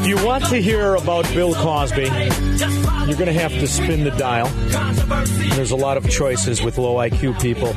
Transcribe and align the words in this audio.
If 0.00 0.06
you 0.06 0.26
want 0.26 0.46
to 0.46 0.56
hear 0.56 0.94
about 0.94 1.26
Bill 1.34 1.52
Cosby, 1.52 2.04
you're 2.04 3.18
going 3.18 3.26
to 3.26 3.34
have 3.34 3.52
to 3.52 3.66
spin 3.66 4.02
the 4.02 4.10
dial. 4.12 4.46
There's 5.54 5.72
a 5.72 5.76
lot 5.76 5.98
of 5.98 6.08
choices 6.08 6.62
with 6.62 6.78
low 6.78 6.94
IQ 6.96 7.38
people 7.40 7.74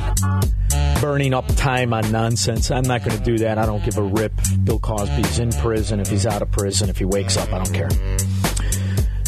burning 1.02 1.34
up 1.34 1.46
time 1.54 1.92
on 1.92 2.10
nonsense. 2.10 2.70
I'm 2.70 2.84
not 2.84 3.04
going 3.04 3.16
to 3.18 3.22
do 3.22 3.36
that. 3.38 3.58
I 3.58 3.66
don't 3.66 3.84
give 3.84 3.98
a 3.98 4.02
rip. 4.02 4.32
Bill 4.64 4.78
Cosby's 4.78 5.38
in 5.38 5.52
prison, 5.52 6.00
if 6.00 6.08
he's 6.08 6.24
out 6.24 6.40
of 6.40 6.50
prison, 6.50 6.88
if 6.88 6.96
he 6.96 7.04
wakes 7.04 7.36
up, 7.36 7.52
I 7.52 7.62
don't 7.62 7.74
care. 7.74 7.90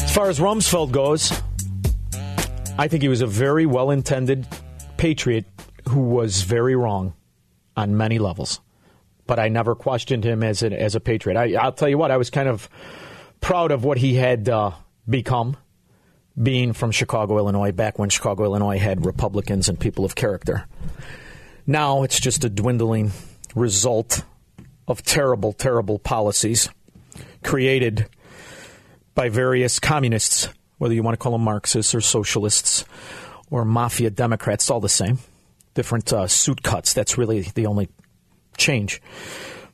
As 0.01 0.13
far 0.13 0.27
as 0.29 0.39
Rumsfeld 0.39 0.91
goes, 0.91 1.31
I 2.79 2.87
think 2.87 3.03
he 3.03 3.09
was 3.09 3.21
a 3.21 3.27
very 3.27 3.67
well 3.67 3.91
intended 3.91 4.47
patriot 4.97 5.45
who 5.87 5.99
was 5.99 6.41
very 6.41 6.75
wrong 6.75 7.13
on 7.75 7.95
many 7.95 8.17
levels. 8.17 8.59
But 9.27 9.39
I 9.39 9.49
never 9.49 9.75
questioned 9.75 10.23
him 10.23 10.41
as 10.41 10.63
a, 10.63 10.71
as 10.71 10.95
a 10.95 10.99
patriot. 10.99 11.37
I, 11.37 11.53
I'll 11.55 11.73
tell 11.73 11.89
you 11.89 11.97
what, 11.97 12.11
I 12.11 12.17
was 12.17 12.29
kind 12.29 12.49
of 12.49 12.69
proud 13.41 13.71
of 13.71 13.83
what 13.83 13.97
he 13.97 14.15
had 14.15 14.49
uh, 14.49 14.71
become, 15.07 15.57
being 16.41 16.73
from 16.73 16.91
Chicago, 16.91 17.37
Illinois, 17.37 17.71
back 17.71 17.99
when 17.99 18.09
Chicago, 18.09 18.45
Illinois 18.45 18.79
had 18.79 19.05
Republicans 19.05 19.69
and 19.69 19.79
people 19.79 20.05
of 20.05 20.15
character. 20.15 20.65
Now 21.65 22.03
it's 22.03 22.19
just 22.19 22.43
a 22.43 22.49
dwindling 22.49 23.11
result 23.55 24.23
of 24.87 25.03
terrible, 25.03 25.51
terrible 25.51 25.99
policies 25.99 26.69
created 27.43 28.07
by 29.15 29.29
various 29.29 29.79
communists, 29.79 30.47
whether 30.77 30.93
you 30.93 31.03
want 31.03 31.13
to 31.13 31.17
call 31.17 31.31
them 31.31 31.41
Marxists 31.41 31.93
or 31.93 32.01
socialists 32.01 32.85
or 33.49 33.65
mafia 33.65 34.09
Democrats, 34.09 34.65
it's 34.65 34.71
all 34.71 34.79
the 34.79 34.89
same. 34.89 35.19
Different 35.73 36.11
uh, 36.13 36.27
suit 36.27 36.63
cuts. 36.63 36.93
That's 36.93 37.17
really 37.17 37.41
the 37.41 37.65
only 37.65 37.89
change. 38.57 39.01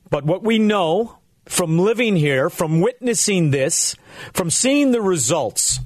But 0.09 0.25
what 0.25 0.43
we 0.43 0.59
know 0.59 1.17
from 1.45 1.79
living 1.79 2.15
here, 2.15 2.49
from 2.49 2.81
witnessing 2.81 3.51
this, 3.51 3.95
from 4.33 4.49
seeing 4.49 4.91
the 4.91 5.01
results, 5.01 5.79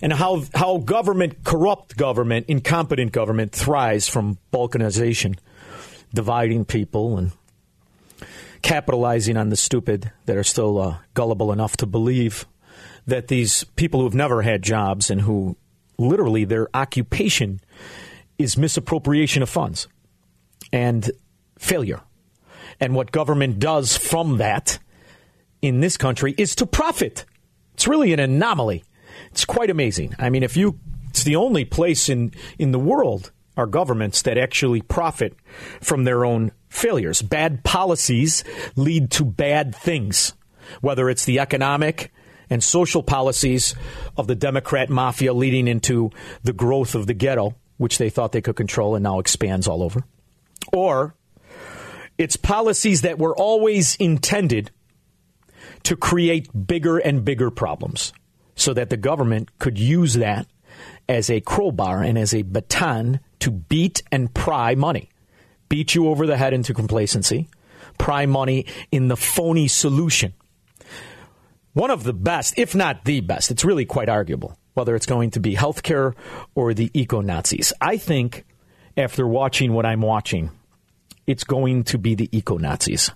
and 0.00 0.12
how 0.12 0.44
how 0.54 0.78
government, 0.78 1.44
corrupt 1.44 1.96
government, 1.96 2.46
incompetent 2.48 3.12
government 3.12 3.52
thrives 3.52 4.08
from 4.08 4.38
balkanization, 4.52 5.38
dividing 6.14 6.64
people 6.64 7.18
and 7.18 7.32
capitalizing 8.62 9.36
on 9.36 9.48
the 9.50 9.56
stupid 9.56 10.10
that 10.26 10.36
are 10.36 10.44
still 10.44 10.78
uh, 10.78 10.98
gullible 11.14 11.52
enough 11.52 11.76
to 11.76 11.86
believe 11.86 12.46
that 13.06 13.28
these 13.28 13.64
people 13.76 14.00
who 14.00 14.06
have 14.06 14.14
never 14.14 14.42
had 14.42 14.62
jobs 14.62 15.10
and 15.10 15.22
who 15.22 15.56
literally 15.96 16.44
their 16.44 16.68
occupation 16.74 17.60
is 18.38 18.56
misappropriation 18.56 19.42
of 19.42 19.48
funds 19.48 19.88
and 20.72 21.10
failure. 21.58 22.00
And 22.80 22.94
what 22.94 23.12
government 23.12 23.58
does 23.58 23.96
from 23.96 24.38
that 24.38 24.78
in 25.60 25.80
this 25.80 25.96
country 25.96 26.34
is 26.38 26.54
to 26.56 26.66
profit. 26.66 27.24
It's 27.74 27.88
really 27.88 28.12
an 28.12 28.20
anomaly. 28.20 28.84
It's 29.30 29.44
quite 29.44 29.70
amazing. 29.70 30.14
I 30.18 30.30
mean, 30.30 30.42
if 30.42 30.56
you, 30.56 30.78
it's 31.10 31.24
the 31.24 31.36
only 31.36 31.64
place 31.64 32.08
in, 32.08 32.32
in 32.58 32.72
the 32.72 32.78
world, 32.78 33.32
are 33.58 33.66
governments, 33.66 34.22
that 34.22 34.38
actually 34.38 34.80
profit 34.80 35.34
from 35.80 36.04
their 36.04 36.24
own 36.24 36.52
failures. 36.68 37.20
Bad 37.20 37.64
policies 37.64 38.44
lead 38.76 39.10
to 39.10 39.24
bad 39.24 39.74
things, 39.74 40.34
whether 40.80 41.10
it's 41.10 41.24
the 41.24 41.40
economic 41.40 42.12
and 42.48 42.62
social 42.62 43.02
policies 43.02 43.74
of 44.16 44.28
the 44.28 44.36
Democrat 44.36 44.88
mafia 44.88 45.32
leading 45.32 45.66
into 45.66 46.10
the 46.44 46.52
growth 46.52 46.94
of 46.94 47.08
the 47.08 47.14
ghetto, 47.14 47.56
which 47.78 47.98
they 47.98 48.08
thought 48.08 48.30
they 48.30 48.40
could 48.40 48.56
control 48.56 48.94
and 48.94 49.02
now 49.02 49.18
expands 49.18 49.66
all 49.66 49.82
over, 49.82 50.04
or 50.72 51.16
it's 52.18 52.36
policies 52.36 53.02
that 53.02 53.18
were 53.18 53.34
always 53.34 53.96
intended 53.96 54.70
to 55.84 55.96
create 55.96 56.66
bigger 56.66 56.98
and 56.98 57.24
bigger 57.24 57.50
problems 57.50 58.12
so 58.56 58.74
that 58.74 58.90
the 58.90 58.96
government 58.96 59.56
could 59.58 59.78
use 59.78 60.14
that 60.14 60.46
as 61.08 61.30
a 61.30 61.40
crowbar 61.40 62.02
and 62.02 62.18
as 62.18 62.34
a 62.34 62.42
baton 62.42 63.20
to 63.38 63.50
beat 63.50 64.02
and 64.12 64.34
pry 64.34 64.74
money. 64.74 65.08
Beat 65.68 65.94
you 65.94 66.08
over 66.08 66.26
the 66.26 66.36
head 66.36 66.52
into 66.52 66.74
complacency, 66.74 67.48
pry 67.98 68.26
money 68.26 68.66
in 68.90 69.08
the 69.08 69.16
phony 69.16 69.68
solution. 69.68 70.34
One 71.72 71.90
of 71.90 72.02
the 72.02 72.12
best, 72.12 72.54
if 72.56 72.74
not 72.74 73.04
the 73.04 73.20
best, 73.20 73.50
it's 73.50 73.64
really 73.64 73.84
quite 73.84 74.08
arguable 74.08 74.58
whether 74.78 74.94
it's 74.94 75.06
going 75.06 75.32
to 75.32 75.40
be 75.40 75.56
healthcare 75.56 76.14
or 76.54 76.72
the 76.72 76.88
eco 76.94 77.20
Nazis. 77.20 77.72
I 77.80 77.96
think 77.96 78.46
after 78.96 79.26
watching 79.26 79.72
what 79.72 79.84
I'm 79.84 80.00
watching, 80.00 80.50
it's 81.28 81.44
going 81.44 81.84
to 81.84 81.98
be 81.98 82.14
the 82.14 82.28
eco 82.36 82.56
Nazis. 82.56 83.12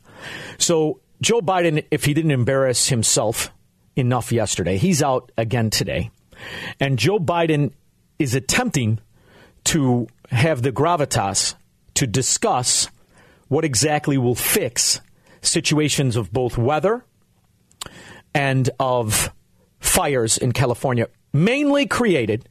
So, 0.59 1.01
Joe 1.23 1.41
Biden, 1.41 1.85
if 1.91 2.05
he 2.05 2.15
didn't 2.15 2.31
embarrass 2.31 2.89
himself 2.89 3.51
enough 3.97 4.31
yesterday, 4.31 4.77
he's 4.77 5.03
out 5.03 5.33
again 5.39 5.71
today. 5.71 6.11
And 6.79 6.99
Joe 6.99 7.19
Biden 7.19 7.73
is 8.19 8.35
attempting 8.35 9.01
to 9.65 10.09
have 10.31 10.63
the 10.63 10.73
gravitas 10.73 11.55
to 11.95 12.07
discuss 12.07 12.89
what 13.49 13.65
exactly 13.65 14.19
will 14.19 14.35
fix 14.35 15.01
situations 15.41 16.17
of 16.17 16.33
both 16.33 16.59
weather 16.59 17.05
and 18.35 18.69
of 18.79 19.33
fires 19.81 20.37
in 20.37 20.53
California, 20.53 21.09
mainly 21.33 21.87
created 21.87 22.47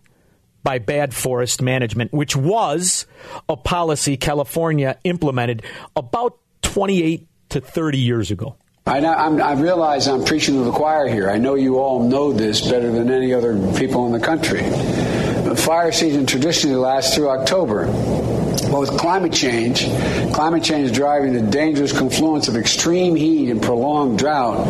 by 0.63 0.79
bad 0.79 1.13
forest 1.13 1.61
management, 1.61 2.13
which 2.13 2.35
was 2.35 3.05
a 3.49 3.57
policy 3.57 4.17
California 4.17 4.97
implemented 5.03 5.63
about 5.95 6.37
28 6.61 7.27
to 7.49 7.61
30 7.61 7.97
years 7.97 8.31
ago. 8.31 8.55
I, 8.85 8.97
I'm, 8.97 9.41
I 9.41 9.53
realize 9.53 10.07
I'm 10.07 10.23
preaching 10.23 10.55
to 10.55 10.63
the 10.63 10.71
choir 10.71 11.07
here. 11.07 11.29
I 11.29 11.37
know 11.37 11.55
you 11.55 11.77
all 11.77 12.07
know 12.07 12.33
this 12.33 12.67
better 12.69 12.91
than 12.91 13.11
any 13.11 13.33
other 13.33 13.53
people 13.77 14.05
in 14.07 14.11
the 14.11 14.19
country. 14.19 14.61
The 14.61 15.55
fire 15.55 15.91
season 15.91 16.25
traditionally 16.25 16.77
lasts 16.77 17.13
through 17.13 17.29
October. 17.29 17.85
But 17.85 18.79
with 18.79 18.97
climate 18.97 19.33
change, 19.33 19.85
climate 20.33 20.63
change 20.63 20.85
is 20.85 20.91
driving 20.91 21.33
the 21.33 21.41
dangerous 21.41 21.95
confluence 21.97 22.47
of 22.47 22.55
extreme 22.55 23.15
heat 23.15 23.49
and 23.49 23.61
prolonged 23.61 24.17
drought, 24.17 24.65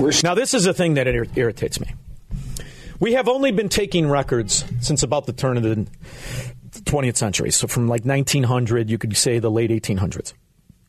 we're 0.00 0.12
Now, 0.22 0.34
this 0.34 0.54
is 0.54 0.66
a 0.66 0.74
thing 0.74 0.94
that 0.94 1.06
ir- 1.08 1.26
irritates 1.34 1.80
me. 1.80 1.88
We 3.00 3.14
have 3.14 3.28
only 3.28 3.50
been 3.50 3.70
taking 3.70 4.08
records 4.08 4.64
since 4.80 5.02
about 5.02 5.26
the 5.26 5.32
turn 5.32 5.56
of 5.56 5.62
the 5.62 5.86
20th 6.72 7.16
century. 7.16 7.50
So, 7.50 7.66
from 7.66 7.88
like 7.88 8.04
1900, 8.04 8.90
you 8.90 8.98
could 8.98 9.16
say 9.16 9.38
the 9.38 9.50
late 9.50 9.70
1800s. 9.70 10.34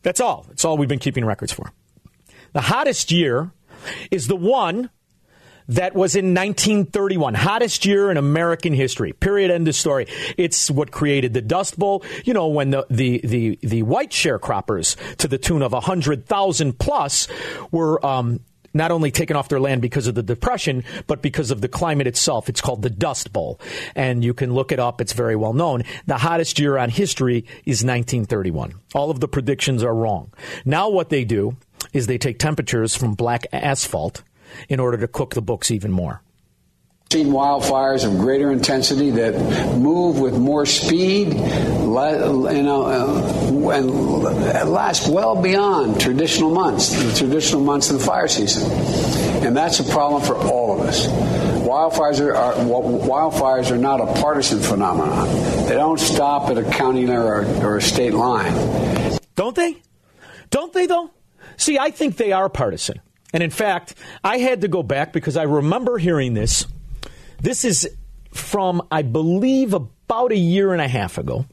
That's 0.04 0.20
all. 0.20 0.46
That's 0.50 0.66
all 0.66 0.78
we've 0.78 0.90
been 0.90 1.00
keeping 1.00 1.26
records 1.26 1.54
for. 1.54 1.72
The 2.54 2.62
hottest 2.62 3.12
year 3.12 3.52
is 4.12 4.28
the 4.28 4.36
one 4.36 4.90
that 5.70 5.96
was 5.96 6.16
in 6.16 6.34
1931, 6.34 7.34
hottest 7.34 7.86
year 7.86 8.12
in 8.12 8.18
American 8.18 8.74
history. 8.74 9.14
Period. 9.14 9.52
End 9.52 9.68
of 9.70 9.76
story. 9.76 10.08
It's 10.38 10.70
what 10.70 10.92
created 10.92 11.34
the 11.34 11.42
Dust 11.42 11.80
Bowl. 11.80 12.04
You 12.26 12.34
know, 12.34 12.48
when 12.48 12.72
the 12.72 12.86
the 12.90 13.22
the, 13.24 13.60
the 13.62 13.84
white 13.84 14.12
sharecroppers 14.12 14.98
to 15.18 15.30
the 15.30 15.38
tune 15.38 15.62
of 15.62 15.72
hundred 15.72 16.26
thousand 16.26 16.78
plus 16.78 17.30
were 17.72 18.06
um, 18.06 18.42
not 18.74 18.92
only 18.92 19.12
taken 19.12 19.36
off 19.36 19.50
their 19.50 19.60
land 19.60 19.82
because 19.82 20.08
of 20.08 20.16
the 20.16 20.24
depression, 20.24 20.84
but 21.08 21.22
because 21.22 21.52
of 21.52 21.62
the 21.62 21.68
climate 21.68 22.08
itself. 22.08 22.50
It's 22.50 22.62
called 22.62 22.82
the 22.82 22.90
Dust 22.90 23.34
Bowl. 23.34 23.60
And 23.96 24.24
you 24.24 24.34
can 24.34 24.54
look 24.54 24.72
it 24.72 24.80
up. 24.80 25.02
It's 25.02 25.14
very 25.14 25.36
well 25.36 25.54
known. 25.54 25.84
The 26.08 26.18
hottest 26.18 26.60
year 26.60 26.78
on 26.78 26.90
history 26.90 27.46
is 27.66 27.84
1931. 27.84 28.74
All 28.94 29.12
of 29.12 29.20
the 29.20 29.28
predictions 29.28 29.84
are 29.84 29.96
wrong. 29.96 30.32
Now 30.66 30.90
what 30.90 31.10
they 31.10 31.26
do 31.26 31.58
is 31.94 32.08
they 32.08 32.18
take 32.18 32.40
temperatures 32.40 32.96
from 32.96 33.16
black 33.16 33.48
asphalt 33.52 34.24
in 34.70 34.80
order 34.80 34.98
to 34.98 35.08
cook 35.08 35.34
the 35.34 35.42
books 35.42 35.72
even 35.72 35.92
more 35.92 36.22
seen 37.12 37.28
wildfires 37.28 38.06
of 38.06 38.18
greater 38.18 38.52
intensity 38.52 39.10
that 39.12 39.34
move 39.78 40.20
with 40.20 40.38
more 40.38 40.66
speed, 40.66 41.34
you 41.34 41.40
know, 42.64 42.86
uh, 42.86 43.70
and 43.72 44.70
last 44.70 45.10
well 45.10 45.42
beyond 45.42 46.00
traditional 46.00 46.50
months, 46.50 46.90
the 46.90 47.14
traditional 47.14 47.62
months 47.62 47.90
of 47.90 48.00
the 48.00 48.06
fire 48.06 48.30
season. 48.30 48.72
And 49.46 49.58
that's 49.58 49.80
a 49.82 49.84
problem 49.84 50.24
for 50.24 50.38
all 50.38 50.80
of 50.80 50.88
us. 50.88 51.08
Wildfires 51.08 52.22
are, 52.22 52.34
are 52.34 52.54
wildfires 52.54 53.72
are 53.72 53.78
not 53.78 54.00
a 54.00 54.22
partisan 54.22 54.60
phenomenon. 54.60 55.28
They 55.68 55.76
don't 55.76 56.00
stop 56.00 56.50
at 56.50 56.58
a 56.58 56.64
county 56.64 57.10
or, 57.10 57.46
or 57.64 57.78
a 57.78 57.82
state 57.82 58.14
line. 58.14 58.54
Don't 59.36 59.56
they? 59.56 59.82
Don't 60.50 60.72
they 60.72 60.86
though? 60.86 61.12
See, 61.58 61.78
I 61.78 61.92
think 61.92 62.16
they 62.16 62.32
are 62.32 62.48
partisan. 62.48 63.02
And 63.34 63.44
in 63.44 63.50
fact, 63.50 63.96
I 64.24 64.38
had 64.38 64.62
to 64.62 64.68
go 64.68 64.82
back 64.84 65.14
because 65.14 65.38
I 65.38 65.44
remember 65.44 65.98
hearing 65.98 66.34
this 66.34 66.66
this 67.42 67.66
is 67.66 67.90
from, 68.34 68.88
I 68.92 69.02
believe, 69.02 69.74
about 69.74 70.32
a 70.32 70.38
year 70.38 70.72
and 70.74 70.82
a 70.82 70.88
half 70.88 71.18
ago. 71.18 71.46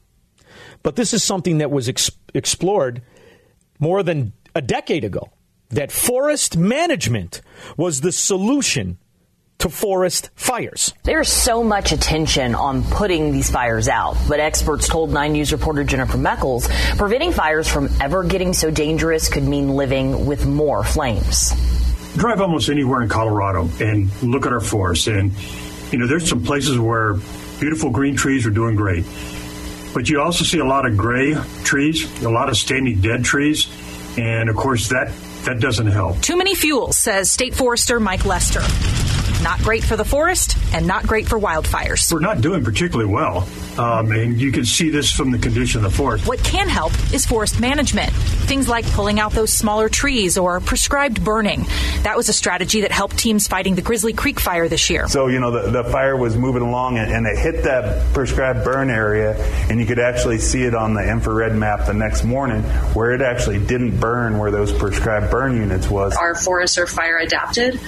But 0.83 0.95
this 0.95 1.13
is 1.13 1.23
something 1.23 1.57
that 1.57 1.71
was 1.71 1.89
ex- 1.89 2.11
explored 2.33 3.01
more 3.79 4.03
than 4.03 4.33
a 4.55 4.61
decade 4.61 5.03
ago 5.03 5.31
that 5.69 5.91
forest 5.91 6.57
management 6.57 7.41
was 7.75 8.01
the 8.01 8.11
solution 8.11 8.97
to 9.59 9.69
forest 9.69 10.29
fires. 10.35 10.93
There's 11.03 11.27
so 11.27 11.63
much 11.63 11.91
attention 11.91 12.55
on 12.55 12.83
putting 12.83 13.33
these 13.33 13.49
fires 13.49 13.89
out, 13.89 14.15
but 14.27 14.39
experts 14.39 14.87
told 14.87 15.11
9 15.11 15.33
News 15.33 15.51
reporter 15.51 15.83
Jennifer 15.83 16.17
Meckles 16.17 16.69
preventing 16.97 17.33
fires 17.33 17.67
from 17.67 17.89
ever 17.99 18.23
getting 18.23 18.53
so 18.53 18.71
dangerous 18.71 19.27
could 19.27 19.43
mean 19.43 19.75
living 19.75 20.25
with 20.25 20.45
more 20.45 20.83
flames. 20.83 21.51
Drive 22.15 22.39
almost 22.39 22.69
anywhere 22.69 23.01
in 23.01 23.09
Colorado 23.09 23.69
and 23.81 24.09
look 24.23 24.45
at 24.45 24.53
our 24.53 24.61
forests 24.61 25.07
and 25.07 25.33
you 25.91 25.99
know, 25.99 26.07
there's 26.07 26.27
some 26.29 26.43
places 26.43 26.77
where 26.77 27.15
beautiful 27.59 27.89
green 27.89 28.15
trees 28.15 28.45
are 28.45 28.51
doing 28.51 28.75
great. 28.75 29.05
But 29.93 30.09
you 30.09 30.21
also 30.21 30.43
see 30.43 30.59
a 30.59 30.65
lot 30.65 30.85
of 30.85 30.95
gray 30.97 31.33
trees, 31.63 32.23
a 32.23 32.29
lot 32.29 32.49
of 32.49 32.57
standing 32.57 33.01
dead 33.01 33.23
trees, 33.23 33.67
and 34.17 34.49
of 34.49 34.55
course 34.55 34.89
that 34.89 35.11
that 35.45 35.59
doesn't 35.59 35.87
help. 35.87 36.21
Too 36.21 36.37
many 36.37 36.53
fuels, 36.53 36.97
says 36.97 37.31
State 37.31 37.55
Forester 37.55 37.99
Mike 37.99 38.25
Lester. 38.25 38.61
Not 39.43 39.59
great 39.59 39.83
for 39.83 39.95
the 39.95 40.05
forest 40.05 40.57
and 40.73 40.85
not 40.85 41.07
great 41.07 41.27
for 41.27 41.39
wildfires. 41.39 42.11
We're 42.11 42.19
not 42.19 42.41
doing 42.41 42.63
particularly 42.63 43.11
well. 43.11 43.47
Um, 43.77 44.11
and 44.11 44.39
you 44.39 44.51
can 44.51 44.65
see 44.65 44.89
this 44.89 45.09
from 45.09 45.31
the 45.31 45.37
condition 45.37 45.83
of 45.83 45.89
the 45.89 45.97
forest. 45.97 46.27
What 46.27 46.43
can 46.43 46.67
help 46.67 46.91
is 47.13 47.25
forest 47.25 47.61
management. 47.61 48.11
Things 48.11 48.67
like 48.67 48.85
pulling 48.91 49.19
out 49.21 49.31
those 49.31 49.53
smaller 49.53 49.87
trees 49.87 50.37
or 50.37 50.59
prescribed 50.59 51.23
burning. 51.23 51.65
That 52.03 52.17
was 52.17 52.27
a 52.27 52.33
strategy 52.33 52.81
that 52.81 52.91
helped 52.91 53.17
teams 53.17 53.47
fighting 53.47 53.75
the 53.75 53.81
Grizzly 53.81 54.11
Creek 54.11 54.39
fire 54.39 54.67
this 54.67 54.89
year. 54.89 55.07
So, 55.07 55.27
you 55.27 55.39
know, 55.39 55.51
the, 55.51 55.83
the 55.83 55.89
fire 55.89 56.17
was 56.17 56.35
moving 56.35 56.61
along 56.61 56.97
and, 56.97 57.11
and, 57.11 57.29
it 57.29 57.37
hit 57.37 57.63
that 57.65 58.11
prescribed 58.13 58.63
burn 58.63 58.89
area, 58.89 59.35
and 59.69 59.79
you 59.79 59.85
could 59.85 59.99
actually 59.99 60.39
see 60.39 60.63
it 60.63 60.73
on 60.73 60.95
the 60.95 61.07
infrared 61.07 61.55
map 61.55 61.85
the 61.85 61.93
next 61.93 62.23
morning 62.23 62.63
where 62.93 63.11
it 63.11 63.21
actually 63.21 63.63
didn't 63.63 63.99
burn 63.99 64.39
where 64.39 64.49
those 64.49 64.73
prescribed 64.73 65.29
burn 65.29 65.55
units 65.55 65.89
was. 65.89 66.15
Our 66.15 66.33
forests 66.33 66.77
are 66.77 66.87
fire 66.87 67.17
adapted. 67.17 67.79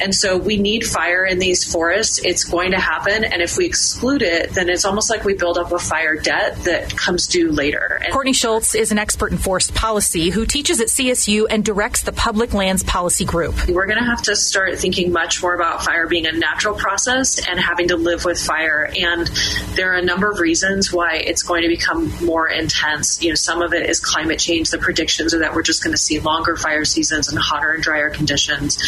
And 0.00 0.14
so 0.14 0.36
we 0.36 0.56
need 0.56 0.84
fire 0.84 1.24
in 1.24 1.38
these 1.38 1.70
forests. 1.70 2.20
It's 2.24 2.44
going 2.44 2.72
to 2.72 2.80
happen. 2.80 3.24
And 3.24 3.40
if 3.40 3.56
we 3.56 3.66
exclude 3.66 4.22
it, 4.22 4.50
then 4.50 4.68
it's 4.68 4.84
almost 4.84 5.10
like 5.10 5.24
we 5.24 5.34
build 5.34 5.58
up 5.58 5.72
a 5.72 5.78
fire 5.78 6.16
debt 6.16 6.56
that 6.64 6.96
comes 6.96 7.26
due 7.26 7.50
later. 7.50 8.00
And 8.02 8.12
Courtney 8.12 8.32
Schultz 8.32 8.74
is 8.74 8.92
an 8.92 8.98
expert 8.98 9.32
in 9.32 9.38
forest 9.38 9.74
policy 9.74 10.30
who 10.30 10.46
teaches 10.46 10.80
at 10.80 10.88
CSU 10.88 11.46
and 11.48 11.64
directs 11.64 12.02
the 12.02 12.12
Public 12.12 12.54
Lands 12.54 12.82
Policy 12.82 13.24
Group. 13.24 13.68
We're 13.68 13.86
going 13.86 13.98
to 13.98 14.04
have 14.04 14.22
to 14.22 14.36
start 14.36 14.78
thinking 14.78 15.12
much 15.12 15.42
more 15.42 15.54
about 15.54 15.84
fire 15.84 16.06
being 16.06 16.26
a 16.26 16.32
natural 16.32 16.74
process 16.74 17.46
and 17.46 17.58
having 17.58 17.88
to 17.88 17.96
live 17.96 18.24
with 18.24 18.40
fire. 18.40 18.90
And 18.96 19.26
there 19.74 19.92
are 19.92 19.96
a 19.96 20.04
number 20.04 20.30
of 20.30 20.40
reasons 20.40 20.92
why 20.92 21.16
it's 21.16 21.42
going 21.42 21.62
to 21.62 21.68
become 21.68 22.12
more 22.24 22.48
intense. 22.48 23.22
You 23.22 23.30
know, 23.30 23.34
some 23.34 23.62
of 23.62 23.72
it 23.74 23.88
is 23.88 24.00
climate 24.00 24.38
change. 24.38 24.70
The 24.70 24.78
predictions 24.78 25.34
are 25.34 25.40
that 25.40 25.54
we're 25.54 25.62
just 25.62 25.82
going 25.82 25.92
to 25.92 26.00
see 26.00 26.20
longer 26.20 26.56
fire 26.56 26.84
seasons 26.84 27.28
and 27.28 27.38
hotter 27.38 27.72
and 27.72 27.82
drier 27.82 28.10
conditions. 28.10 28.78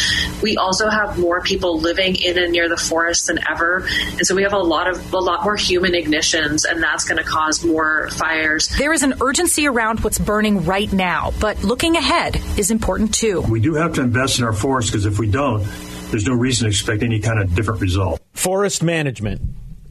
We 0.41 0.57
also 0.57 0.89
have 0.89 0.96
more 1.17 1.41
people 1.41 1.79
living 1.79 2.15
in 2.15 2.37
and 2.37 2.51
near 2.51 2.69
the 2.69 2.77
forest 2.77 3.27
than 3.27 3.39
ever. 3.49 3.87
And 4.17 4.25
so 4.25 4.35
we 4.35 4.43
have 4.43 4.53
a 4.53 4.59
lot 4.59 4.87
of 4.87 5.13
a 5.13 5.17
lot 5.17 5.43
more 5.43 5.55
human 5.55 5.93
ignitions, 5.93 6.65
and 6.69 6.81
that's 6.81 7.05
going 7.05 7.17
to 7.17 7.23
cause 7.23 7.63
more 7.63 8.09
fires. 8.11 8.67
There 8.77 8.93
is 8.93 9.03
an 9.03 9.15
urgency 9.21 9.67
around 9.67 10.01
what's 10.01 10.19
burning 10.19 10.65
right 10.65 10.91
now, 10.91 11.31
but 11.39 11.63
looking 11.63 11.95
ahead 11.95 12.35
is 12.57 12.71
important 12.71 13.13
too. 13.13 13.41
We 13.41 13.59
do 13.59 13.75
have 13.75 13.93
to 13.93 14.01
invest 14.01 14.39
in 14.39 14.45
our 14.45 14.53
forests 14.53 14.91
because 14.91 15.05
if 15.05 15.19
we 15.19 15.29
don't, 15.29 15.65
there's 16.09 16.25
no 16.25 16.33
reason 16.33 16.65
to 16.65 16.69
expect 16.69 17.03
any 17.03 17.19
kind 17.19 17.39
of 17.39 17.53
different 17.55 17.81
result. 17.81 18.21
Forest 18.33 18.83
management 18.83 19.41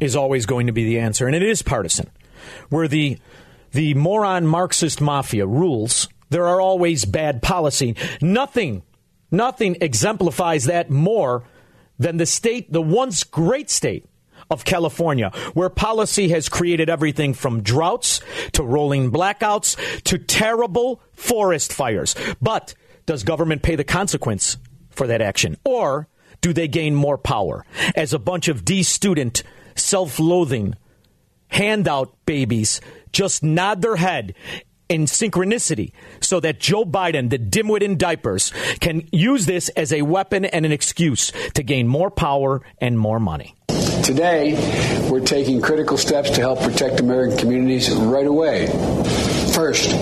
is 0.01 0.17
always 0.17 0.47
going 0.47 0.67
to 0.67 0.73
be 0.73 0.85
the 0.85 0.99
answer, 1.01 1.27
and 1.27 1.35
it 1.35 1.43
is 1.43 1.63
partisan. 1.63 2.11
Where 2.69 2.89
the 2.89 3.19
the 3.73 3.95
moron 3.95 4.47
Marxist 4.47 5.01
mafia 5.01 5.47
rules, 5.47 6.09
there 6.31 6.47
are 6.47 6.61
always 6.61 7.05
bad 7.05 7.43
policy. 7.43 7.95
Nothing, 8.21 8.83
nothing 9.31 9.77
exemplifies 9.81 10.65
that 10.65 10.91
more 10.91 11.45
than 11.99 12.17
the 12.17 12.27
state, 12.27 12.73
the 12.73 12.83
once 12.83 13.25
great 13.25 13.71
state 13.71 14.07
of 14.51 14.65
California, 14.65 15.31
where 15.55 15.69
policy 15.69 16.29
has 16.29 16.49
created 16.49 16.89
everything 16.89 17.35
from 17.35 17.63
droughts 17.63 18.21
to 18.53 18.63
rolling 18.63 19.11
blackouts 19.11 19.77
to 20.05 20.19
terrible 20.19 21.01
forest 21.13 21.73
fires. 21.73 22.15
But 22.41 22.75
does 23.07 23.23
government 23.23 23.63
pay 23.63 23.77
the 23.77 23.85
consequence 23.85 24.59
for 24.91 25.07
that 25.07 25.23
action? 25.23 25.57
Or 25.65 26.09
do 26.41 26.53
they 26.53 26.69
gain 26.69 26.95
more 26.95 27.19
power 27.19 27.65
as 27.95 28.13
a 28.13 28.19
bunch 28.19 28.49
of 28.49 28.65
D 28.65 28.83
student, 28.83 29.43
self 29.75 30.21
loathing, 30.21 30.75
handout 31.49 32.15
babies 32.27 32.81
just 33.13 33.43
nod 33.43 33.81
their 33.81 33.97
head 33.97 34.35
in 34.89 35.05
synchronicity 35.05 35.93
so 36.21 36.41
that 36.41 36.61
Joe 36.61 36.85
Biden, 36.85 37.31
the 37.31 37.39
dimwit 37.39 37.83
in 37.83 37.97
diapers, 37.97 38.53
can 38.81 39.09
use 39.13 39.47
this 39.47 39.69
as 39.71 39.93
a 39.93 40.03
weapon 40.03 40.45
and 40.45 40.67
an 40.67 40.73
excuse 40.73 41.33
to 41.55 41.63
gain 41.63 41.89
more 41.89 42.11
power 42.11 42.63
and 42.79 42.99
more 42.99 43.21
money. 43.21 43.55
Today, 44.05 44.55
we're 45.11 45.25
taking 45.25 45.61
critical 45.61 45.97
steps 45.97 46.31
to 46.31 46.41
help 46.41 46.61
protect 46.61 47.01
American 47.01 47.39
communities 47.39 47.91
right 47.91 48.27
away. 48.27 48.69
First, 49.53 49.93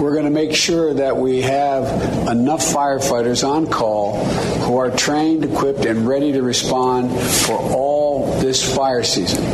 we're 0.00 0.12
going 0.12 0.24
to 0.24 0.30
make 0.30 0.54
sure 0.54 0.94
that 0.94 1.16
we 1.16 1.42
have 1.42 1.84
enough 2.28 2.60
firefighters 2.60 3.46
on 3.46 3.66
call 3.66 4.24
who 4.62 4.76
are 4.78 4.90
trained, 4.90 5.44
equipped, 5.44 5.84
and 5.84 6.06
ready 6.06 6.32
to 6.32 6.42
respond 6.42 7.10
for 7.20 7.58
all 7.58 8.40
this 8.40 8.74
fire 8.74 9.02
season. 9.02 9.44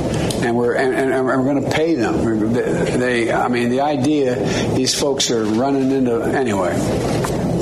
And 0.45 0.57
we're 0.57 0.75
and, 0.75 0.95
and 0.95 1.27
we're 1.27 1.43
going 1.45 1.65
to 1.65 1.71
pay 1.71 1.95
them. 1.95 2.53
They, 2.53 3.33
I 3.33 3.49
mean, 3.49 3.71
the 3.71 3.81
idea 3.81 4.37
these 4.75 4.99
folks 4.99 5.31
are 5.31 5.45
running 5.45 5.91
into 5.91 6.23
anyway. 6.23 6.73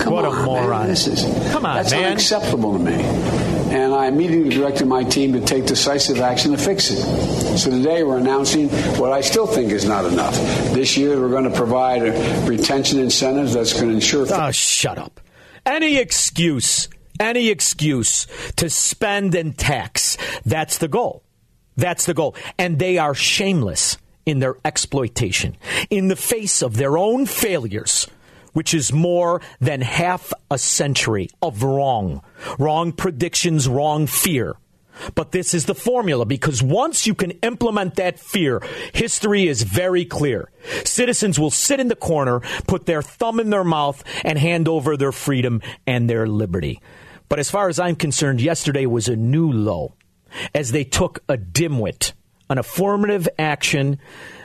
Come 0.00 0.12
what 0.12 0.24
on, 0.24 0.38
a 0.38 0.44
moron! 0.44 0.80
Man, 0.80 0.88
this 0.88 1.06
is 1.06 1.22
come 1.52 1.64
on, 1.64 1.76
that's 1.76 1.92
man. 1.92 2.04
unacceptable 2.04 2.74
to 2.74 2.78
me 2.78 3.56
and 3.70 3.92
I 3.92 4.06
immediately 4.06 4.50
directed 4.50 4.86
my 4.86 5.04
team 5.04 5.32
to 5.32 5.40
take 5.40 5.66
decisive 5.66 6.20
action 6.20 6.52
to 6.52 6.58
fix 6.58 6.90
it. 6.90 7.58
So 7.58 7.70
today 7.70 8.02
we're 8.04 8.18
announcing 8.18 8.68
what 8.98 9.12
I 9.12 9.20
still 9.20 9.46
think 9.46 9.72
is 9.72 9.84
not 9.84 10.04
enough. 10.04 10.34
This 10.72 10.96
year 10.96 11.20
we're 11.20 11.30
going 11.30 11.50
to 11.50 11.56
provide 11.56 12.02
retention 12.48 13.00
incentives 13.00 13.54
that's 13.54 13.72
going 13.72 13.88
to 13.88 13.94
ensure. 13.94 14.26
Oh, 14.30 14.50
shut 14.52 14.98
up. 14.98 15.20
Any 15.64 15.96
excuse, 15.96 16.88
any 17.20 17.48
excuse 17.48 18.26
to 18.56 18.70
spend 18.70 19.34
and 19.34 19.56
tax. 19.56 20.16
That's 20.44 20.78
the 20.78 20.88
goal. 20.88 21.22
That's 21.76 22.06
the 22.06 22.14
goal. 22.14 22.34
And 22.58 22.78
they 22.78 22.98
are 22.98 23.14
shameless 23.14 23.98
in 24.24 24.40
their 24.40 24.56
exploitation. 24.64 25.56
In 25.90 26.08
the 26.08 26.16
face 26.16 26.62
of 26.62 26.76
their 26.76 26.98
own 26.98 27.26
failures, 27.26 28.08
which 28.52 28.72
is 28.72 28.92
more 28.92 29.42
than 29.60 29.82
half 29.82 30.32
a 30.50 30.58
century 30.58 31.28
of 31.42 31.62
wrong. 31.62 32.22
Wrong 32.58 32.92
predictions, 32.92 33.68
wrong 33.68 34.06
fear. 34.06 34.56
But 35.14 35.32
this 35.32 35.52
is 35.52 35.66
the 35.66 35.74
formula 35.74 36.24
because 36.24 36.62
once 36.62 37.06
you 37.06 37.14
can 37.14 37.32
implement 37.42 37.96
that 37.96 38.18
fear, 38.18 38.62
history 38.94 39.46
is 39.46 39.62
very 39.62 40.06
clear. 40.06 40.50
Citizens 40.84 41.38
will 41.38 41.50
sit 41.50 41.80
in 41.80 41.88
the 41.88 41.96
corner, 41.96 42.40
put 42.66 42.86
their 42.86 43.02
thumb 43.02 43.40
in 43.40 43.50
their 43.50 43.62
mouth, 43.62 44.02
and 44.24 44.38
hand 44.38 44.68
over 44.68 44.96
their 44.96 45.12
freedom 45.12 45.60
and 45.86 46.08
their 46.08 46.26
liberty. 46.26 46.80
But 47.28 47.38
as 47.38 47.50
far 47.50 47.68
as 47.68 47.78
I'm 47.78 47.96
concerned, 47.96 48.40
yesterday 48.40 48.86
was 48.86 49.08
a 49.08 49.16
new 49.16 49.50
low 49.50 49.94
as 50.54 50.72
they 50.72 50.84
took 50.84 51.20
a 51.28 51.36
dimwit, 51.36 52.12
an 52.48 52.58
affirmative 52.58 53.28
action. 53.38 53.98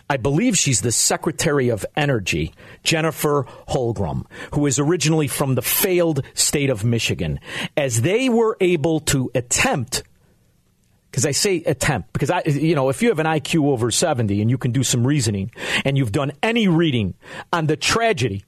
I 0.09 0.17
believe 0.17 0.57
she's 0.57 0.81
the 0.81 0.91
Secretary 0.91 1.69
of 1.69 1.85
Energy, 1.95 2.53
Jennifer 2.83 3.45
Holmgren, 3.69 4.25
who 4.53 4.65
is 4.65 4.79
originally 4.79 5.27
from 5.27 5.55
the 5.55 5.61
failed 5.61 6.25
state 6.33 6.69
of 6.69 6.83
Michigan, 6.83 7.39
as 7.77 8.01
they 8.01 8.29
were 8.29 8.57
able 8.59 8.99
to 9.01 9.31
attempt 9.35 10.03
because 11.11 11.25
I 11.25 11.31
say 11.31 11.57
attempt 11.65 12.13
because 12.13 12.29
I, 12.29 12.41
you 12.45 12.73
know, 12.73 12.87
if 12.87 13.01
you 13.01 13.09
have 13.09 13.19
an 13.19 13.25
IQ 13.25 13.65
over 13.65 13.91
70 13.91 14.41
and 14.41 14.49
you 14.49 14.57
can 14.57 14.71
do 14.71 14.81
some 14.81 15.05
reasoning 15.05 15.51
and 15.83 15.97
you've 15.97 16.13
done 16.13 16.31
any 16.41 16.69
reading 16.69 17.15
on 17.51 17.67
the 17.67 17.75
tragedy 17.75 18.45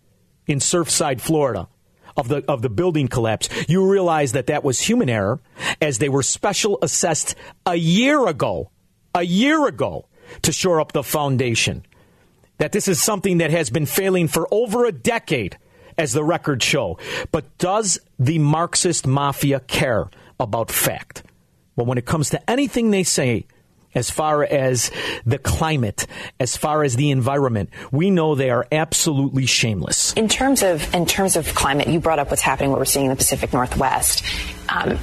in 0.48 0.60
Surfside, 0.60 1.20
Florida, 1.20 1.68
of 2.15 2.27
the 2.27 2.43
of 2.50 2.62
the 2.62 2.70
building 2.70 3.08
collapse, 3.08 3.50
you 3.67 3.89
realize 3.89 4.34
that 4.34 4.48
that 4.48 4.63
was 4.63 4.79
human 4.79 5.10
error, 5.10 5.39
as 5.82 5.98
they 5.98 6.10
were 6.10 6.24
special 6.24 6.79
assessed 6.82 7.36
a 7.65 7.75
year 7.75 8.27
ago, 8.27 8.70
a 9.15 9.24
year 9.24 9.67
ago, 9.67 10.08
to 10.41 10.51
shore 10.51 10.79
up 10.79 10.91
the 10.91 11.03
foundation. 11.03 11.86
That 12.60 12.72
this 12.72 12.88
is 12.88 13.01
something 13.01 13.39
that 13.39 13.51
has 13.51 13.70
been 13.70 13.86
failing 13.86 14.27
for 14.27 14.48
over 14.51 14.86
a 14.86 14.91
decade, 14.91 15.58
as 15.98 16.13
the 16.13 16.24
records 16.24 16.63
show. 16.63 16.98
But 17.32 17.58
does 17.58 18.00
the 18.20 18.39
Marxist 18.39 19.08
mafia 19.08 19.60
care 19.60 20.10
about 20.39 20.72
fact? 20.72 21.24
But 21.75 21.88
when 21.88 21.98
it 21.98 22.05
comes 22.05 22.29
to 22.29 22.50
anything 22.50 22.91
they 22.91 23.03
say, 23.03 23.48
as 23.96 24.10
far 24.10 24.44
as 24.44 24.92
the 25.26 25.38
climate, 25.38 26.08
as 26.40 26.58
far 26.58 26.84
as 26.84 26.96
the 26.96 27.12
environment, 27.12 27.70
we 27.92 28.10
know 28.10 28.36
they 28.36 28.50
are 28.50 28.68
absolutely 28.72 29.46
shameless. 29.46 30.14
In 30.14 30.28
terms 30.28 30.64
of 30.64 30.94
in 30.94 31.06
terms 31.06 31.36
of 31.36 31.54
climate, 31.56 31.88
you 31.88 32.00
brought 32.00 32.20
up 32.20 32.30
what's 32.30 32.42
happening, 32.42 32.72
what 32.72 32.80
we're 32.80 32.86
seeing 32.86 33.06
in 33.06 33.10
the 33.10 33.16
Pacific 33.16 33.54
Northwest. 33.54 34.24
Um, 34.70 34.98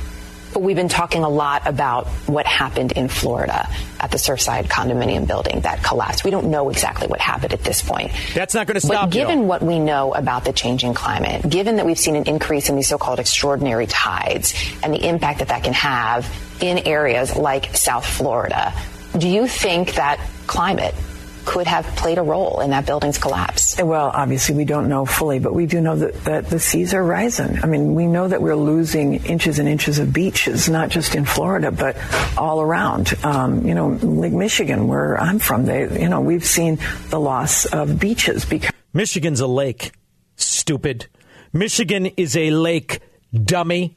but 0.53 0.63
we've 0.63 0.77
been 0.77 0.89
talking 0.89 1.23
a 1.23 1.29
lot 1.29 1.67
about 1.67 2.07
what 2.27 2.47
happened 2.47 2.93
in 2.93 3.09
Florida 3.09 3.69
at 4.01 4.11
the 4.11 4.17
Surfside 4.17 4.67
condominium 4.67 5.27
building 5.27 5.61
that 5.61 5.83
collapsed. 5.83 6.25
We 6.25 6.31
don't 6.31 6.51
know 6.51 6.71
exactly 6.71 7.07
what 7.07 7.21
happened 7.21 7.53
at 7.53 7.63
this 7.63 7.83
point. 7.83 8.13
That's 8.35 8.55
not 8.55 8.67
going 8.67 8.75
to 8.75 8.81
stop. 8.81 9.11
But 9.11 9.11
given 9.13 9.41
you. 9.41 9.45
what 9.45 9.63
we 9.63 9.79
know 9.79 10.15
about 10.15 10.45
the 10.45 10.53
changing 10.53 10.95
climate, 10.95 11.49
given 11.49 11.77
that 11.77 11.87
we've 11.87 11.99
seen 11.99 12.17
an 12.17 12.25
increase 12.25 12.69
in 12.69 12.77
these 12.77 12.89
so-called 12.89 13.21
extraordinary 13.21 13.87
tides 13.87 14.55
and 14.83 14.93
the 14.93 15.07
impact 15.07 15.41
that 15.41 15.49
that 15.49 15.65
can 15.65 15.73
have 15.75 16.29
in 16.61 16.79
areas 16.79 17.37
like 17.37 17.77
South 17.77 18.07
Florida, 18.07 18.73
do 19.17 19.29
you 19.29 19.47
think 19.47 19.95
that 19.95 20.21
climate 20.47 20.95
could 21.45 21.67
have 21.67 21.85
played 21.97 22.19
a 22.19 22.23
role 22.23 22.61
in 22.61 22.71
that 22.71 22.87
building's 22.87 23.19
collapse? 23.19 23.77
Well, 23.81 24.11
obviously, 24.13 24.55
we 24.55 24.65
don't 24.65 24.89
know 24.89 25.05
fully, 25.05 25.39
but 25.39 25.55
we 25.55 25.67
do 25.67 25.81
know 25.81 25.97
that, 25.97 26.25
that 26.25 26.47
the 26.49 26.59
seas 26.59 26.95
are 26.95 27.05
rising. 27.05 27.59
I 27.63 27.67
mean, 27.67 27.95
we 27.95 28.07
know 28.07 28.29
that 28.29 28.43
we're 28.43 28.57
losing 28.57 29.25
inches 29.25 29.59
and 29.59 29.69
inches 29.69 29.99
of 29.99 30.13
beaches, 30.13 30.69
not 30.69 30.89
just 30.89 31.15
in 31.15 31.25
Florida, 31.25 31.71
but 31.71 31.97
all 32.37 32.61
around. 32.61 33.15
Um, 33.25 33.67
you 33.67 33.75
know, 33.75 33.89
Lake 33.89 34.33
Michigan, 34.33 34.89
where 34.89 35.21
I'm 35.21 35.39
from, 35.39 35.67
they, 35.67 36.01
you 36.01 36.09
know, 36.09 36.21
we've 36.21 36.45
seen 36.45 36.79
the 37.09 37.21
loss 37.21 37.65
of 37.67 37.99
beaches 37.99 38.45
because 38.45 38.73
Michigan's 38.93 39.41
a 39.41 39.47
lake. 39.47 39.93
Stupid. 40.37 41.07
Michigan 41.53 42.07
is 42.07 42.37
a 42.37 42.51
lake, 42.51 43.01
dummy. 43.33 43.97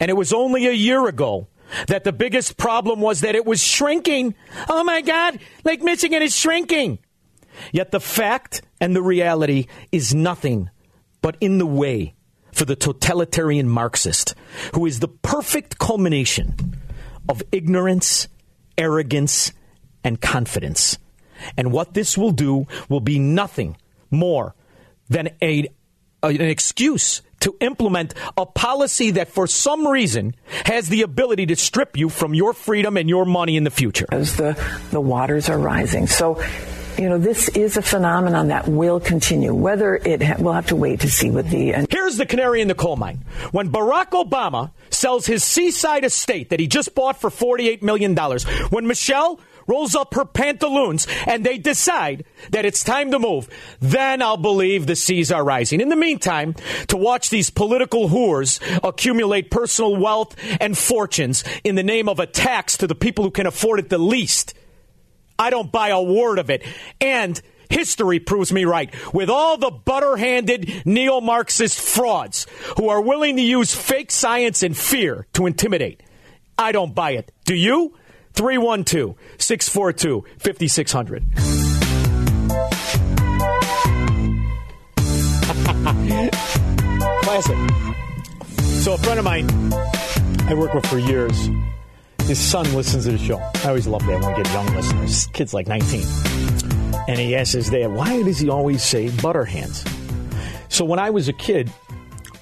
And 0.00 0.10
it 0.10 0.14
was 0.14 0.32
only 0.32 0.66
a 0.66 0.72
year 0.72 1.06
ago 1.06 1.48
that 1.88 2.04
the 2.04 2.12
biggest 2.12 2.56
problem 2.56 3.00
was 3.00 3.20
that 3.20 3.34
it 3.34 3.44
was 3.44 3.62
shrinking. 3.62 4.34
Oh 4.68 4.84
my 4.84 5.00
God, 5.00 5.38
Lake 5.64 5.82
Michigan 5.82 6.22
is 6.22 6.36
shrinking. 6.36 6.98
Yet 7.72 7.90
the 7.90 8.00
fact 8.00 8.62
and 8.80 8.94
the 8.94 9.02
reality 9.02 9.66
is 9.92 10.14
nothing 10.14 10.70
but 11.22 11.36
in 11.40 11.58
the 11.58 11.66
way 11.66 12.14
for 12.52 12.64
the 12.64 12.76
totalitarian 12.76 13.68
Marxist, 13.68 14.34
who 14.74 14.86
is 14.86 15.00
the 15.00 15.08
perfect 15.08 15.78
culmination 15.78 16.76
of 17.28 17.42
ignorance, 17.50 18.28
arrogance, 18.78 19.52
and 20.04 20.20
confidence. 20.20 20.98
And 21.56 21.72
what 21.72 21.94
this 21.94 22.16
will 22.16 22.30
do 22.30 22.66
will 22.88 23.00
be 23.00 23.18
nothing 23.18 23.76
more 24.10 24.54
than 25.08 25.30
a, 25.42 25.68
an 26.22 26.40
excuse 26.40 27.22
to 27.44 27.56
implement 27.60 28.12
a 28.36 28.44
policy 28.44 29.12
that 29.12 29.28
for 29.28 29.46
some 29.46 29.86
reason 29.86 30.34
has 30.66 30.88
the 30.88 31.02
ability 31.02 31.46
to 31.46 31.56
strip 31.56 31.96
you 31.96 32.08
from 32.08 32.34
your 32.34 32.52
freedom 32.52 32.96
and 32.96 33.08
your 33.08 33.24
money 33.24 33.56
in 33.56 33.64
the 33.64 33.70
future. 33.70 34.06
As 34.10 34.36
the, 34.36 34.60
the 34.90 35.00
waters 35.00 35.48
are 35.48 35.58
rising. 35.58 36.06
So, 36.06 36.42
you 36.98 37.08
know, 37.08 37.18
this 37.18 37.48
is 37.50 37.76
a 37.76 37.82
phenomenon 37.82 38.48
that 38.48 38.68
will 38.68 39.00
continue. 39.00 39.52
Whether 39.54 39.96
it 39.96 40.22
ha- 40.22 40.36
we'll 40.38 40.52
have 40.52 40.68
to 40.68 40.76
wait 40.76 41.00
to 41.00 41.10
see 41.10 41.30
what 41.30 41.48
the. 41.50 41.74
And- 41.74 41.86
Here's 41.90 42.16
the 42.16 42.26
canary 42.26 42.60
in 42.60 42.68
the 42.68 42.74
coal 42.74 42.96
mine. 42.96 43.24
When 43.50 43.70
Barack 43.70 44.10
Obama 44.10 44.70
sells 44.90 45.26
his 45.26 45.42
seaside 45.42 46.04
estate 46.04 46.50
that 46.50 46.60
he 46.60 46.66
just 46.68 46.94
bought 46.94 47.20
for 47.20 47.30
$48 47.30 47.82
million, 47.82 48.14
when 48.70 48.86
Michelle 48.86 49.40
rolls 49.66 49.94
up 49.94 50.14
her 50.14 50.24
pantaloons 50.24 51.06
and 51.26 51.44
they 51.44 51.58
decide 51.58 52.24
that 52.50 52.64
it's 52.64 52.84
time 52.84 53.10
to 53.10 53.18
move, 53.18 53.48
then 53.80 54.22
I'll 54.22 54.36
believe 54.36 54.86
the 54.86 54.96
seas 54.96 55.32
are 55.32 55.44
rising. 55.44 55.80
In 55.80 55.88
the 55.88 55.96
meantime, 55.96 56.54
to 56.88 56.96
watch 56.96 57.30
these 57.30 57.50
political 57.50 58.08
whores 58.08 58.60
accumulate 58.86 59.50
personal 59.50 59.96
wealth 59.96 60.36
and 60.60 60.76
fortunes 60.76 61.44
in 61.62 61.74
the 61.74 61.82
name 61.82 62.08
of 62.08 62.20
a 62.20 62.26
tax 62.26 62.78
to 62.78 62.86
the 62.86 62.94
people 62.94 63.24
who 63.24 63.30
can 63.30 63.46
afford 63.46 63.78
it 63.78 63.88
the 63.88 63.98
least, 63.98 64.54
I 65.38 65.50
don't 65.50 65.72
buy 65.72 65.88
a 65.88 66.02
word 66.02 66.38
of 66.38 66.50
it. 66.50 66.64
And 67.00 67.40
history 67.68 68.20
proves 68.20 68.52
me 68.52 68.64
right. 68.64 68.94
With 69.12 69.30
all 69.30 69.56
the 69.56 69.70
butter 69.70 70.16
handed 70.16 70.82
neo 70.84 71.20
Marxist 71.20 71.78
frauds 71.78 72.46
who 72.76 72.88
are 72.88 73.00
willing 73.00 73.36
to 73.36 73.42
use 73.42 73.74
fake 73.74 74.10
science 74.10 74.62
and 74.62 74.76
fear 74.76 75.26
to 75.34 75.46
intimidate, 75.46 76.02
I 76.56 76.72
don't 76.72 76.94
buy 76.94 77.12
it. 77.12 77.32
Do 77.44 77.54
you? 77.54 77.96
312 78.34 79.14
642 79.38 80.24
5600. 80.38 81.24
Classic. 87.22 87.56
So, 88.82 88.94
a 88.94 88.98
friend 88.98 89.18
of 89.18 89.24
mine 89.24 89.48
I 90.46 90.54
worked 90.54 90.74
with 90.74 90.86
for 90.86 90.98
years, 90.98 91.48
his 92.24 92.38
son 92.38 92.70
listens 92.74 93.04
to 93.04 93.12
the 93.12 93.18
show. 93.18 93.38
I 93.38 93.68
always 93.68 93.86
love 93.86 94.04
that 94.06 94.20
when 94.20 94.28
we 94.34 94.42
get 94.42 94.52
young 94.52 94.66
listeners. 94.74 95.26
Kid's 95.28 95.54
like 95.54 95.68
19. 95.68 96.04
And 97.08 97.18
he 97.18 97.34
asks 97.36 97.52
his 97.52 97.70
dad, 97.70 97.92
why 97.92 98.22
does 98.22 98.38
he 98.38 98.48
always 98.48 98.82
say 98.82 99.10
butter 99.22 99.44
hands? 99.44 99.84
So, 100.68 100.84
when 100.84 100.98
I 100.98 101.10
was 101.10 101.28
a 101.28 101.32
kid, 101.32 101.70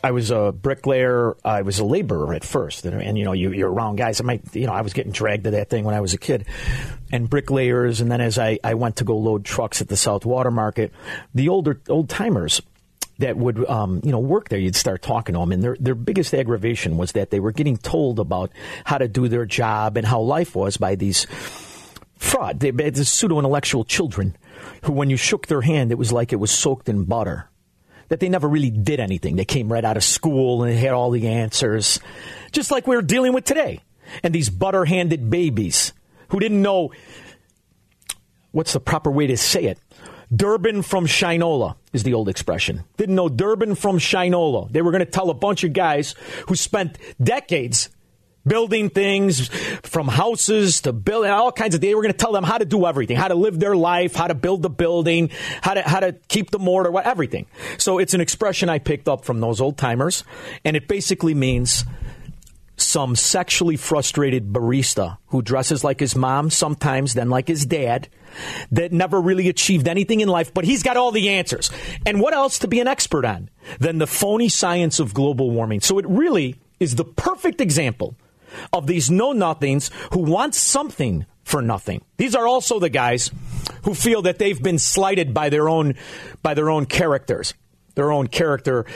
I 0.03 0.11
was 0.11 0.31
a 0.31 0.53
bricklayer. 0.53 1.37
I 1.45 1.63
was 1.63 1.79
a 1.79 1.85
laborer 1.85 2.35
at 2.35 2.45
first, 2.45 2.85
and, 2.85 3.01
and 3.01 3.17
you 3.17 3.25
know, 3.25 3.33
you, 3.33 3.53
you're 3.53 3.71
around 3.71 3.97
guys. 3.97 4.21
I 4.21 4.25
might, 4.25 4.55
you 4.55 4.67
know, 4.67 4.73
I 4.73 4.81
was 4.81 4.93
getting 4.93 5.13
dragged 5.13 5.45
to 5.45 5.53
that 5.53 5.71
thing 5.71 5.85
when 5.85 5.95
I 5.95 6.01
was 6.01 6.13
a 6.13 6.19
kid, 6.19 6.47
and 7.13 7.31
bricklayers. 7.31 8.01
And 8.01 8.11
then 8.11 8.21
as 8.21 8.39
I, 8.39 8.59
I 8.65 8.75
went 8.75 8.97
to 8.97 9.05
go 9.05 9.17
load 9.17 9.45
trucks 9.45 9.81
at 9.81 9.89
the 9.89 9.97
South 9.97 10.27
Water 10.27 10.51
Market, 10.51 10.93
the 11.35 11.49
older 11.49 11.81
old 11.89 12.09
timers 12.09 12.61
that 13.19 13.37
would, 13.37 13.65
um, 13.69 14.01
you 14.03 14.11
know, 14.11 14.19
work 14.19 14.49
there, 14.49 14.59
you'd 14.59 14.75
start 14.75 15.03
talking 15.03 15.35
to 15.35 15.39
them, 15.39 15.53
and 15.53 15.63
their 15.63 15.77
their 15.79 15.95
biggest 15.95 16.35
aggravation 16.35 16.97
was 16.97 17.13
that 17.13 17.31
they 17.31 17.39
were 17.39 17.53
getting 17.53 17.77
told 17.77 18.19
about 18.19 18.51
how 18.85 18.99
to 18.99 19.07
do 19.07 19.29
their 19.29 19.47
job 19.47 19.97
and 19.97 20.05
how 20.05 20.21
life 20.21 20.57
was 20.57 20.77
by 20.77 20.97
these 20.97 21.27
fraud, 22.17 22.59
the 22.59 23.05
pseudo 23.05 23.39
intellectual 23.39 23.85
children, 23.85 24.37
who, 24.83 24.93
when 24.93 25.11
you 25.11 25.17
shook 25.17 25.47
their 25.47 25.61
hand, 25.61 25.93
it 25.93 25.99
was 25.99 26.13
like 26.13 26.33
it 26.33 26.37
was 26.37 26.51
soaked 26.51 26.89
in 26.89 27.05
butter 27.05 27.49
that 28.13 28.21
they 28.21 28.29
never 28.29 28.47
really 28.47 28.69
did 28.69 29.01
anything. 29.01 29.37
They 29.37 29.47
came 29.47 29.73
right 29.73 29.83
out 29.83 29.97
of 29.97 30.05
school 30.05 30.65
and 30.65 30.79
had 30.79 30.93
all 30.93 31.11
the 31.11 31.29
answers, 31.29 31.99
just 32.53 32.71
like 32.71 32.87
we're 32.87 33.01
dealing 33.01 33.33
with 33.33 33.47
today. 33.47 33.81
And 34.23 34.35
these 34.35 34.51
butter 34.51 34.85
handed 34.85 35.31
babies 35.31 35.95
who 36.29 36.39
didn't 36.39 36.61
know 36.61 36.93
what's 38.51 38.75
the 38.75 38.81
proper 38.81 39.11
way 39.11 39.29
to 39.29 39.39
say 39.39 39.65
it. 39.65 39.79
Durbin 40.31 40.83
from 40.83 41.07
Shinola 41.07 41.77
is 41.95 42.03
the 42.03 42.13
old 42.13 42.29
expression. 42.29 42.85
Didn't 42.99 43.15
know 43.15 43.31
Durbin 43.31 43.77
from 43.77 43.97
Shinola. 43.97 44.71
They 44.71 44.83
were 44.83 44.91
going 44.91 45.07
to 45.07 45.11
tell 45.11 45.31
a 45.31 45.35
bunch 45.35 45.65
of 45.65 45.73
guys 45.73 46.15
who 46.49 46.55
spent 46.55 46.99
decades 47.19 47.89
building 48.47 48.91
things 48.91 49.49
from 49.83 50.09
houses 50.09 50.81
to 50.83 50.93
build 50.93 51.27
all 51.27 51.53
kinds 51.53 51.75
of 51.75 51.81
they 51.81 51.95
were 51.95 52.03
going 52.03 52.13
to 52.13 52.19
tell 52.19 52.33
them 52.33 52.45
how 52.45 52.59
to 52.59 52.65
do 52.65 52.87
everything 52.87 53.17
how 53.17 53.29
to 53.29 53.35
live 53.35 53.59
their 53.59 53.77
life 53.77 54.15
how 54.15 54.27
to 54.27 54.35
build 54.35 54.63
the 54.63 54.71
building 54.71 55.31
how 55.63 55.75
to 55.75 55.83
how 55.83 56.01
to 56.01 56.13
keep 56.29 56.51
the 56.51 56.59
mortar 56.59 56.91
what 56.91 57.07
everything. 57.07 57.47
So 57.79 57.99
it's 57.99 58.15
an 58.15 58.21
expression 58.21 58.69
i 58.69 58.79
picked 58.79 59.09
up 59.09 59.25
from 59.25 59.41
those 59.41 59.61
old 59.61 59.79
timers 59.79 60.25
and 60.65 60.77
it 60.77 60.89
basically 60.89 61.35
means 61.35 61.85
some 62.77 63.15
sexually 63.15 63.77
frustrated 63.77 64.53
barista 64.53 65.19
who 65.29 65.43
dresses 65.43 65.85
like 65.85 66.01
his 66.01 66.17
mom 66.17 66.51
sometimes 66.51 67.15
then 67.15 67.31
like 67.31 67.47
his 67.47 67.65
dad 67.67 68.09
that 68.71 68.93
never 68.93 69.21
really 69.21 69.49
achieved 69.49 69.87
anything 69.87 70.21
in 70.21 70.29
life 70.29 70.53
but 70.53 70.65
he's 70.65 70.83
got 70.83 70.97
all 70.97 71.13
the 71.13 71.31
answers. 71.31 71.71
And 72.07 72.21
what 72.21 72.35
else 72.35 72.61
to 72.61 72.69
be 72.69 72.81
an 72.81 72.89
expert 72.89 73.25
on 73.25 73.51
than 73.79 73.99
the 73.99 74.07
phony 74.07 74.49
science 74.49 74.99
of 74.99 75.15
global 75.15 75.51
warming? 75.51 75.81
So 75.81 75.99
it 75.99 76.07
really 76.09 76.57
is 76.81 76.97
the 76.97 77.05
perfect 77.05 77.61
example 77.61 78.17
of 78.73 78.87
these 78.87 79.11
know 79.11 79.33
nothings 79.33 79.91
who 80.13 80.21
want 80.21 80.55
something 80.55 81.27
for 81.45 81.63
nothing. 81.63 82.03
These 82.17 82.35
are 82.35 82.47
also 82.47 82.79
the 82.79 82.89
guys 82.89 83.31
who 83.85 83.95
feel 83.95 84.23
that 84.23 84.39
they've 84.39 84.63
been 84.63 84.79
slighted 84.79 85.35
by 85.35 85.49
their 85.49 85.69
own 85.69 85.95
by 86.43 86.55
their 86.55 86.71
own 86.71 86.87
characters, 86.87 87.55
their 87.95 88.13
own 88.13 88.29
character 88.29 88.87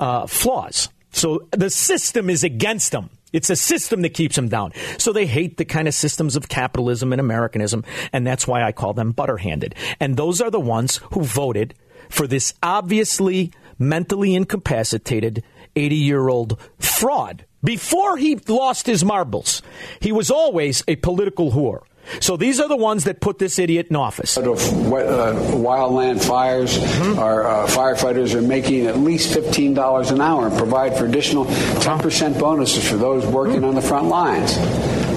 uh, 0.00 0.26
flaws. 0.26 0.88
So 1.10 1.48
the 1.50 1.70
system 1.70 2.28
is 2.28 2.44
against 2.44 2.92
them. 2.92 3.10
It's 3.32 3.50
a 3.50 3.56
system 3.56 4.02
that 4.02 4.14
keeps 4.14 4.36
them 4.36 4.48
down. 4.48 4.72
So 4.98 5.12
they 5.12 5.26
hate 5.26 5.56
the 5.56 5.64
kind 5.64 5.88
of 5.88 5.94
systems 5.94 6.36
of 6.36 6.48
capitalism 6.48 7.12
and 7.12 7.20
Americanism, 7.20 7.84
and 8.12 8.26
that's 8.26 8.46
why 8.46 8.62
I 8.62 8.72
call 8.72 8.94
them 8.94 9.12
butter-handed. 9.12 9.74
And 9.98 10.16
those 10.16 10.40
are 10.40 10.50
the 10.50 10.60
ones 10.60 11.00
who 11.12 11.22
voted 11.22 11.74
for 12.08 12.26
this 12.26 12.54
obviously 12.62 13.52
mentally 13.78 14.34
incapacitated 14.34 15.42
80-year-old 15.74 16.58
fraud. 16.78 17.44
Before 17.64 18.16
he 18.16 18.36
lost 18.48 18.86
his 18.86 19.04
marbles, 19.04 19.62
he 20.00 20.12
was 20.12 20.30
always 20.30 20.84
a 20.86 20.96
political 20.96 21.50
whore. 21.52 21.80
So 22.20 22.36
these 22.36 22.60
are 22.60 22.68
the 22.68 22.76
ones 22.76 23.02
that 23.04 23.20
put 23.20 23.40
this 23.40 23.58
idiot 23.58 23.88
in 23.90 23.96
office. 23.96 24.36
of 24.36 24.46
Uh, 24.46 25.34
wildland 25.58 26.22
fires, 26.22 26.78
Mm-hmm. 26.78 27.18
our 27.18 27.44
uh, 27.44 27.66
firefighters 27.66 28.34
are 28.34 28.42
making 28.42 28.86
at 28.86 28.96
least 28.98 29.34
fifteen 29.34 29.74
dollars 29.74 30.12
an 30.12 30.20
hour 30.20 30.46
and 30.46 30.56
provide 30.56 30.96
for 30.96 31.04
additional 31.04 31.46
ten 31.80 31.98
percent 31.98 32.38
bonuses 32.38 32.88
for 32.88 32.96
those 32.96 33.26
working 33.26 33.64
on 33.64 33.74
the 33.74 33.82
front 33.82 34.06
lines. 34.06 34.56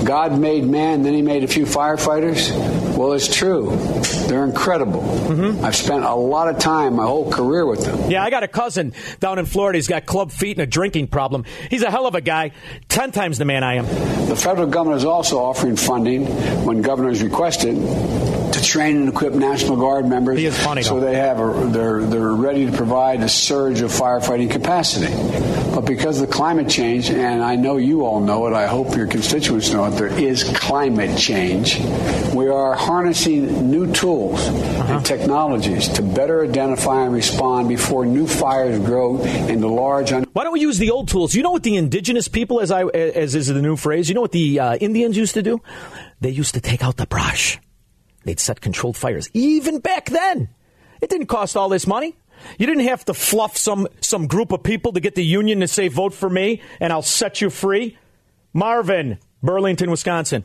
God 0.03 0.39
made 0.39 0.65
man, 0.65 1.03
then 1.03 1.13
He 1.13 1.21
made 1.21 1.43
a 1.43 1.47
few 1.47 1.65
firefighters. 1.65 2.49
Well, 2.99 3.13
it's 3.13 3.33
true. 3.33 3.77
They're 4.27 4.43
incredible. 4.43 4.99
Mm-hmm. 4.99 5.63
I've 5.63 5.77
spent 5.77 6.03
a 6.03 6.13
lot 6.13 6.49
of 6.49 6.59
time, 6.59 6.97
my 6.97 7.05
whole 7.05 7.31
career 7.31 7.65
with 7.65 7.85
them. 7.85 8.11
Yeah, 8.11 8.21
I 8.21 8.29
got 8.29 8.43
a 8.43 8.47
cousin 8.49 8.91
down 9.21 9.39
in 9.39 9.45
Florida. 9.45 9.77
He's 9.77 9.87
got 9.87 10.05
club 10.05 10.33
feet 10.33 10.57
and 10.57 10.63
a 10.63 10.67
drinking 10.67 11.07
problem. 11.07 11.45
He's 11.69 11.81
a 11.81 11.89
hell 11.89 12.07
of 12.07 12.15
a 12.15 12.19
guy. 12.19 12.51
Ten 12.89 13.13
times 13.13 13.37
the 13.37 13.45
man 13.45 13.63
I 13.63 13.75
am. 13.75 13.85
The 14.27 14.35
federal 14.35 14.67
government 14.67 14.97
is 14.97 15.05
also 15.05 15.39
offering 15.39 15.77
funding 15.77 16.25
when 16.65 16.81
governors 16.81 17.23
request 17.23 17.63
it 17.63 17.75
to 18.53 18.61
train 18.63 18.97
and 18.97 19.09
equip 19.09 19.33
National 19.33 19.77
Guard 19.77 20.05
members 20.05 20.37
He 20.37 20.45
is 20.45 20.57
funny, 20.57 20.81
so 20.81 20.99
they 20.99 21.15
have 21.15 21.39
a, 21.39 21.67
they're 21.67 22.03
they're 22.03 22.33
ready 22.33 22.65
to 22.65 22.71
provide 22.71 23.21
a 23.21 23.29
surge 23.29 23.81
of 23.81 23.91
firefighting 23.91 24.51
capacity. 24.51 25.13
But 25.73 25.81
because 25.81 26.19
of 26.19 26.27
the 26.27 26.33
climate 26.33 26.67
change, 26.67 27.09
and 27.09 27.43
I 27.43 27.55
know 27.55 27.77
you 27.77 28.05
all 28.05 28.19
know 28.19 28.47
it, 28.47 28.53
I 28.53 28.67
hope 28.67 28.95
your 28.95 29.07
constituents 29.07 29.71
know 29.71 29.85
it, 29.85 29.91
there 29.91 30.07
is 30.07 30.43
climate 30.43 31.17
change. 31.17 31.79
We 32.33 32.47
are 32.47 32.75
harnessing 32.93 33.69
new 33.69 33.85
tools 33.93 34.39
Uh-huh. 34.47 34.93
and 34.95 35.05
technologies 35.05 35.87
to 35.89 36.01
better 36.01 36.43
identify 36.43 37.03
and 37.05 37.13
respond 37.13 37.69
before 37.69 38.03
new 38.03 38.25
fires 38.25 38.79
grow 38.79 39.21
into 39.47 39.67
large. 39.67 40.11
Un- 40.11 40.25
Why 40.33 40.43
don't 40.43 40.53
we 40.53 40.59
use 40.61 40.79
the 40.79 40.89
old 40.89 41.07
tools? 41.07 41.35
You 41.35 41.43
know 41.43 41.51
what 41.51 41.61
the 41.61 41.75
indigenous 41.75 42.27
people, 42.27 42.59
as 42.61 42.71
I 42.71 42.85
as 42.85 43.35
is 43.35 43.45
the 43.47 43.61
new 43.61 43.75
phrase, 43.75 44.09
you 44.09 44.15
know 44.15 44.21
what 44.21 44.31
the 44.31 44.59
uh, 44.59 44.75
Indians 44.77 45.15
used 45.15 45.35
to 45.35 45.43
do? 45.43 45.61
They 46.21 46.31
used 46.31 46.55
to 46.55 46.61
take 46.61 46.83
out 46.83 46.97
the 46.97 47.05
brush. 47.05 47.59
They'd 48.25 48.39
set 48.39 48.59
controlled 48.59 48.97
fires. 48.97 49.29
Even 49.35 49.79
back 49.81 50.09
then, 50.09 50.49
it 50.99 51.11
didn't 51.11 51.27
cost 51.27 51.55
all 51.55 51.69
this 51.69 51.85
money. 51.85 52.17
You 52.57 52.65
didn't 52.65 52.87
have 52.87 53.05
to 53.05 53.13
fluff 53.13 53.55
some 53.55 53.87
some 54.01 54.25
group 54.25 54.51
of 54.51 54.63
people 54.63 54.93
to 54.93 54.99
get 54.99 55.13
the 55.13 55.23
union 55.23 55.59
to 55.59 55.67
say 55.67 55.89
vote 55.89 56.13
for 56.15 56.29
me 56.29 56.61
and 56.79 56.91
I'll 56.91 57.03
set 57.03 57.39
you 57.39 57.51
free. 57.51 57.97
Marvin, 58.51 59.19
Burlington, 59.43 59.91
Wisconsin. 59.91 60.43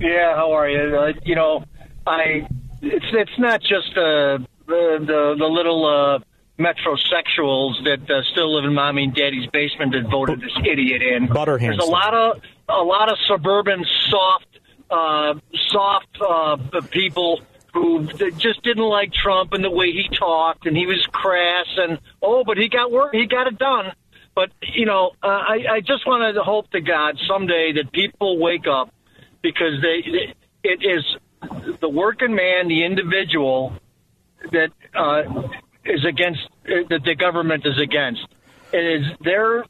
Yeah, 0.00 0.34
how 0.34 0.52
are 0.52 0.68
you? 0.68 0.96
Uh, 0.96 1.12
you 1.24 1.34
know, 1.34 1.64
I 2.06 2.46
it's 2.82 3.06
it's 3.12 3.38
not 3.38 3.60
just 3.60 3.90
uh, 3.96 4.38
the 4.66 4.98
the 5.00 5.34
the 5.38 5.46
little 5.46 5.86
uh, 5.86 6.18
metrosexuals 6.58 7.84
that 7.84 8.10
uh, 8.10 8.22
still 8.32 8.54
live 8.54 8.64
in 8.64 8.74
mommy 8.74 9.04
and 9.04 9.14
daddy's 9.14 9.48
basement 9.50 9.92
that 9.92 10.08
voted 10.10 10.40
this 10.40 10.56
idiot 10.64 11.02
in. 11.02 11.28
Butterhands. 11.28 11.78
There's 11.78 11.78
a 11.78 11.90
lot 11.90 12.14
of 12.14 12.42
a 12.68 12.82
lot 12.82 13.10
of 13.10 13.18
suburban 13.26 13.84
soft 14.10 14.46
uh, 14.90 15.34
soft 15.70 16.18
uh, 16.20 16.56
people 16.90 17.40
who 17.72 18.06
just 18.38 18.62
didn't 18.62 18.88
like 18.88 19.12
Trump 19.12 19.52
and 19.52 19.62
the 19.62 19.70
way 19.70 19.92
he 19.92 20.08
talked 20.16 20.66
and 20.66 20.76
he 20.76 20.86
was 20.86 21.06
crass 21.12 21.66
and 21.76 21.98
oh, 22.22 22.44
but 22.44 22.56
he 22.56 22.68
got 22.68 22.90
work, 22.90 23.14
he 23.14 23.26
got 23.26 23.46
it 23.46 23.58
done. 23.58 23.92
But 24.34 24.50
you 24.72 24.86
know, 24.86 25.12
uh, 25.22 25.26
I, 25.26 25.64
I 25.70 25.80
just 25.80 26.06
want 26.06 26.34
to 26.34 26.42
hope 26.42 26.70
to 26.70 26.80
God 26.80 27.18
someday 27.28 27.72
that 27.74 27.92
people 27.92 28.38
wake 28.38 28.66
up 28.66 28.92
because 29.42 29.80
they, 29.82 30.02
they 30.02 30.34
it 30.64 30.80
is 30.82 31.04
the 31.80 31.88
working 31.88 32.34
man, 32.34 32.68
the 32.68 32.84
individual 32.84 33.72
that 34.52 34.70
uh, 34.94 35.22
is 35.84 36.04
against 36.04 36.40
that 36.64 37.02
the 37.04 37.14
government 37.14 37.64
is 37.66 37.80
against. 37.80 38.26
It 38.72 39.00
is 39.00 39.06
their 39.20 39.64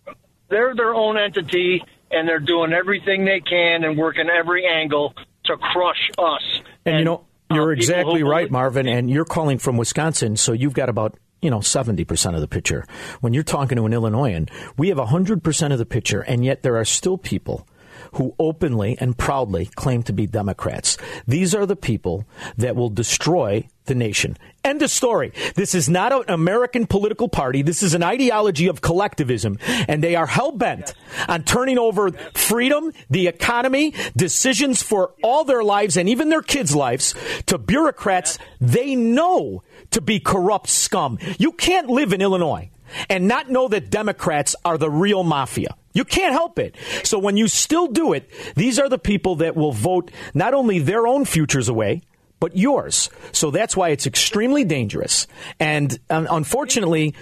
they're 0.48 0.74
their 0.74 0.94
own 0.94 1.18
entity, 1.18 1.82
and 2.10 2.28
they're 2.28 2.40
doing 2.40 2.72
everything 2.72 3.24
they 3.24 3.40
can 3.40 3.84
and 3.84 3.98
working 3.98 4.28
every 4.28 4.66
angle 4.66 5.14
to 5.44 5.56
crush 5.56 6.10
us. 6.18 6.60
And, 6.84 6.98
you 7.00 7.04
know, 7.04 7.24
you're 7.50 7.70
uh, 7.70 7.74
exactly 7.74 8.22
right, 8.22 8.50
Marvin. 8.50 8.88
And 8.88 9.10
you're 9.10 9.24
calling 9.24 9.58
from 9.58 9.76
Wisconsin, 9.76 10.36
so 10.36 10.52
you've 10.52 10.74
got 10.74 10.88
about 10.88 11.18
you 11.42 11.50
know 11.50 11.58
70% 11.58 12.34
of 12.34 12.40
the 12.40 12.48
picture. 12.48 12.84
When 13.20 13.34
you're 13.34 13.44
talking 13.44 13.76
to 13.76 13.86
an 13.86 13.92
Illinoisan, 13.92 14.48
we 14.76 14.88
have 14.88 14.98
100% 14.98 15.72
of 15.72 15.78
the 15.78 15.86
picture, 15.86 16.20
and 16.20 16.44
yet 16.44 16.62
there 16.62 16.76
are 16.76 16.84
still 16.84 17.18
people 17.18 17.66
who 18.14 18.34
openly 18.38 18.96
and 19.00 19.16
proudly 19.16 19.66
claim 19.66 20.02
to 20.04 20.12
be 20.12 20.26
Democrats. 20.26 20.96
These 21.26 21.54
are 21.54 21.66
the 21.66 21.76
people 21.76 22.24
that 22.56 22.76
will 22.76 22.90
destroy 22.90 23.68
the 23.86 23.94
nation. 23.94 24.36
End 24.62 24.82
of 24.82 24.90
story. 24.90 25.32
This 25.54 25.74
is 25.74 25.88
not 25.88 26.12
an 26.12 26.24
American 26.28 26.86
political 26.86 27.28
party. 27.28 27.62
This 27.62 27.82
is 27.82 27.94
an 27.94 28.02
ideology 28.02 28.68
of 28.68 28.80
collectivism, 28.80 29.58
and 29.88 30.02
they 30.02 30.14
are 30.14 30.26
hell 30.26 30.52
bent 30.52 30.94
on 31.26 31.42
turning 31.42 31.78
over 31.78 32.12
freedom, 32.34 32.92
the 33.10 33.26
economy, 33.26 33.94
decisions 34.16 34.82
for 34.82 35.14
all 35.22 35.44
their 35.44 35.64
lives 35.64 35.96
and 35.96 36.08
even 36.08 36.28
their 36.28 36.42
kids' 36.42 36.76
lives 36.76 37.14
to 37.46 37.58
bureaucrats 37.58 38.38
they 38.60 38.94
know 38.94 39.62
to 39.90 40.00
be 40.00 40.20
corrupt 40.20 40.68
scum. 40.68 41.18
You 41.38 41.52
can't 41.52 41.88
live 41.88 42.12
in 42.12 42.20
Illinois 42.20 42.70
and 43.08 43.26
not 43.26 43.50
know 43.50 43.68
that 43.68 43.90
Democrats 43.90 44.54
are 44.64 44.78
the 44.78 44.90
real 44.90 45.24
mafia. 45.24 45.74
You 45.92 46.04
can't 46.04 46.32
help 46.32 46.58
it. 46.58 46.76
So 47.02 47.18
when 47.18 47.36
you 47.36 47.48
still 47.48 47.86
do 47.88 48.12
it, 48.12 48.30
these 48.54 48.78
are 48.78 48.88
the 48.88 48.98
people 48.98 49.36
that 49.36 49.56
will 49.56 49.72
vote 49.72 50.10
not 50.34 50.54
only 50.54 50.78
their 50.78 51.06
own 51.06 51.24
futures 51.24 51.68
away, 51.68 52.02
but 52.40 52.56
yours. 52.56 53.10
So 53.32 53.50
that's 53.50 53.76
why 53.76 53.88
it's 53.90 54.06
extremely 54.06 54.64
dangerous. 54.64 55.26
And 55.58 55.98
um, 56.10 56.28
unfortunately, 56.30 57.14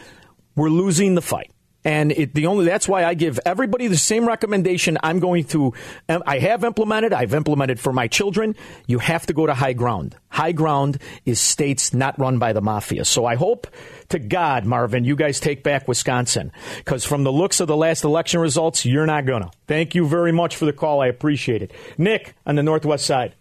we're 0.55 0.68
losing 0.68 1.14
the 1.14 1.22
fight. 1.22 1.50
And 1.87 2.11
it, 2.11 2.35
the 2.35 2.49
only 2.49 2.64
that's 2.64 2.88
why 2.88 3.05
I 3.05 3.14
give 3.14 3.38
everybody 3.46 3.87
the 3.87 3.96
same 3.96 4.27
recommendation. 4.27 4.99
I'm 5.05 5.20
going 5.20 5.44
to, 5.44 5.72
um, 6.09 6.20
I 6.27 6.40
have 6.40 6.64
implemented. 6.64 7.12
I've 7.12 7.33
implemented 7.33 7.79
for 7.79 7.92
my 7.92 8.09
children. 8.09 8.57
You 8.88 8.99
have 8.99 9.25
to 9.27 9.33
go 9.33 9.46
to 9.46 9.55
high 9.55 9.72
ground. 9.72 10.16
High 10.29 10.51
ground 10.51 10.99
is 11.25 11.38
states 11.38 11.94
not 11.94 12.18
run 12.18 12.40
by 12.40 12.53
the 12.53 12.61
mafia. 12.61 13.05
So 13.05 13.25
I 13.25 13.37
hope 13.37 13.68
to 14.09 14.18
God, 14.18 14.64
Marvin, 14.64 15.05
you 15.05 15.14
guys 15.14 15.38
take 15.38 15.62
back 15.62 15.87
Wisconsin 15.87 16.51
because 16.79 17.05
from 17.05 17.22
the 17.22 17.31
looks 17.31 17.61
of 17.61 17.68
the 17.68 17.77
last 17.77 18.03
election 18.03 18.40
results, 18.40 18.85
you're 18.85 19.07
not 19.07 19.25
gonna. 19.25 19.53
Thank 19.68 19.94
you 19.94 20.09
very 20.09 20.33
much 20.33 20.57
for 20.57 20.64
the 20.64 20.72
call. 20.72 21.01
I 21.01 21.07
appreciate 21.07 21.62
it. 21.62 21.70
Nick 21.96 22.35
on 22.44 22.57
the 22.57 22.64
northwest 22.64 23.07
side. 23.07 23.37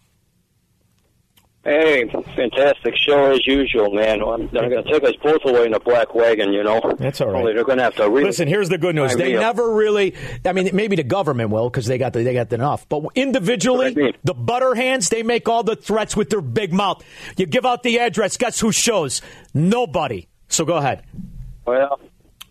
Hey, 1.65 2.07
fantastic 2.35 2.95
show 2.95 3.31
as 3.31 3.45
usual, 3.47 3.89
man. 3.91 4.21
I'm- 4.21 4.47
They're 4.53 4.69
going 4.69 4.83
to 4.83 4.91
take 4.91 5.03
us 5.03 5.15
both 5.23 5.43
away 5.45 5.65
in 5.65 5.73
a 5.73 5.79
black 5.79 6.13
wagon, 6.13 6.53
you 6.53 6.63
know. 6.63 6.79
That's 6.99 7.19
all 7.21 7.29
right. 7.31 7.39
Only 7.39 7.53
they're 7.53 7.63
going 7.63 7.79
to 7.79 7.83
have 7.85 7.95
to 7.95 8.07
really 8.07 8.25
Listen, 8.25 8.47
here's 8.47 8.69
the 8.69 8.77
good 8.77 8.93
news. 8.93 9.15
They 9.15 9.33
never 9.33 9.73
really. 9.73 10.13
I 10.45 10.53
mean, 10.53 10.69
maybe 10.73 10.95
the 10.95 11.03
government 11.03 11.49
will 11.49 11.67
because 11.71 11.87
they 11.87 11.97
got 11.97 12.13
the, 12.13 12.21
they 12.21 12.35
got 12.35 12.53
enough. 12.53 12.87
But 12.87 13.03
individually, 13.15 14.13
the 14.23 14.35
butter 14.35 14.75
hands 14.75 15.09
they 15.09 15.23
make 15.23 15.49
all 15.49 15.63
the 15.63 15.75
threats 15.75 16.15
with 16.15 16.29
their 16.29 16.41
big 16.41 16.71
mouth. 16.71 17.03
You 17.35 17.47
give 17.47 17.65
out 17.65 17.81
the 17.81 17.99
address. 17.99 18.37
Guess 18.37 18.59
who 18.59 18.71
shows? 18.71 19.23
Nobody. 19.55 20.27
So 20.49 20.65
go 20.65 20.75
ahead. 20.77 21.01
Well, 21.65 21.99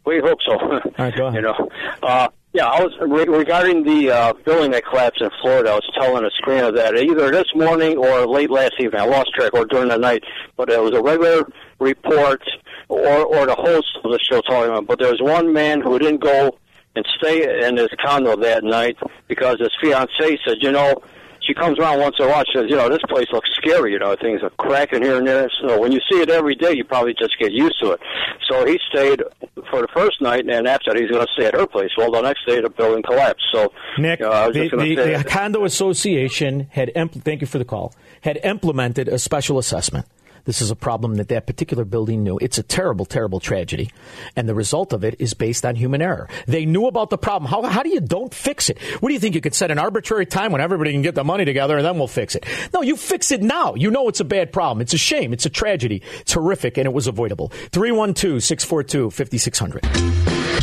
we 0.05 0.18
hope 0.24 0.38
so. 0.44 0.55
All 0.59 0.81
right, 0.98 1.16
go 1.16 1.27
ahead. 1.29 1.37
you 1.37 1.42
know, 1.42 1.68
uh, 2.03 2.29
yeah, 2.54 2.66
I 2.66 2.84
was 2.84 2.92
re- 3.00 3.26
regarding 3.26 3.82
the 3.82 4.12
uh, 4.12 4.32
building 4.44 4.70
that 4.70 4.84
collapsed 4.86 5.20
in 5.20 5.28
Florida. 5.42 5.70
I 5.70 5.74
was 5.74 5.90
telling 5.92 6.24
a 6.24 6.30
screen 6.30 6.62
of 6.62 6.76
that 6.76 6.96
either 6.96 7.32
this 7.32 7.52
morning 7.52 7.98
or 7.98 8.28
late 8.28 8.48
last 8.48 8.74
evening. 8.78 9.00
I 9.00 9.06
lost 9.06 9.34
track, 9.34 9.52
or 9.54 9.64
during 9.64 9.88
the 9.88 9.98
night. 9.98 10.22
But 10.56 10.70
it 10.70 10.80
was 10.80 10.92
a 10.92 11.02
regular 11.02 11.48
report, 11.80 12.42
or 12.88 13.24
or 13.24 13.46
the 13.46 13.56
host 13.56 13.98
of 14.04 14.12
the 14.12 14.20
show 14.20 14.40
talking 14.42 14.70
about. 14.70 14.86
But 14.86 15.00
there 15.00 15.10
was 15.10 15.20
one 15.20 15.52
man 15.52 15.80
who 15.80 15.98
didn't 15.98 16.20
go 16.20 16.56
and 16.94 17.04
stay 17.18 17.66
in 17.66 17.76
his 17.76 17.88
condo 18.00 18.36
that 18.36 18.62
night 18.62 18.98
because 19.26 19.58
his 19.58 19.72
fiancee 19.82 20.38
said, 20.46 20.58
you 20.60 20.70
know. 20.70 21.02
She 21.46 21.54
comes 21.54 21.78
around 21.78 22.00
once 22.00 22.16
in 22.18 22.26
a 22.26 22.28
while. 22.28 22.44
She 22.46 22.59
says, 22.59 22.66
"You 22.68 22.76
know, 22.76 22.88
this 22.88 23.02
place 23.09 23.26
looks 23.33 23.50
scary. 23.54 23.92
You 23.92 23.98
know, 23.98 24.16
things 24.16 24.42
are 24.42 24.50
cracking 24.50 25.02
here 25.02 25.18
and 25.18 25.26
there. 25.26 25.50
So 25.61 25.80
when 25.80 25.92
you 25.92 26.00
see 26.11 26.20
it 26.20 26.30
every 26.30 26.54
day, 26.54 26.72
you 26.74 26.85
probably 26.85 27.14
just 27.18 27.38
get 27.38 27.52
used 27.52 27.78
to 27.83 27.92
it." 27.92 28.00
So 28.48 28.66
he 28.66 28.78
stayed 28.90 29.22
for 29.70 29.83
the 29.83 29.88
first 29.94 30.20
night, 30.20 30.46
and 30.48 30.66
after 30.66 30.92
that, 30.92 31.00
he's 31.00 31.11
going 31.11 31.26
to 31.26 31.33
stay 31.35 31.46
at 31.46 31.54
her 31.54 31.66
place. 31.66 31.90
Well, 31.96 32.11
the 32.11 32.20
next 32.20 32.46
day, 32.46 32.61
the 32.61 32.70
building 32.70 33.02
collapsed. 33.02 33.44
So, 33.52 33.72
Nick, 33.98 34.20
you 34.20 34.26
know, 34.26 34.50
the, 34.52 34.68
the, 34.68 34.94
the 35.18 35.24
condo 35.26 35.64
association 35.64 36.68
had. 36.70 36.90
Impl- 36.94 37.22
thank 37.22 37.40
you 37.40 37.46
for 37.46 37.59
the 37.59 37.64
call. 37.64 37.94
Had 38.22 38.38
implemented 38.44 39.09
a 39.09 39.18
special 39.18 39.59
assessment. 39.59 40.07
This 40.44 40.61
is 40.61 40.70
a 40.70 40.76
problem 40.76 41.14
that 41.16 41.28
that 41.28 41.46
particular 41.46 41.85
building 41.85 42.22
knew. 42.22 42.38
It's 42.40 42.59
a 42.59 42.62
terrible, 42.62 43.04
terrible 43.04 43.40
tragedy, 43.40 43.90
and 44.37 44.48
the 44.48 44.54
result 44.54 44.92
of 44.92 45.04
it 45.04 45.16
is 45.18 45.35
based 45.35 45.64
on 45.64 45.76
human 45.76 46.02
error. 46.02 46.28
They 46.46 46.66
knew 46.66 46.87
about 46.87 47.11
the 47.11 47.18
problem. 47.18 47.50
How, 47.50 47.62
how 47.62 47.83
do 47.83 47.88
you 47.88 48.00
don't 48.00 48.35
fix 48.35 48.68
it? 48.68 48.78
What 49.00 49.09
do 49.09 49.14
you 49.14 49.20
think? 49.20 49.35
You 49.35 49.40
could 49.40 49.54
set 49.54 49.70
an 49.70 49.78
arbitrary 49.78 50.26
time 50.26 50.52
when 50.52 50.61
everybody 50.61 50.92
can 50.92 51.02
get 51.02 51.14
the 51.14 51.24
money 51.24 51.44
together, 51.44 51.76
and 51.76 51.85
then 51.85 51.96
we'll 51.96 52.09
fix 52.09 52.35
it. 52.35 52.44
No, 52.72 52.83
you 52.83 52.96
fix 52.96 53.30
it 53.30 53.42
now. 53.42 53.74
You 53.74 53.90
know 53.90 54.09
it's 54.09 54.20
a 54.20 54.24
bad 54.24 54.52
problem. 54.52 54.80
It's 54.83 54.94
a 54.94 54.98
shame. 54.98 55.33
It's 55.33 55.46
a 55.46 55.50
tragedy. 55.50 56.02
It's 56.20 56.33
horrific, 56.33 56.76
and 56.76 56.87
it 56.87 56.92
was 56.92 57.07
avoidable. 57.07 57.48
312 57.72 58.42
642 58.42 59.11
5600. 59.11 60.54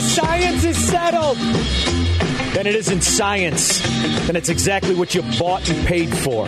the 0.00 0.06
science 0.06 0.64
is 0.64 0.78
settled, 0.78 1.36
then 2.54 2.66
it 2.66 2.74
isn't 2.74 3.02
science. 3.02 3.80
Then 4.26 4.36
it's 4.36 4.48
exactly 4.48 4.94
what 4.94 5.14
you 5.14 5.22
bought 5.38 5.68
and 5.68 5.86
paid 5.86 6.08
for. 6.08 6.46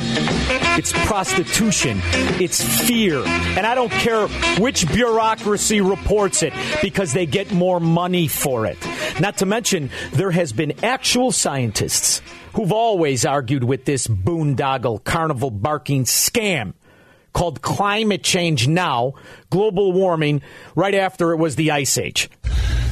It's 0.79 0.93
prostitution. 1.07 2.01
It's 2.41 2.63
fear. 2.87 3.23
And 3.25 3.67
I 3.67 3.75
don't 3.75 3.93
care 3.93 4.27
which 4.59 4.91
bureaucracy 4.93 5.81
reports 5.81 6.43
it 6.43 6.53
because 6.81 7.13
they 7.13 7.27
get 7.27 7.53
more 7.53 7.81
money 7.81 8.29
for 8.29 8.67
it. 8.67 8.79
Not 9.21 9.39
to 9.39 9.47
mention, 9.47 9.91
there 10.13 10.31
has 10.31 10.53
been 10.53 10.85
actual 10.85 11.33
scientists 11.33 12.21
who've 12.55 12.73
always 12.73 13.25
argued 13.25 13.65
with 13.65 13.85
this 13.85 14.07
boondoggle, 14.07 15.05
carnival 15.05 15.51
barking 15.51 16.05
scam 16.05 16.75
called 17.33 17.63
climate 17.63 18.23
change 18.23 18.69
now, 18.69 19.15
global 19.51 19.93
warming, 19.93 20.43
right 20.75 20.95
after 20.95 21.33
it 21.33 21.37
was 21.37 21.57
the 21.57 21.71
ice 21.71 21.97
age. 21.99 22.31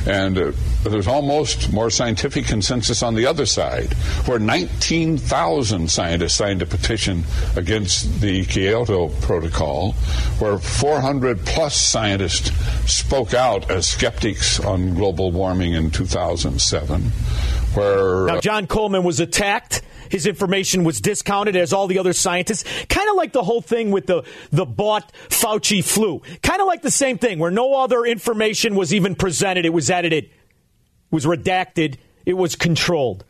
And 0.06 0.38
uh, 0.38 0.52
there's 0.82 1.06
almost 1.06 1.72
more 1.72 1.90
scientific 1.90 2.46
consensus 2.46 3.02
on 3.02 3.14
the 3.14 3.26
other 3.26 3.44
side, 3.44 3.92
where 4.24 4.38
19,000 4.38 5.90
scientists 5.90 6.34
signed 6.34 6.62
a 6.62 6.66
petition 6.66 7.24
against 7.54 8.20
the 8.20 8.46
Kyoto 8.46 9.08
Protocol, 9.20 9.92
where 10.38 10.56
400 10.58 11.44
plus 11.44 11.76
scientists 11.76 12.50
spoke 12.90 13.34
out 13.34 13.70
as 13.70 13.86
skeptics 13.86 14.58
on 14.58 14.94
global 14.94 15.32
warming 15.32 15.74
in 15.74 15.90
2007, 15.90 17.02
where. 17.74 18.26
Now, 18.26 18.40
John 18.40 18.66
Coleman 18.66 19.04
was 19.04 19.20
attacked. 19.20 19.82
His 20.10 20.26
information 20.26 20.84
was 20.84 21.00
discounted 21.00 21.56
as 21.56 21.72
all 21.72 21.86
the 21.86 21.98
other 21.98 22.12
scientists. 22.12 22.64
Kind 22.88 23.08
of 23.08 23.16
like 23.16 23.32
the 23.32 23.44
whole 23.44 23.62
thing 23.62 23.90
with 23.90 24.06
the, 24.06 24.24
the 24.50 24.66
bought 24.66 25.10
Fauci 25.28 25.82
flu. 25.82 26.20
Kind 26.42 26.60
of 26.60 26.66
like 26.66 26.82
the 26.82 26.90
same 26.90 27.16
thing 27.16 27.38
where 27.38 27.50
no 27.50 27.74
other 27.74 28.04
information 28.04 28.74
was 28.74 28.92
even 28.92 29.14
presented. 29.14 29.64
It 29.64 29.72
was 29.72 29.88
edited, 29.88 30.24
it 30.24 30.30
was 31.10 31.24
redacted, 31.24 31.96
it 32.26 32.34
was 32.34 32.56
controlled. 32.56 33.24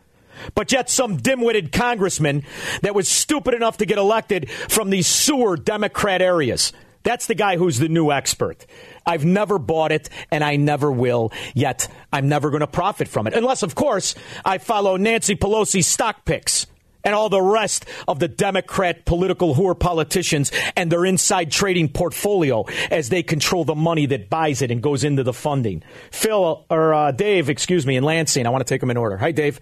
But 0.55 0.73
yet, 0.73 0.89
some 0.89 1.19
dim-witted 1.19 1.71
congressman 1.71 2.45
that 2.81 2.95
was 2.95 3.09
stupid 3.09 3.53
enough 3.53 3.77
to 3.79 3.87
get 3.87 3.99
elected 3.99 4.51
from 4.51 4.89
these 4.89 5.07
sewer 5.07 5.57
Democrat 5.59 6.23
areas. 6.23 6.73
That's 7.03 7.27
the 7.27 7.35
guy 7.35 7.57
who's 7.57 7.79
the 7.79 7.89
new 7.89 8.11
expert. 8.11 8.67
I've 9.07 9.25
never 9.25 9.59
bought 9.59 9.93
it 9.93 10.11
and 10.31 10.45
I 10.45 10.57
never 10.57 10.93
will, 10.93 11.33
yet 11.55 11.89
I'm 12.13 12.29
never 12.29 12.51
going 12.51 12.61
to 12.61 12.67
profit 12.67 13.09
from 13.09 13.27
it. 13.27 13.35
Unless, 13.35 13.63
of 13.63 13.75
course, 13.75 14.15
I 14.45 14.59
follow 14.59 14.97
Nancy 14.97 15.35
Pelosi's 15.35 15.87
stock 15.87 16.25
picks 16.25 16.67
and 17.05 17.15
all 17.15 17.29
the 17.29 17.43
rest 17.43 17.87
of 18.09 18.19
the 18.19 18.29
Democrat 18.29 19.05
political 19.05 19.55
who 19.55 19.69
are 19.69 19.75
politicians 19.75 20.53
and 20.77 20.91
their 20.91 21.05
inside 21.05 21.51
trading 21.51 21.89
portfolio 21.89 22.65
as 22.91 23.09
they 23.09 23.23
control 23.23 23.65
the 23.65 23.75
money 23.75 24.07
that 24.07 24.31
buys 24.31 24.63
it 24.63 24.71
and 24.71 24.83
goes 24.83 25.05
into 25.05 25.23
the 25.23 25.33
funding. 25.33 25.83
Phil, 26.11 26.65
or 26.71 26.95
uh, 26.95 27.13
Dave, 27.13 27.49
excuse 27.49 27.87
me, 27.87 27.97
in 27.97 28.05
Lansing, 28.05 28.47
I 28.47 28.51
want 28.51 28.67
to 28.67 28.73
take 28.73 28.81
them 28.81 28.91
in 28.91 28.97
order. 28.97 29.17
Hi, 29.17 29.33
Dave. 29.33 29.61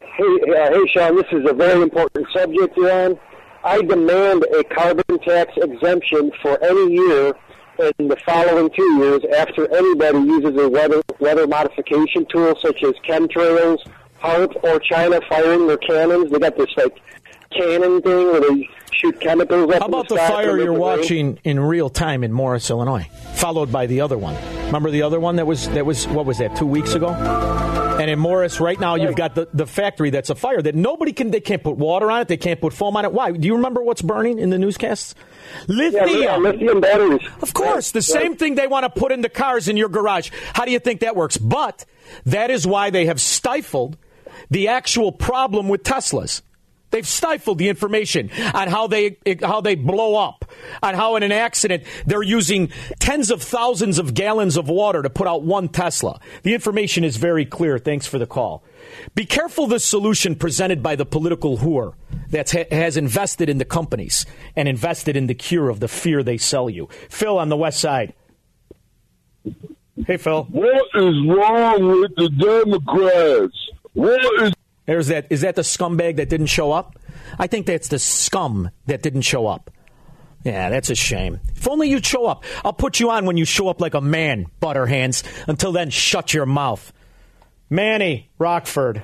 Hey, 0.00 0.24
uh, 0.24 0.72
hey, 0.72 0.86
Shaun. 0.92 1.16
This 1.16 1.26
is 1.32 1.48
a 1.48 1.54
very 1.54 1.82
important 1.82 2.26
subject 2.34 2.76
you're 2.76 2.92
on. 2.92 3.18
I 3.64 3.80
demand 3.80 4.44
a 4.58 4.64
carbon 4.64 5.18
tax 5.20 5.52
exemption 5.56 6.32
for 6.42 6.62
any 6.62 6.94
year 6.94 7.32
in 7.98 8.08
the 8.08 8.16
following 8.26 8.68
two 8.76 8.98
years 8.98 9.20
after 9.36 9.72
anybody 9.74 10.18
uses 10.18 10.60
a 10.60 10.68
weather 10.68 11.02
weather 11.20 11.46
modification 11.46 12.26
tool 12.30 12.54
such 12.60 12.82
as 12.82 12.92
chemtrails, 13.08 13.78
Or 14.24 14.78
China 14.80 15.20
firing 15.28 15.66
their 15.66 15.78
cannons. 15.78 16.30
They 16.30 16.38
got 16.38 16.56
this 16.56 16.70
like 16.76 17.00
cannon 17.56 18.00
thing 18.02 18.26
where 18.26 18.40
they 18.40 18.68
shoot 18.92 19.20
chemicals 19.20 19.72
up. 19.72 19.80
How 19.80 19.86
about 19.86 20.08
the, 20.08 20.14
the, 20.14 20.20
fire 20.20 20.58
you're 20.58 20.72
watching 20.72 21.38
in 21.44 21.60
real 21.60 21.90
time 21.90 22.24
in 22.24 22.32
Morris, 22.32 22.70
Illinois, 22.70 23.08
followed 23.34 23.72
by 23.72 23.86
the 23.86 24.00
other 24.00 24.18
one? 24.18 24.36
Remember 24.66 24.90
the 24.90 25.02
other 25.02 25.20
one 25.20 25.36
that 25.36 25.46
was 25.46 25.68
that 25.70 25.84
was 25.84 26.06
what 26.08 26.26
was 26.26 26.38
that 26.38 26.56
two 26.56 26.66
weeks 26.66 26.94
ago? 26.94 27.08
And 28.00 28.10
in 28.10 28.18
Morris, 28.18 28.58
right 28.58 28.80
now, 28.80 28.94
you've 28.94 29.14
got 29.14 29.34
the, 29.34 29.48
the 29.52 29.66
factory 29.66 30.10
that's 30.10 30.30
a 30.30 30.34
fire 30.34 30.62
that 30.62 30.74
nobody 30.74 31.12
can. 31.12 31.30
They 31.30 31.40
can't 31.40 31.62
put 31.62 31.76
water 31.76 32.10
on 32.10 32.22
it. 32.22 32.28
They 32.28 32.38
can't 32.38 32.60
put 32.60 32.72
foam 32.72 32.96
on 32.96 33.04
it. 33.04 33.12
Why? 33.12 33.32
Do 33.32 33.46
you 33.46 33.54
remember 33.56 33.82
what's 33.82 34.02
burning 34.02 34.38
in 34.38 34.50
the 34.50 34.58
newscasts? 34.58 35.14
Lithium. 35.68 36.08
Yeah, 36.08 36.36
lithium 36.38 36.80
batteries. 36.80 37.20
Of 37.42 37.52
course, 37.52 37.90
the 37.90 38.02
same 38.02 38.36
thing 38.36 38.54
they 38.54 38.66
want 38.66 38.84
to 38.84 39.00
put 39.00 39.12
in 39.12 39.20
the 39.20 39.28
cars 39.28 39.68
in 39.68 39.76
your 39.76 39.88
garage. 39.88 40.30
How 40.54 40.64
do 40.64 40.72
you 40.72 40.78
think 40.78 41.00
that 41.00 41.14
works? 41.14 41.36
But 41.36 41.84
that 42.24 42.50
is 42.50 42.66
why 42.66 42.90
they 42.90 43.06
have 43.06 43.20
stifled 43.20 43.98
the 44.52 44.68
actual 44.68 45.12
problem 45.12 45.68
with 45.68 45.82
Teslas. 45.82 46.42
They've 46.90 47.06
stifled 47.06 47.56
the 47.56 47.70
information 47.70 48.30
on 48.52 48.68
how 48.68 48.86
they 48.86 49.16
how 49.42 49.62
they 49.62 49.76
blow 49.76 50.14
up, 50.14 50.44
on 50.82 50.94
how 50.94 51.16
in 51.16 51.22
an 51.22 51.32
accident 51.32 51.84
they're 52.04 52.22
using 52.22 52.68
tens 52.98 53.30
of 53.30 53.42
thousands 53.42 53.98
of 53.98 54.12
gallons 54.12 54.58
of 54.58 54.68
water 54.68 55.02
to 55.02 55.08
put 55.08 55.26
out 55.26 55.42
one 55.42 55.70
Tesla. 55.70 56.20
The 56.42 56.52
information 56.52 57.02
is 57.02 57.16
very 57.16 57.46
clear. 57.46 57.78
Thanks 57.78 58.06
for 58.06 58.18
the 58.18 58.26
call. 58.26 58.62
Be 59.14 59.24
careful 59.24 59.66
the 59.66 59.80
solution 59.80 60.36
presented 60.36 60.82
by 60.82 60.96
the 60.96 61.06
political 61.06 61.56
whore 61.56 61.94
that 62.28 62.50
ha- 62.50 62.66
has 62.70 62.98
invested 62.98 63.48
in 63.48 63.56
the 63.56 63.64
companies 63.64 64.26
and 64.54 64.68
invested 64.68 65.16
in 65.16 65.28
the 65.28 65.34
cure 65.34 65.70
of 65.70 65.80
the 65.80 65.88
fear 65.88 66.22
they 66.22 66.36
sell 66.36 66.68
you. 66.68 66.90
Phil 67.08 67.38
on 67.38 67.48
the 67.48 67.56
west 67.56 67.80
side. 67.80 68.12
Hey, 70.06 70.18
Phil. 70.18 70.44
What 70.50 70.88
is 70.94 71.26
wrong 71.26 72.00
with 72.00 72.14
the 72.16 72.28
Democrats? 72.28 73.71
What 73.94 74.42
is 74.42 74.52
There's 74.86 75.06
that. 75.08 75.26
Is 75.30 75.42
that 75.42 75.56
the 75.56 75.62
scumbag 75.62 76.16
that 76.16 76.28
didn't 76.28 76.46
show 76.46 76.72
up? 76.72 76.98
I 77.38 77.46
think 77.46 77.66
that's 77.66 77.88
the 77.88 77.98
scum 77.98 78.70
that 78.86 79.02
didn't 79.02 79.22
show 79.22 79.46
up. 79.46 79.70
Yeah, 80.44 80.70
that's 80.70 80.90
a 80.90 80.94
shame. 80.94 81.40
If 81.54 81.68
only 81.68 81.88
you'd 81.88 82.04
show 82.04 82.26
up. 82.26 82.44
I'll 82.64 82.72
put 82.72 82.98
you 82.98 83.10
on 83.10 83.26
when 83.26 83.36
you 83.36 83.44
show 83.44 83.68
up 83.68 83.80
like 83.80 83.94
a 83.94 84.00
man, 84.00 84.46
Butterhands. 84.60 85.22
Until 85.46 85.70
then, 85.70 85.90
shut 85.90 86.34
your 86.34 86.46
mouth. 86.46 86.92
Manny, 87.70 88.28
Rockford. 88.38 89.02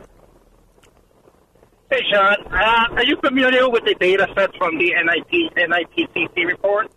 Hey, 1.91 2.03
Shaun. 2.13 2.37
Uh, 2.53 2.97
are 2.97 3.05
you 3.05 3.17
familiar 3.25 3.71
with 3.71 3.85
the 3.85 3.95
data 3.95 4.27
sets 4.37 4.55
from 4.57 4.77
the 4.79 4.93
NIP, 4.93 5.55
NIPCC 5.57 6.45
report? 6.45 6.93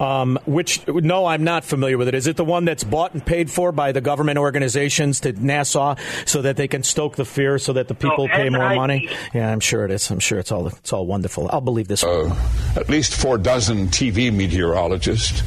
Um, 0.00 0.38
which 0.44 0.86
no, 0.88 1.24
I'm 1.26 1.44
not 1.44 1.64
familiar 1.64 1.96
with 1.96 2.08
it. 2.08 2.14
Is 2.14 2.26
it 2.26 2.36
the 2.36 2.44
one 2.44 2.64
that's 2.64 2.82
bought 2.82 3.14
and 3.14 3.24
paid 3.24 3.48
for 3.50 3.70
by 3.70 3.92
the 3.92 4.00
government 4.00 4.38
organizations 4.38 5.20
to 5.20 5.32
NASA 5.34 5.98
so 6.28 6.42
that 6.42 6.56
they 6.56 6.66
can 6.66 6.82
stoke 6.82 7.14
the 7.16 7.24
fear 7.24 7.58
so 7.58 7.72
that 7.74 7.86
the 7.88 7.94
people 7.94 8.26
No, 8.26 8.34
pay 8.34 8.48
more 8.50 8.68
NIP. 8.70 8.76
money? 8.76 9.08
Yeah, 9.32 9.50
I'm 9.52 9.60
sure 9.60 9.84
it 9.84 9.90
is. 9.92 10.10
I'm 10.10 10.18
sure 10.18 10.38
it's 10.40 10.50
all 10.50 10.66
it's 10.66 10.92
all 10.92 11.06
wonderful. 11.06 11.48
I'll 11.52 11.60
believe 11.60 11.86
this. 11.88 12.02
Uh, 12.02 12.34
at 12.74 12.88
least 12.88 13.14
four 13.14 13.38
dozen 13.38 13.86
TV 13.88 14.32
meteorologists 14.32 15.40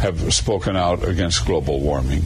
have 0.00 0.34
spoken 0.34 0.76
out 0.76 1.02
against 1.06 1.46
global 1.46 1.80
warming. 1.80 2.22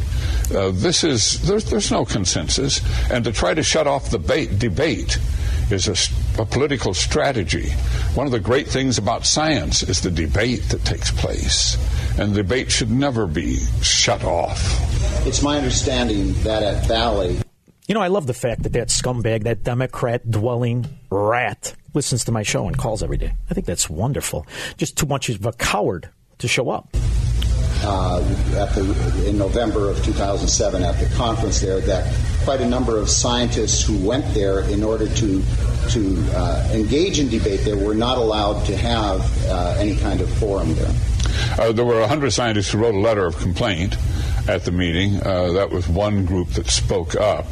Uh, 0.52 0.70
this 0.72 1.04
is 1.04 1.40
there's, 1.46 1.64
there's 1.70 1.92
no 1.92 2.04
consensus, 2.04 2.80
and 3.10 3.24
to 3.24 3.30
try 3.32 3.54
to 3.54 3.62
shut 3.62 3.86
off 3.86 4.10
the 4.10 4.18
bait, 4.18 4.58
debate 4.58 5.18
is 5.70 6.10
a 6.38 6.44
political 6.44 6.94
strategy. 6.94 7.70
One 8.14 8.26
of 8.26 8.32
the 8.32 8.40
great 8.40 8.68
things 8.68 8.98
about 8.98 9.26
science 9.26 9.82
is 9.82 10.00
the 10.00 10.10
debate 10.10 10.62
that 10.70 10.84
takes 10.84 11.10
place, 11.10 11.76
and 12.18 12.32
the 12.32 12.42
debate 12.42 12.70
should 12.70 12.90
never 12.90 13.26
be 13.26 13.56
shut 13.82 14.24
off. 14.24 14.60
It's 15.26 15.42
my 15.42 15.56
understanding 15.56 16.32
that 16.44 16.62
at 16.62 16.88
Bali, 16.88 17.38
You 17.86 17.94
know, 17.94 18.00
I 18.02 18.08
love 18.08 18.26
the 18.26 18.34
fact 18.34 18.62
that 18.64 18.72
that 18.74 18.88
scumbag, 18.88 19.44
that 19.44 19.62
Democrat 19.62 20.30
dwelling 20.30 20.86
rat, 21.10 21.74
listens 21.94 22.24
to 22.24 22.32
my 22.32 22.42
show 22.42 22.66
and 22.66 22.76
calls 22.76 23.02
every 23.02 23.16
day. 23.16 23.32
I 23.50 23.54
think 23.54 23.66
that's 23.66 23.88
wonderful. 23.88 24.46
Just 24.76 24.96
too 24.98 25.06
much 25.06 25.28
of 25.30 25.44
a 25.46 25.52
coward 25.52 26.10
to 26.38 26.48
show 26.48 26.70
up. 26.70 26.94
Uh, 27.82 28.20
at 28.56 28.74
the, 28.74 29.24
in 29.28 29.38
November 29.38 29.90
of 29.90 30.02
2007 30.04 30.82
at 30.82 30.98
the 30.98 31.14
conference 31.16 31.60
there, 31.60 31.80
that 31.80 32.12
quite 32.44 32.60
a 32.60 32.68
number 32.68 32.96
of 32.96 33.08
scientists 33.08 33.82
who 33.82 33.96
went 34.06 34.24
there 34.34 34.60
in 34.60 34.82
order 34.82 35.06
to 35.06 35.42
to 35.90 36.22
uh, 36.34 36.68
engage 36.72 37.18
in 37.18 37.28
debate 37.28 37.60
there 37.60 37.76
were 37.76 37.94
not 37.94 38.18
allowed 38.18 38.62
to 38.66 38.76
have 38.76 39.20
uh, 39.46 39.74
any 39.78 39.96
kind 39.96 40.20
of 40.20 40.30
forum 40.34 40.74
there. 40.74 40.94
Uh, 41.58 41.72
there 41.72 41.84
were 41.84 42.00
100 42.00 42.30
scientists 42.30 42.70
who 42.70 42.78
wrote 42.78 42.94
a 42.94 42.98
letter 42.98 43.26
of 43.26 43.36
complaint 43.38 43.96
at 44.48 44.64
the 44.64 44.72
meeting. 44.72 45.16
Uh, 45.22 45.52
that 45.52 45.70
was 45.70 45.88
one 45.88 46.24
group 46.24 46.48
that 46.50 46.66
spoke 46.68 47.14
up. 47.16 47.46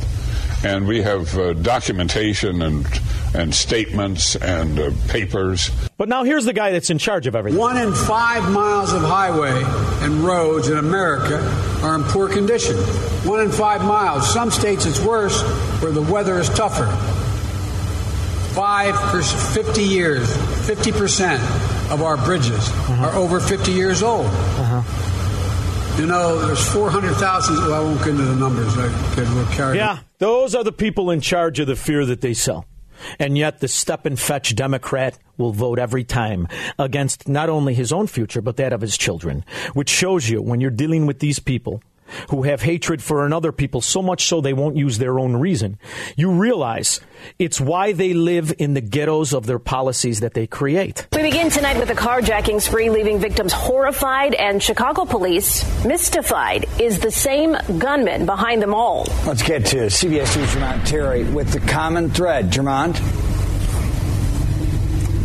And 0.65 0.87
we 0.87 1.03
have 1.03 1.37
uh, 1.37 1.53
documentation 1.55 2.63
and, 2.63 2.87
and 3.35 3.55
statements 3.55 4.37
and 4.37 4.79
uh, 4.79 4.91
papers. 5.09 5.71
But 5.97 6.09
now 6.09 6.25
here's 6.25 6.45
the 6.45 6.53
guy 6.53 6.73
that's 6.73 6.91
in 6.91 6.99
charge 6.99 7.27
of 7.27 7.35
everything. 7.35 7.59
One 7.59 7.77
in 7.77 7.93
five 7.93 8.51
miles 8.53 8.93
of 8.93 9.03
highway 9.03 9.63
and 10.05 10.25
roads 10.25 10.69
in 10.69 10.79
America 10.79 11.39
are 11.83 11.95
in 11.95 12.03
poor 12.05 12.29
condition. 12.29 12.77
One 13.29 13.41
in 13.41 13.51
five 13.51 13.83
miles. 13.85 14.33
Some 14.33 14.51
states 14.51 14.87
it's 14.87 15.01
worse 15.01 15.43
where 15.83 15.93
the 15.93 16.03
weather 16.03 16.39
is 16.39 16.49
tougher. 16.51 16.87
Five 18.55 18.95
per 18.95 19.23
50 19.23 19.83
years, 19.83 20.35
50% 20.67 21.91
of 21.93 22.03
our 22.03 22.17
bridges 22.17 22.71
are 22.89 23.15
over 23.15 23.39
50 23.39 23.71
years 23.73 24.03
old. 24.03 24.27
You 25.99 26.07
know, 26.07 26.39
there's 26.45 26.67
400,000. 26.73 27.57
Well, 27.57 27.73
I 27.75 27.81
won't 27.81 27.99
get 27.99 28.09
into 28.09 28.23
the 28.23 28.35
numbers. 28.35 28.77
I 28.77 28.89
get 29.15 29.27
a 29.27 29.31
little 29.31 29.53
carried 29.55 29.77
Yeah, 29.77 29.99
those 30.19 30.55
are 30.55 30.63
the 30.63 30.73
people 30.73 31.11
in 31.11 31.21
charge 31.23 31.59
of 31.59 31.67
the 31.67 31.77
fear 31.77 32.05
that 32.05 32.21
they 32.21 32.35
sell. 32.35 32.67
And 33.19 33.37
yet, 33.37 33.61
the 33.61 33.69
step 33.69 34.07
and 34.07 34.19
fetch 34.19 34.55
Democrat 34.55 35.19
will 35.37 35.53
vote 35.53 35.79
every 35.79 36.05
time 36.05 36.49
against 36.79 37.29
not 37.29 37.49
only 37.49 37.75
his 37.75 37.93
own 37.93 38.07
future, 38.07 38.41
but 38.41 38.57
that 38.57 38.73
of 38.73 38.81
his 38.81 38.97
children, 38.97 39.45
which 39.75 39.89
shows 39.89 40.29
you 40.29 40.43
when 40.43 40.61
you're 40.61 40.71
dealing 40.71 41.07
with 41.07 41.19
these 41.19 41.39
people 41.39 41.83
who 42.31 42.43
have 42.43 42.63
hatred 42.63 43.03
for 43.03 43.25
another 43.25 43.53
people 43.53 43.81
so 43.81 44.03
much 44.03 44.27
so 44.27 44.41
they 44.41 44.53
won't 44.53 44.77
use 44.77 44.99
their 44.99 45.19
own 45.19 45.37
reason, 45.37 45.79
you 46.17 46.31
realize 46.31 47.01
it's 47.39 47.61
why 47.61 47.93
they 47.93 48.15
live 48.15 48.53
in 48.59 48.75
the 48.75 48.81
ghettos 48.81 49.33
of 49.33 49.47
their 49.47 49.59
policies 49.59 50.21
that 50.21 50.35
they 50.35 50.47
create. 50.47 51.07
We 51.13 51.23
begin 51.23 51.51
tonight 51.51 51.79
with 51.79 51.91
a 51.91 51.95
carjacking 51.95 52.61
spree 52.61 52.91
leaving 52.91 53.19
victims 53.19 53.53
horrified 53.53 54.35
and 54.35 54.63
Chicago 54.63 55.05
police 55.05 55.65
mystified. 55.85 56.67
Is 56.81 57.01
the 57.01 57.11
same 57.11 57.57
gunman 57.79 58.27
behind 58.27 58.63
them 58.63 58.75
all? 58.75 59.07
Let's 59.27 59.43
get 59.43 59.67
to 59.67 59.87
CBS 59.87 60.37
News' 60.37 60.55
Jermont 60.55 60.85
Terry 60.87 61.25
with 61.25 61.53
the 61.53 61.61
common 61.61 62.11
thread. 62.11 62.51
Jermont? 62.51 63.36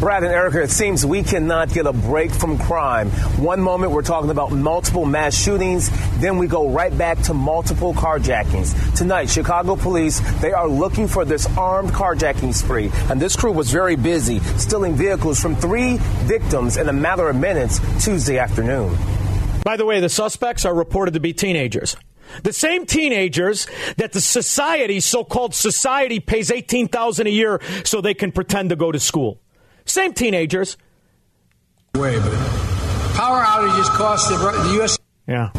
Brad 0.02 0.24
and 0.24 0.34
Irika, 0.34 0.64
it 0.64 0.72
seems 0.72 1.06
we 1.06 1.22
cannot 1.22 1.72
get 1.72 1.86
a 1.86 1.94
break 1.94 2.32
from 2.32 2.58
crime. 2.58 3.12
One 3.38 3.62
moment 3.62 3.92
we're 3.92 4.02
talking 4.02 4.32
about 4.32 4.52
multiple 4.52 5.06
mass 5.06 5.40
shootings, 5.40 5.92
then 6.20 6.40
we 6.40 6.48
go 6.48 6.72
right 6.72 6.98
back 6.98 7.20
to 7.26 7.36
multiple 7.36 7.94
carjackings. 7.94 8.98
Tonight, 8.98 9.30
Chicago 9.30 9.76
police, 9.76 10.20
they 10.42 10.54
are 10.54 10.68
looking 10.68 11.08
for 11.08 11.24
this 11.24 11.46
armed 11.56 11.92
carjacking 11.92 12.52
spree. 12.52 12.90
And 13.12 13.22
this 13.22 13.36
crew 13.36 13.52
was 13.52 13.70
very 13.70 13.96
busy, 13.96 14.40
stealing 14.58 14.96
vehicles 14.96 15.40
from 15.40 15.56
three 15.56 15.98
victims 16.24 16.78
in 16.78 16.90
a 16.90 16.94
matter 16.94 17.30
of 17.30 17.36
minutes 17.36 17.80
Tuesday 18.04 18.40
afternoon. 18.40 18.98
By 19.64 19.78
the 19.78 19.86
way, 19.86 20.00
the 20.00 20.10
suspects 20.10 20.66
are 20.66 20.74
reported 20.74 21.14
to 21.14 21.20
be 21.20 21.32
teenagers. 21.32 21.96
The 22.42 22.54
same 22.54 22.88
teenagers 22.88 23.68
that 23.98 24.14
the 24.14 24.22
society, 24.22 25.00
so-called 25.00 25.54
society, 25.54 26.20
pays 26.20 26.50
eighteen 26.50 26.88
thousand 26.88 27.28
a 27.28 27.30
year 27.30 27.62
so 27.84 28.02
they 28.02 28.16
can 28.16 28.32
pretend 28.32 28.72
to 28.72 28.76
go 28.76 28.92
to 28.92 29.00
school. 29.00 29.40
Same 29.86 30.14
teenagers. 30.14 30.78
Way, 31.96 32.18
but 32.20 32.32
power 33.16 33.44
outages 33.44 33.90
cost 33.90 34.30
the, 34.30 34.38
the 34.38 34.74
U.S. 34.76 34.98
Yeah. 35.28 35.52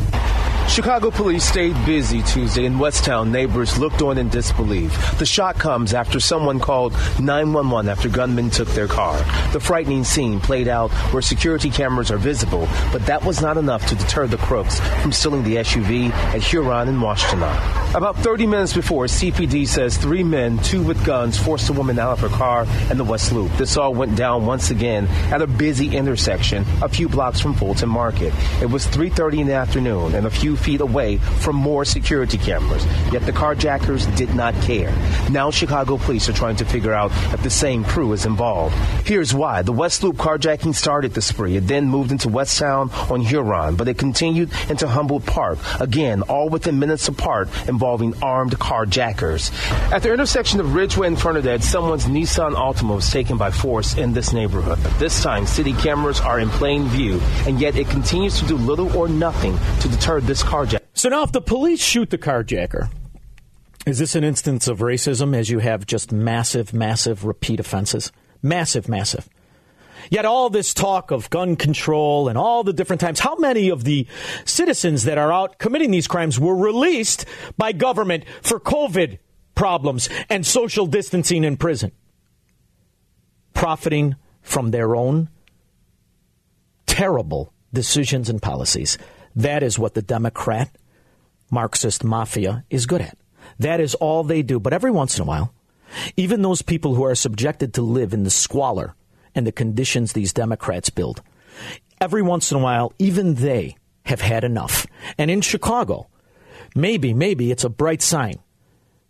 Chicago 0.72 1.10
police 1.10 1.44
stayed 1.44 1.76
busy 1.84 2.22
Tuesday 2.22 2.64
in 2.64 2.78
West 2.78 3.04
Town. 3.04 3.30
Neighbors 3.30 3.78
looked 3.78 4.00
on 4.00 4.16
in 4.16 4.30
disbelief. 4.30 5.18
The 5.18 5.26
shot 5.26 5.58
comes 5.58 5.92
after 5.92 6.18
someone 6.18 6.60
called 6.60 6.94
911 7.20 7.90
after 7.90 8.08
gunmen 8.08 8.48
took 8.48 8.68
their 8.68 8.88
car. 8.88 9.18
The 9.52 9.60
frightening 9.60 10.02
scene 10.02 10.40
played 10.40 10.68
out 10.68 10.90
where 11.12 11.20
security 11.20 11.68
cameras 11.68 12.10
are 12.10 12.16
visible, 12.16 12.70
but 12.90 13.04
that 13.04 13.22
was 13.22 13.42
not 13.42 13.58
enough 13.58 13.84
to 13.88 13.94
deter 13.96 14.26
the 14.26 14.38
crooks 14.38 14.80
from 15.02 15.12
stealing 15.12 15.44
the 15.44 15.56
SUV 15.56 16.10
at 16.10 16.42
Huron 16.42 16.88
and 16.88 17.02
Washtenaw. 17.02 17.94
About 17.94 18.16
30 18.16 18.46
minutes 18.46 18.72
before, 18.72 19.04
CPD 19.04 19.68
says 19.68 19.98
three 19.98 20.24
men, 20.24 20.56
two 20.56 20.82
with 20.82 21.04
guns, 21.04 21.38
forced 21.38 21.68
a 21.68 21.74
woman 21.74 21.98
out 21.98 22.12
of 22.12 22.20
her 22.20 22.34
car 22.34 22.66
in 22.90 22.96
the 22.96 23.04
West 23.04 23.30
Loop. 23.30 23.52
This 23.58 23.76
all 23.76 23.92
went 23.92 24.16
down 24.16 24.46
once 24.46 24.70
again 24.70 25.06
at 25.30 25.42
a 25.42 25.46
busy 25.46 25.94
intersection 25.94 26.64
a 26.80 26.88
few 26.88 27.10
blocks 27.10 27.40
from 27.40 27.52
Fulton 27.52 27.90
Market. 27.90 28.32
It 28.62 28.70
was 28.70 28.86
3:30 28.86 29.42
in 29.42 29.46
the 29.48 29.52
afternoon, 29.52 30.14
and 30.14 30.26
a 30.26 30.30
few 30.30 30.56
feet 30.62 30.80
away 30.80 31.18
from 31.18 31.56
more 31.56 31.84
security 31.84 32.38
cameras. 32.38 32.84
Yet 33.12 33.26
the 33.26 33.32
carjackers 33.32 34.14
did 34.16 34.34
not 34.34 34.54
care. 34.62 34.92
Now 35.30 35.50
Chicago 35.50 35.98
police 35.98 36.28
are 36.28 36.32
trying 36.32 36.56
to 36.56 36.64
figure 36.64 36.92
out 36.92 37.10
if 37.34 37.42
the 37.42 37.50
same 37.50 37.84
crew 37.84 38.12
is 38.12 38.26
involved. 38.26 38.74
Here's 39.06 39.34
why. 39.34 39.62
The 39.62 39.72
West 39.72 40.02
Loop 40.02 40.16
carjacking 40.16 40.74
started 40.74 41.14
the 41.14 41.22
spree. 41.22 41.56
It 41.56 41.66
then 41.66 41.88
moved 41.88 42.12
into 42.12 42.28
West 42.28 42.58
Town 42.58 42.90
on 43.10 43.20
Huron, 43.20 43.76
but 43.76 43.88
it 43.88 43.98
continued 43.98 44.50
into 44.68 44.86
Humboldt 44.86 45.26
Park. 45.26 45.58
Again, 45.80 46.22
all 46.22 46.48
within 46.48 46.78
minutes 46.78 47.08
apart 47.08 47.48
involving 47.68 48.14
armed 48.22 48.58
carjackers. 48.58 49.52
At 49.92 50.02
the 50.02 50.12
intersection 50.12 50.60
of 50.60 50.74
Ridgeway 50.74 51.08
and 51.08 51.20
Fernandez, 51.20 51.68
someone's 51.68 52.06
Nissan 52.06 52.54
Altima 52.54 52.96
was 52.96 53.10
taken 53.10 53.36
by 53.36 53.50
force 53.50 53.96
in 53.96 54.12
this 54.12 54.32
neighborhood. 54.32 54.78
This 54.98 55.22
time, 55.22 55.46
city 55.46 55.72
cameras 55.72 56.20
are 56.20 56.38
in 56.38 56.48
plain 56.50 56.86
view, 56.88 57.20
and 57.46 57.60
yet 57.60 57.76
it 57.76 57.88
continues 57.88 58.38
to 58.40 58.46
do 58.46 58.56
little 58.56 58.96
or 58.96 59.08
nothing 59.08 59.58
to 59.80 59.88
deter 59.88 60.20
this 60.20 60.41
carjacking. 60.42 60.80
So 60.94 61.08
now, 61.08 61.22
if 61.22 61.32
the 61.32 61.40
police 61.40 61.82
shoot 61.82 62.10
the 62.10 62.18
carjacker, 62.18 62.90
is 63.86 63.98
this 63.98 64.14
an 64.14 64.24
instance 64.24 64.68
of 64.68 64.78
racism 64.78 65.36
as 65.36 65.50
you 65.50 65.58
have 65.58 65.86
just 65.86 66.12
massive, 66.12 66.72
massive 66.72 67.24
repeat 67.24 67.58
offenses? 67.58 68.12
Massive, 68.42 68.88
massive. 68.88 69.28
Yet 70.10 70.24
all 70.24 70.50
this 70.50 70.74
talk 70.74 71.10
of 71.10 71.30
gun 71.30 71.56
control 71.56 72.28
and 72.28 72.36
all 72.36 72.64
the 72.64 72.72
different 72.72 73.00
times, 73.00 73.20
how 73.20 73.36
many 73.36 73.70
of 73.70 73.84
the 73.84 74.06
citizens 74.44 75.04
that 75.04 75.18
are 75.18 75.32
out 75.32 75.58
committing 75.58 75.90
these 75.90 76.08
crimes 76.08 76.38
were 76.38 76.56
released 76.56 77.24
by 77.56 77.72
government 77.72 78.24
for 78.42 78.58
COVID 78.60 79.18
problems 79.54 80.08
and 80.28 80.46
social 80.46 80.86
distancing 80.86 81.44
in 81.44 81.56
prison? 81.56 81.92
Profiting 83.54 84.16
from 84.42 84.70
their 84.70 84.96
own 84.96 85.28
terrible 86.86 87.52
decisions 87.72 88.28
and 88.28 88.42
policies. 88.42 88.98
That 89.34 89.62
is 89.62 89.78
what 89.78 89.94
the 89.94 90.02
Democrat 90.02 90.70
Marxist 91.50 92.04
mafia 92.04 92.64
is 92.70 92.86
good 92.86 93.00
at. 93.00 93.16
That 93.58 93.80
is 93.80 93.94
all 93.94 94.24
they 94.24 94.42
do. 94.42 94.58
But 94.58 94.72
every 94.72 94.90
once 94.90 95.16
in 95.16 95.22
a 95.22 95.26
while, 95.26 95.52
even 96.16 96.42
those 96.42 96.62
people 96.62 96.94
who 96.94 97.04
are 97.04 97.14
subjected 97.14 97.74
to 97.74 97.82
live 97.82 98.14
in 98.14 98.24
the 98.24 98.30
squalor 98.30 98.94
and 99.34 99.46
the 99.46 99.52
conditions 99.52 100.12
these 100.12 100.32
Democrats 100.32 100.90
build, 100.90 101.22
every 102.00 102.22
once 102.22 102.50
in 102.50 102.58
a 102.58 102.62
while, 102.62 102.92
even 102.98 103.34
they 103.34 103.76
have 104.04 104.20
had 104.20 104.44
enough. 104.44 104.86
And 105.18 105.30
in 105.30 105.40
Chicago, 105.40 106.08
maybe, 106.74 107.14
maybe 107.14 107.50
it's 107.50 107.64
a 107.64 107.68
bright 107.68 108.02
sign 108.02 108.40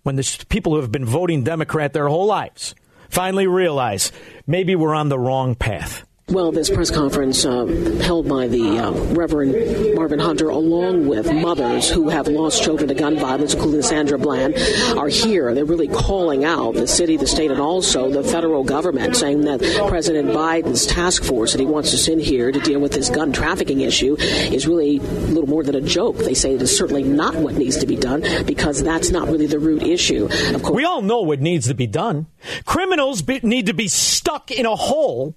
when 0.02 0.16
the 0.16 0.44
people 0.48 0.74
who 0.74 0.80
have 0.80 0.92
been 0.92 1.06
voting 1.06 1.44
Democrat 1.44 1.92
their 1.92 2.08
whole 2.08 2.26
lives 2.26 2.74
finally 3.08 3.46
realize 3.46 4.10
maybe 4.46 4.74
we're 4.74 4.94
on 4.94 5.08
the 5.08 5.18
wrong 5.18 5.54
path. 5.54 6.04
Well, 6.28 6.52
this 6.52 6.70
press 6.70 6.90
conference 6.90 7.44
uh, 7.44 7.66
held 8.00 8.28
by 8.28 8.46
the 8.46 8.78
uh, 8.78 8.92
Reverend 9.12 9.96
Marvin 9.96 10.20
Hunter, 10.20 10.48
along 10.48 11.08
with 11.08 11.30
mothers 11.30 11.90
who 11.90 12.08
have 12.08 12.28
lost 12.28 12.62
children 12.62 12.88
to 12.88 12.94
gun 12.94 13.18
violence, 13.18 13.54
including 13.54 13.82
Sandra 13.82 14.18
Bland, 14.18 14.54
are 14.96 15.08
here. 15.08 15.52
They're 15.52 15.64
really 15.64 15.88
calling 15.88 16.44
out 16.44 16.74
the 16.74 16.86
city, 16.86 17.16
the 17.16 17.26
state, 17.26 17.50
and 17.50 17.60
also 17.60 18.08
the 18.08 18.22
federal 18.22 18.62
government, 18.62 19.16
saying 19.16 19.42
that 19.42 19.60
President 19.88 20.28
Biden's 20.28 20.86
task 20.86 21.24
force 21.24 21.52
that 21.52 21.60
he 21.60 21.66
wants 21.66 21.90
to 21.90 21.98
send 21.98 22.22
here 22.22 22.52
to 22.52 22.60
deal 22.60 22.80
with 22.80 22.92
this 22.92 23.10
gun 23.10 23.32
trafficking 23.32 23.80
issue 23.80 24.16
is 24.18 24.66
really 24.66 25.00
little 25.00 25.48
more 25.48 25.64
than 25.64 25.74
a 25.74 25.80
joke. 25.80 26.16
They 26.16 26.34
say 26.34 26.54
it 26.54 26.62
is 26.62 26.74
certainly 26.74 27.02
not 27.02 27.34
what 27.34 27.54
needs 27.54 27.76
to 27.78 27.86
be 27.86 27.96
done 27.96 28.22
because 28.46 28.82
that's 28.82 29.10
not 29.10 29.28
really 29.28 29.46
the 29.46 29.58
root 29.58 29.82
issue. 29.82 30.28
Of 30.54 30.62
course, 30.62 30.76
we 30.76 30.84
all 30.84 31.02
know 31.02 31.22
what 31.22 31.40
needs 31.40 31.66
to 31.66 31.74
be 31.74 31.88
done. 31.88 32.26
Criminals 32.64 33.22
be- 33.22 33.40
need 33.42 33.66
to 33.66 33.74
be 33.74 33.88
stuck 33.88 34.50
in 34.50 34.66
a 34.66 34.76
hole 34.76 35.34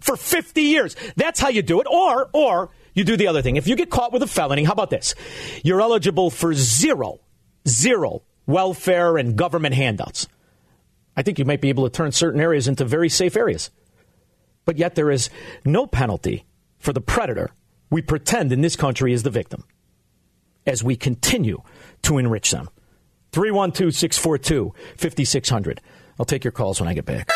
for 0.00 0.16
50 0.16 0.62
years. 0.62 0.96
That's 1.16 1.40
how 1.40 1.48
you 1.48 1.62
do 1.62 1.80
it. 1.80 1.86
Or, 1.90 2.28
or 2.32 2.70
you 2.94 3.04
do 3.04 3.16
the 3.16 3.26
other 3.26 3.42
thing. 3.42 3.56
If 3.56 3.66
you 3.66 3.76
get 3.76 3.90
caught 3.90 4.12
with 4.12 4.22
a 4.22 4.26
felony, 4.26 4.64
how 4.64 4.72
about 4.72 4.90
this? 4.90 5.14
You're 5.62 5.80
eligible 5.80 6.30
for 6.30 6.54
zero, 6.54 7.20
zero 7.68 8.22
welfare 8.46 9.16
and 9.16 9.36
government 9.36 9.74
handouts. 9.74 10.28
I 11.16 11.22
think 11.22 11.38
you 11.38 11.44
might 11.44 11.60
be 11.60 11.68
able 11.68 11.88
to 11.88 11.94
turn 11.94 12.12
certain 12.12 12.40
areas 12.40 12.68
into 12.68 12.84
very 12.84 13.08
safe 13.08 13.36
areas. 13.36 13.70
But 14.64 14.78
yet 14.78 14.94
there 14.94 15.10
is 15.10 15.30
no 15.64 15.86
penalty 15.86 16.44
for 16.78 16.92
the 16.92 17.00
predator 17.00 17.52
we 17.90 18.02
pretend 18.02 18.52
in 18.52 18.60
this 18.60 18.76
country 18.76 19.12
is 19.12 19.22
the 19.22 19.30
victim 19.30 19.64
as 20.66 20.82
we 20.82 20.96
continue 20.96 21.62
to 22.02 22.18
enrich 22.18 22.50
them. 22.50 22.68
312 23.32 23.94
642 23.94 24.74
5600. 24.96 25.80
I'll 26.18 26.26
take 26.26 26.44
your 26.44 26.52
calls 26.52 26.80
when 26.80 26.88
I 26.88 26.94
get 26.94 27.04
back. 27.04 27.30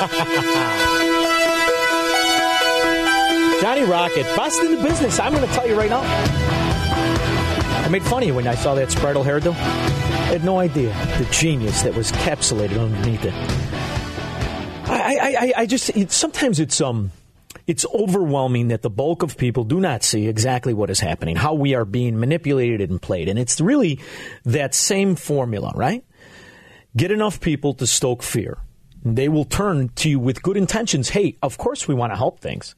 Johnny 3.60 3.84
Rocket, 3.84 4.24
best 4.34 4.62
in 4.62 4.74
the 4.74 4.82
business. 4.82 5.20
I'm 5.20 5.34
going 5.34 5.46
to 5.46 5.52
tell 5.52 5.68
you 5.68 5.76
right 5.76 5.90
now. 5.90 6.00
I 6.00 7.86
made 7.90 8.02
fun 8.04 8.22
of 8.22 8.28
you 8.28 8.34
when 8.34 8.46
I 8.46 8.54
saw 8.54 8.74
that 8.76 8.88
Spreadle 8.88 9.22
hairdo. 9.22 9.52
I 9.52 10.32
had 10.32 10.42
no 10.42 10.58
idea 10.58 10.88
the 11.18 11.28
genius 11.30 11.82
that 11.82 11.94
was 11.94 12.12
capsulated 12.12 12.82
underneath 12.82 13.26
it. 13.26 13.34
I, 14.88 15.18
I, 15.20 15.36
I, 15.38 15.52
I 15.58 15.66
just 15.66 15.90
it, 15.90 16.12
sometimes 16.12 16.60
it's 16.60 16.80
um 16.80 17.10
it's 17.66 17.84
overwhelming 17.92 18.68
that 18.68 18.80
the 18.80 18.88
bulk 18.88 19.22
of 19.22 19.36
people 19.36 19.64
do 19.64 19.80
not 19.80 20.02
see 20.02 20.28
exactly 20.28 20.72
what 20.72 20.88
is 20.88 20.98
happening, 20.98 21.36
how 21.36 21.52
we 21.52 21.74
are 21.74 21.84
being 21.84 22.18
manipulated 22.18 22.88
and 22.88 23.02
played, 23.02 23.28
and 23.28 23.38
it's 23.38 23.60
really 23.60 24.00
that 24.46 24.74
same 24.74 25.14
formula, 25.14 25.72
right? 25.74 26.06
Get 26.96 27.10
enough 27.10 27.38
people 27.38 27.74
to 27.74 27.86
stoke 27.86 28.22
fear 28.22 28.56
they 29.04 29.28
will 29.28 29.44
turn 29.44 29.88
to 29.96 30.10
you 30.10 30.18
with 30.18 30.42
good 30.42 30.56
intentions. 30.56 31.10
Hey, 31.10 31.36
of 31.42 31.58
course 31.58 31.88
we 31.88 31.94
want 31.94 32.12
to 32.12 32.16
help 32.16 32.40
things. 32.40 32.74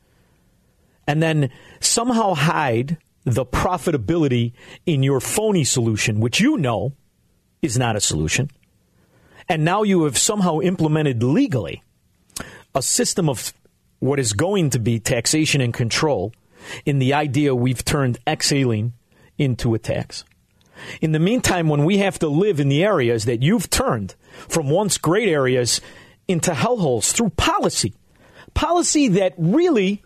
And 1.06 1.22
then 1.22 1.50
somehow 1.80 2.34
hide 2.34 2.96
the 3.24 3.44
profitability 3.44 4.52
in 4.86 5.02
your 5.02 5.20
phony 5.20 5.64
solution, 5.64 6.20
which 6.20 6.40
you 6.40 6.56
know 6.56 6.92
is 7.60 7.78
not 7.78 7.96
a 7.96 8.00
solution. 8.00 8.50
And 9.48 9.64
now 9.64 9.82
you 9.82 10.04
have 10.04 10.18
somehow 10.18 10.60
implemented 10.60 11.22
legally 11.22 11.82
a 12.74 12.82
system 12.82 13.28
of 13.28 13.52
what 13.98 14.18
is 14.18 14.32
going 14.32 14.70
to 14.70 14.78
be 14.78 14.98
taxation 14.98 15.60
and 15.60 15.74
control 15.74 16.32
in 16.84 16.98
the 16.98 17.12
idea 17.14 17.54
we've 17.54 17.84
turned 17.84 18.18
exhaling 18.26 18.92
into 19.38 19.74
a 19.74 19.78
tax. 19.78 20.24
In 21.00 21.12
the 21.12 21.18
meantime, 21.18 21.68
when 21.68 21.84
we 21.84 21.98
have 21.98 22.18
to 22.20 22.28
live 22.28 22.58
in 22.58 22.68
the 22.68 22.82
areas 22.82 23.24
that 23.26 23.42
you've 23.42 23.70
turned 23.70 24.14
from 24.48 24.70
once 24.70 24.98
great 24.98 25.28
areas 25.28 25.80
into 26.28 26.52
hellholes 26.52 27.12
through 27.12 27.30
policy. 27.30 27.94
Policy 28.54 29.08
that 29.08 29.34
really 29.38 30.02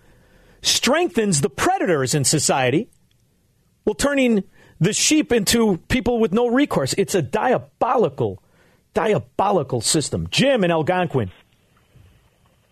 strengthens 0.63 1.41
the 1.41 1.51
predators 1.51 2.15
in 2.15 2.25
society 2.25 2.89
Well, 3.85 3.95
turning 3.95 4.43
the 4.81 4.93
sheep 4.93 5.33
into 5.33 5.79
people 5.89 6.19
with 6.19 6.33
no 6.33 6.49
recourse. 6.49 6.93
It's 6.99 7.15
a 7.15 7.23
diabolical, 7.23 8.43
diabolical 8.95 9.81
system. 9.81 10.27
Jim 10.31 10.65
in 10.65 10.71
Algonquin. 10.71 11.31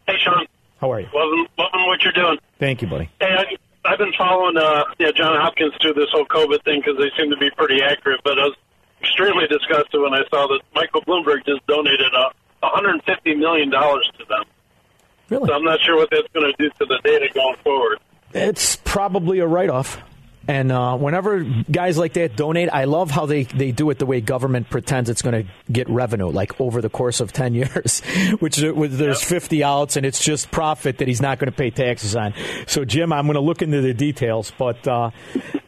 Hey, 0.06 0.16
Shaun. 0.22 0.46
How 0.80 0.92
are 0.92 1.00
you? 1.00 1.08
Loving, 1.14 1.46
loving 1.56 1.86
what 1.86 2.02
you're 2.02 2.12
doing. 2.12 2.38
Thank 2.58 2.82
you, 2.82 2.88
buddy. 2.88 3.08
Hey, 3.20 3.32
I, 3.32 3.56
I've 3.88 3.98
been 3.98 4.12
following 4.18 4.56
uh, 4.56 4.84
yeah, 4.98 5.12
John 5.12 5.40
Hopkins 5.40 5.72
through 5.80 5.94
this 5.94 6.08
whole 6.12 6.26
COVID 6.26 6.62
thing 6.64 6.80
because 6.84 6.98
they 6.98 7.10
seem 7.16 7.30
to 7.30 7.36
be 7.38 7.48
pretty 7.56 7.80
accurate. 7.82 8.20
But 8.24 8.38
I 8.38 8.44
was 8.44 8.56
extremely 9.00 9.46
disgusted 9.46 10.00
when 10.00 10.12
I 10.12 10.22
saw 10.30 10.46
that 10.48 10.60
Michael 10.74 11.02
Bloomberg 11.02 11.46
just 11.46 11.66
donated 11.66 12.12
uh, 12.14 12.30
150 12.72 13.34
million 13.36 13.70
dollars 13.70 14.08
to 14.18 14.24
them. 14.24 14.44
Really? 15.30 15.48
So 15.48 15.54
I'm 15.54 15.64
not 15.64 15.80
sure 15.80 15.96
what 15.96 16.10
that's 16.10 16.28
going 16.32 16.52
to 16.52 16.54
do 16.58 16.70
to 16.78 16.86
the 16.86 17.00
data 17.02 17.28
going 17.32 17.56
forward. 17.64 17.98
It's 18.32 18.76
probably 18.76 19.38
a 19.38 19.46
write 19.46 19.70
off. 19.70 20.02
And 20.46 20.70
uh, 20.70 20.96
whenever 20.96 21.42
guys 21.42 21.96
like 21.96 22.14
that 22.14 22.36
donate, 22.36 22.68
I 22.72 22.84
love 22.84 23.10
how 23.10 23.26
they, 23.26 23.44
they 23.44 23.72
do 23.72 23.90
it 23.90 23.98
the 23.98 24.06
way 24.06 24.20
government 24.20 24.68
pretends 24.68 25.08
it's 25.08 25.22
going 25.22 25.44
to 25.44 25.50
get 25.72 25.88
revenue, 25.88 26.28
like 26.28 26.60
over 26.60 26.80
the 26.80 26.90
course 26.90 27.20
of 27.20 27.32
10 27.44 27.54
years, 27.54 28.00
which 28.40 28.56
there's 28.56 29.22
50 29.22 29.64
outs 29.64 29.96
and 29.96 30.04
it's 30.04 30.22
just 30.22 30.50
profit 30.50 30.98
that 30.98 31.08
he's 31.08 31.22
not 31.22 31.38
going 31.38 31.50
to 31.50 31.56
pay 31.56 31.70
taxes 31.70 32.14
on. 32.14 32.34
So, 32.66 32.84
Jim, 32.84 33.12
I'm 33.12 33.26
going 33.26 33.34
to 33.34 33.40
look 33.40 33.62
into 33.62 33.80
the 33.80 33.94
details. 33.94 34.52
But 34.56 34.86
uh, 34.86 35.10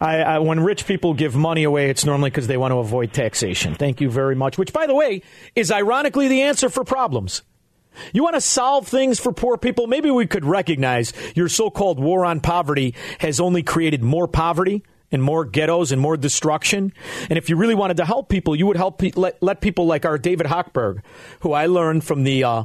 I, 0.01 0.23
I, 0.23 0.39
when 0.41 0.61
rich 0.61 0.87
people 0.87 1.15
give 1.15 1.35
money 1.35 1.65
away, 1.65 1.91
it's 1.91 2.05
normally 2.05 2.31
because 2.31 2.47
they 2.47 2.57
want 2.57 2.73
to 2.73 2.79
avoid 2.79 3.13
taxation. 3.13 3.75
Thank 3.75 4.01
you 4.01 4.11
very 4.11 4.35
much, 4.35 4.59
which, 4.59 4.73
by 4.73 4.87
the 4.87 4.95
way, 4.95 5.23
is 5.55 5.71
ironically 5.71 6.29
the 6.29 6.43
answer 6.43 6.69
for 6.69 6.85
problems. 6.85 7.43
You 8.13 8.23
want 8.23 8.35
to 8.35 8.41
solve 8.41 8.87
things 8.87 9.19
for 9.21 9.33
poor 9.33 9.57
people? 9.57 9.87
Maybe 9.87 10.11
we 10.11 10.27
could 10.27 10.45
recognize 10.45 11.13
your 11.35 11.49
so 11.49 11.71
called 11.71 11.99
war 12.01 12.25
on 12.25 12.41
poverty 12.41 12.95
has 13.19 13.41
only 13.41 13.63
created 13.63 14.03
more 14.03 14.29
poverty 14.29 14.83
and 15.13 15.23
more 15.23 15.45
ghettos 15.45 15.93
and 15.93 16.01
more 16.01 16.17
destruction. 16.17 16.93
And 17.31 17.39
if 17.39 17.49
you 17.49 17.57
really 17.57 17.75
wanted 17.75 17.99
to 17.99 18.05
help 18.05 18.29
people, 18.29 18.57
you 18.57 18.67
would 18.67 18.77
help 18.77 18.99
pe- 18.99 19.13
let, 19.15 19.43
let 19.43 19.61
people 19.61 19.87
like 19.87 20.05
our 20.05 20.19
David 20.19 20.47
Hochberg, 20.47 21.03
who 21.41 21.53
I 21.53 21.67
learned 21.67 22.05
from 22.05 22.25
the, 22.25 22.45
uh, 22.45 22.65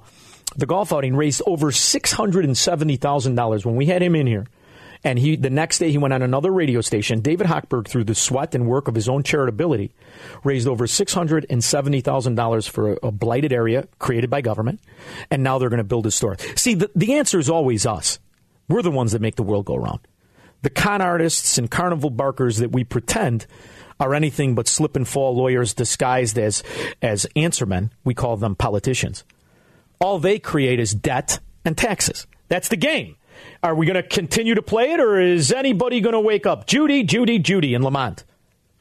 the 0.55 0.65
golf 0.65 0.91
outing, 0.91 1.15
raised 1.15 1.41
over 1.45 1.71
$670,000 1.71 3.65
when 3.65 3.75
we 3.75 3.85
had 3.85 4.01
him 4.01 4.15
in 4.15 4.27
here. 4.27 4.47
And 5.03 5.17
he, 5.17 5.35
the 5.35 5.49
next 5.49 5.79
day, 5.79 5.91
he 5.91 5.97
went 5.97 6.13
on 6.13 6.21
another 6.21 6.51
radio 6.51 6.81
station. 6.81 7.21
David 7.21 7.47
Hochberg, 7.47 7.87
through 7.87 8.03
the 8.03 8.13
sweat 8.13 8.53
and 8.53 8.67
work 8.67 8.87
of 8.87 8.93
his 8.93 9.09
own 9.09 9.23
charitability, 9.23 9.91
raised 10.43 10.67
over 10.67 10.85
$670,000 10.85 12.69
for 12.69 12.93
a, 12.93 12.97
a, 13.03 13.11
blighted 13.11 13.51
area 13.51 13.87
created 13.97 14.29
by 14.29 14.41
government. 14.41 14.79
And 15.31 15.43
now 15.43 15.57
they're 15.57 15.69
going 15.69 15.79
to 15.79 15.83
build 15.83 16.05
a 16.05 16.11
store. 16.11 16.37
See, 16.55 16.75
the, 16.75 16.91
the 16.95 17.13
answer 17.13 17.39
is 17.39 17.49
always 17.49 17.85
us. 17.85 18.19
We're 18.67 18.83
the 18.83 18.91
ones 18.91 19.13
that 19.13 19.21
make 19.21 19.35
the 19.35 19.43
world 19.43 19.65
go 19.65 19.75
round. 19.75 19.99
The 20.61 20.69
con 20.69 21.01
artists 21.01 21.57
and 21.57 21.71
carnival 21.71 22.11
barkers 22.11 22.57
that 22.57 22.71
we 22.71 22.83
pretend 22.83 23.47
are 23.99 24.13
anything 24.13 24.55
but 24.55 24.67
slip 24.67 24.95
and 24.95 25.07
fall 25.07 25.35
lawyers 25.35 25.73
disguised 25.73 26.37
as, 26.37 26.63
as 27.01 27.25
answermen, 27.35 27.91
we 28.03 28.13
call 28.13 28.37
them 28.37 28.55
politicians. 28.55 29.23
All 29.99 30.19
they 30.19 30.39
create 30.39 30.79
is 30.79 30.93
debt 30.93 31.39
and 31.65 31.77
taxes. 31.77 32.27
That's 32.47 32.67
the 32.67 32.77
game. 32.77 33.15
Are 33.63 33.75
we 33.75 33.85
going 33.85 33.95
to 33.95 34.03
continue 34.03 34.55
to 34.55 34.61
play 34.61 34.91
it, 34.91 34.99
or 34.99 35.19
is 35.19 35.51
anybody 35.51 36.01
going 36.01 36.13
to 36.13 36.19
wake 36.19 36.45
up? 36.45 36.67
Judy, 36.67 37.03
Judy, 37.03 37.39
Judy 37.39 37.73
in 37.73 37.81
Lemont. 37.81 38.23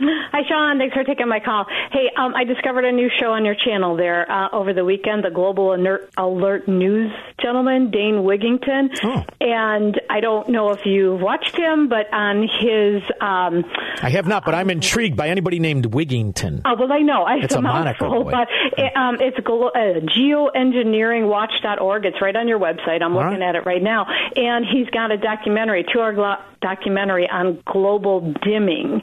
Hi, 0.33 0.43
Shaun. 0.49 0.79
Thanks 0.79 0.95
for 0.95 1.05
taking 1.05 1.29
my 1.29 1.41
call. 1.41 1.67
Hey, 1.93 2.11
um, 2.17 2.35
I 2.35 2.45
discovered 2.45 2.85
a 2.85 2.93
new 2.93 3.11
show 3.21 3.33
on 3.33 3.45
your 3.45 3.55
channel 3.55 3.97
there 3.97 4.31
uh, 4.31 4.49
over 4.53 4.73
the 4.73 4.85
weekend, 4.85 5.25
the 5.25 5.31
Global 5.31 5.75
Alert, 5.75 6.11
Alert 6.17 6.69
News 6.69 7.13
gentleman, 7.41 7.91
Dane 7.91 8.23
Wigington. 8.23 8.97
Oh. 9.03 9.25
And 9.41 10.01
I 10.09 10.21
don't 10.21 10.49
know 10.49 10.71
if 10.71 10.87
you've 10.87 11.21
watched 11.21 11.57
him, 11.57 11.89
but 11.89 12.07
on 12.13 12.43
his. 12.43 13.03
Um, 13.21 13.65
I 14.03 14.11
have 14.11 14.27
not, 14.27 14.45
but 14.45 14.55
I'm 14.55 14.69
intrigued 14.71 15.17
by 15.17 15.29
anybody 15.29 15.59
named 15.59 15.91
Wigington. 15.91 16.63
Oh, 16.65 16.77
well, 16.79 16.93
I 16.93 17.01
know. 17.01 17.25
I 17.25 17.39
it's 17.43 17.55
a 17.55 17.61
moniker. 17.61 18.09
But 18.31 18.49
it, 18.77 18.97
um, 18.97 19.17
it's 19.21 19.39
uh, 19.39 19.43
geoengineeringwatch.org. 19.43 22.05
It's 22.05 22.23
right 22.23 22.37
on 22.37 22.49
your 22.49 22.59
website. 22.59 23.03
I'm 23.03 23.15
looking 23.15 23.41
right. 23.41 23.43
at 23.43 23.55
it 23.57 23.67
right 23.67 23.83
now. 23.83 24.07
And 24.37 24.65
he's 24.65 24.89
got 24.91 25.11
a 25.11 25.17
documentary, 25.17 25.85
two 25.93 26.01
hour 26.01 26.39
documentary 26.61 27.29
on 27.29 27.61
global 27.67 28.33
dimming. 28.43 29.03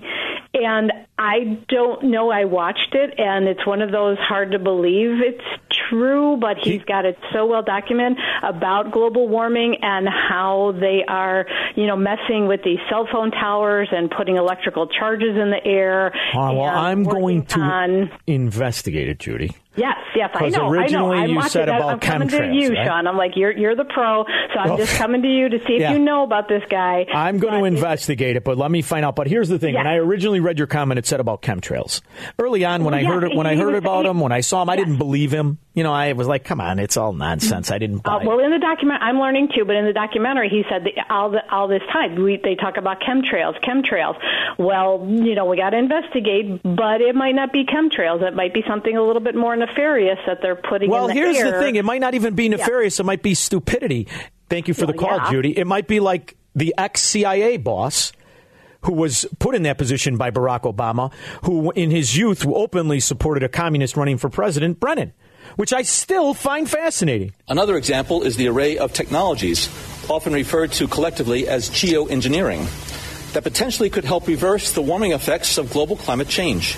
And 0.54 0.92
I 1.18 1.60
don't 1.68 2.06
know. 2.06 2.30
I 2.30 2.46
watched 2.46 2.94
it, 2.94 3.20
and 3.20 3.48
it's 3.48 3.66
one 3.66 3.82
of 3.82 3.92
those 3.92 4.18
hard 4.20 4.52
to 4.52 4.60
believe 4.60 5.20
it's 5.20 5.44
true, 5.90 6.38
but 6.38 6.58
he's 6.62 6.84
got 6.84 7.06
it 7.06 7.18
so 7.34 7.46
well 7.46 7.64
documented 7.64 8.18
about 8.44 8.92
global 8.92 9.28
warming 9.28 9.78
and 9.82 10.08
how 10.08 10.74
they 10.80 11.04
are, 11.08 11.46
you 11.76 11.86
know, 11.86 11.96
messing 11.96 12.48
with 12.48 12.62
these 12.64 12.80
cell 12.90 13.08
phone 13.12 13.32
towers 13.32 13.90
and 13.92 14.10
putting 14.12 14.38
electrical 14.38 14.88
charges 14.88 15.36
in 15.38 15.52
the 15.52 15.66
air. 15.66 16.14
Uh, 16.34 16.54
well, 16.54 16.64
I'm 16.64 17.04
going 17.04 17.46
to 17.48 17.60
on... 17.60 18.12
investigate 18.26 19.10
it, 19.10 19.20
Judy. 19.20 19.56
Yes, 19.78 19.98
yes, 20.16 20.32
I 20.34 20.50
know. 20.50 20.70
Originally, 20.70 21.18
I 21.20 21.28
know. 21.28 21.40
I'm 21.40 21.44
you 21.44 21.50
said 21.50 21.70
about 21.70 21.90
I'm 21.90 22.00
coming 22.00 22.28
to 22.30 22.52
you, 22.52 22.74
right? 22.74 22.88
Shaun. 22.88 23.06
I'm 23.06 23.16
like, 23.16 23.34
you're 23.36 23.52
you're 23.56 23.76
the 23.76 23.86
pro, 23.86 24.26
so 24.54 24.60
I'm 24.60 24.72
oh. 24.72 24.78
just 24.78 24.96
coming 24.98 25.22
to 25.22 25.28
you 25.28 25.50
to 25.50 25.60
see 25.60 25.74
if 25.74 25.82
yeah. 25.82 25.94
you 25.94 26.00
know 26.00 26.24
about 26.24 26.48
this 26.50 26.64
guy. 26.68 27.06
I'm 27.14 27.38
going 27.38 27.54
to 27.54 27.66
investigate 27.66 28.36
it, 28.36 28.44
but 28.44 28.58
let 28.58 28.72
me 28.72 28.82
find 28.82 29.06
out. 29.06 29.16
But 29.16 29.28
here's 29.28 29.50
the 29.50 29.60
thing: 29.60 29.76
yes. 29.76 29.80
when 29.82 29.88
I 29.88 29.98
originally 29.98 30.40
read 30.40 30.58
your 30.58 30.68
comment, 30.68 30.98
it 30.98 31.06
said 31.06 31.20
about 31.20 31.44
chemtrails. 31.44 32.02
Early 32.40 32.66
on, 32.66 32.84
when 32.84 32.96
I 32.96 33.04
heard 33.04 33.24
it, 33.24 33.36
when 33.36 33.46
I 33.46 33.56
heard 33.56 33.74
was, 33.74 33.84
about 33.84 34.06
he, 34.06 34.10
him, 34.10 34.20
when 34.20 34.32
I 34.32 34.42
saw 34.42 34.64
him, 34.64 34.70
I 34.70 34.76
didn't 34.76 34.98
believe 34.98 35.32
him. 35.32 35.60
You 35.78 35.84
know, 35.84 35.94
I 35.94 36.14
was 36.14 36.26
like, 36.26 36.44
"Come 36.44 36.60
on, 36.60 36.80
it's 36.80 36.98
all 36.98 37.14
nonsense." 37.14 37.70
I 37.70 37.78
didn't 37.78 38.00
buy 38.00 38.16
uh, 38.16 38.20
well, 38.26 38.40
in 38.40 38.50
the 38.50 38.58
document, 38.58 39.00
I'm 39.04 39.20
learning 39.20 39.50
too. 39.56 39.64
But 39.64 39.76
in 39.76 39.86
the 39.86 39.94
documentary, 39.94 40.50
he 40.50 40.64
said 40.68 40.86
that 40.86 41.06
all 41.12 41.30
the, 41.30 41.48
all 41.54 41.68
this 41.68 41.84
time 41.94 42.16
we, 42.16 42.42
they 42.44 42.56
talk 42.56 42.78
about 42.78 43.00
chemtrails, 43.00 43.64
chemtrails. 43.64 44.18
Well, 44.58 45.06
you 45.08 45.36
know, 45.36 45.46
we 45.46 45.56
got 45.56 45.70
to 45.70 45.78
investigate, 45.78 46.64
but 46.64 47.02
it 47.02 47.14
might 47.14 47.36
not 47.36 47.54
be 47.54 47.64
chemtrails. 47.64 48.24
It 48.24 48.34
might 48.34 48.56
be 48.56 48.64
something 48.68 48.98
a 48.98 49.04
little 49.04 49.22
bit 49.22 49.36
more 49.36 49.56
nefarious 49.56 50.18
that 50.26 50.40
they're 50.42 50.56
putting. 50.56 50.90
Well, 50.90 51.10
the 51.10 51.14
here's 51.14 51.38
air. 51.38 51.52
the 51.52 51.60
thing: 51.60 51.76
it 51.76 51.86
might 51.86 52.02
not 52.02 52.16
even 52.16 52.34
be 52.34 52.50
nefarious. 52.50 52.98
Yeah. 52.98 53.04
It 53.04 53.06
might 53.06 53.22
be 53.22 53.36
stupidity. 53.36 54.08
Thank 54.50 54.68
you 54.68 54.74
for 54.74 54.88
well, 54.88 54.94
the 54.94 54.98
call, 54.98 55.18
yeah. 55.18 55.30
Judy. 55.30 55.60
It 55.60 55.68
might 55.68 55.88
be 55.88 56.00
like 56.00 56.38
the 56.56 56.74
ex 56.76 57.04
CIA 57.04 57.58
boss 57.58 58.14
who 58.82 58.94
was 58.94 59.28
put 59.38 59.54
in 59.54 59.62
that 59.62 59.78
position 59.78 60.18
by 60.18 60.32
Barack 60.32 60.62
Obama, 60.62 61.14
who 61.44 61.70
in 61.72 61.92
his 61.92 62.18
youth 62.18 62.48
openly 62.48 63.00
supported 63.00 63.44
a 63.44 63.50
communist 63.50 63.96
running 63.96 64.18
for 64.18 64.28
president, 64.28 64.80
Brennan, 64.80 65.14
which 65.58 65.74
I 65.74 65.82
still 65.82 66.34
find 66.34 66.70
fascinating. 66.70 67.34
Another 67.50 67.76
example 67.76 68.24
is 68.24 68.38
the 68.38 68.48
array 68.48 68.78
of 68.78 68.94
technologies, 68.94 69.68
often 70.10 70.32
referred 70.32 70.72
to 70.74 70.88
collectively 70.88 71.48
as 71.48 71.70
geoengineering, 71.70 72.66
that 73.34 73.44
potentially 73.44 73.90
could 73.90 74.06
help 74.06 74.28
reverse 74.28 74.72
the 74.72 74.82
warming 74.82 75.12
effects 75.12 75.58
of 75.58 75.72
global 75.72 75.98
climate 75.98 76.30
change. 76.30 76.76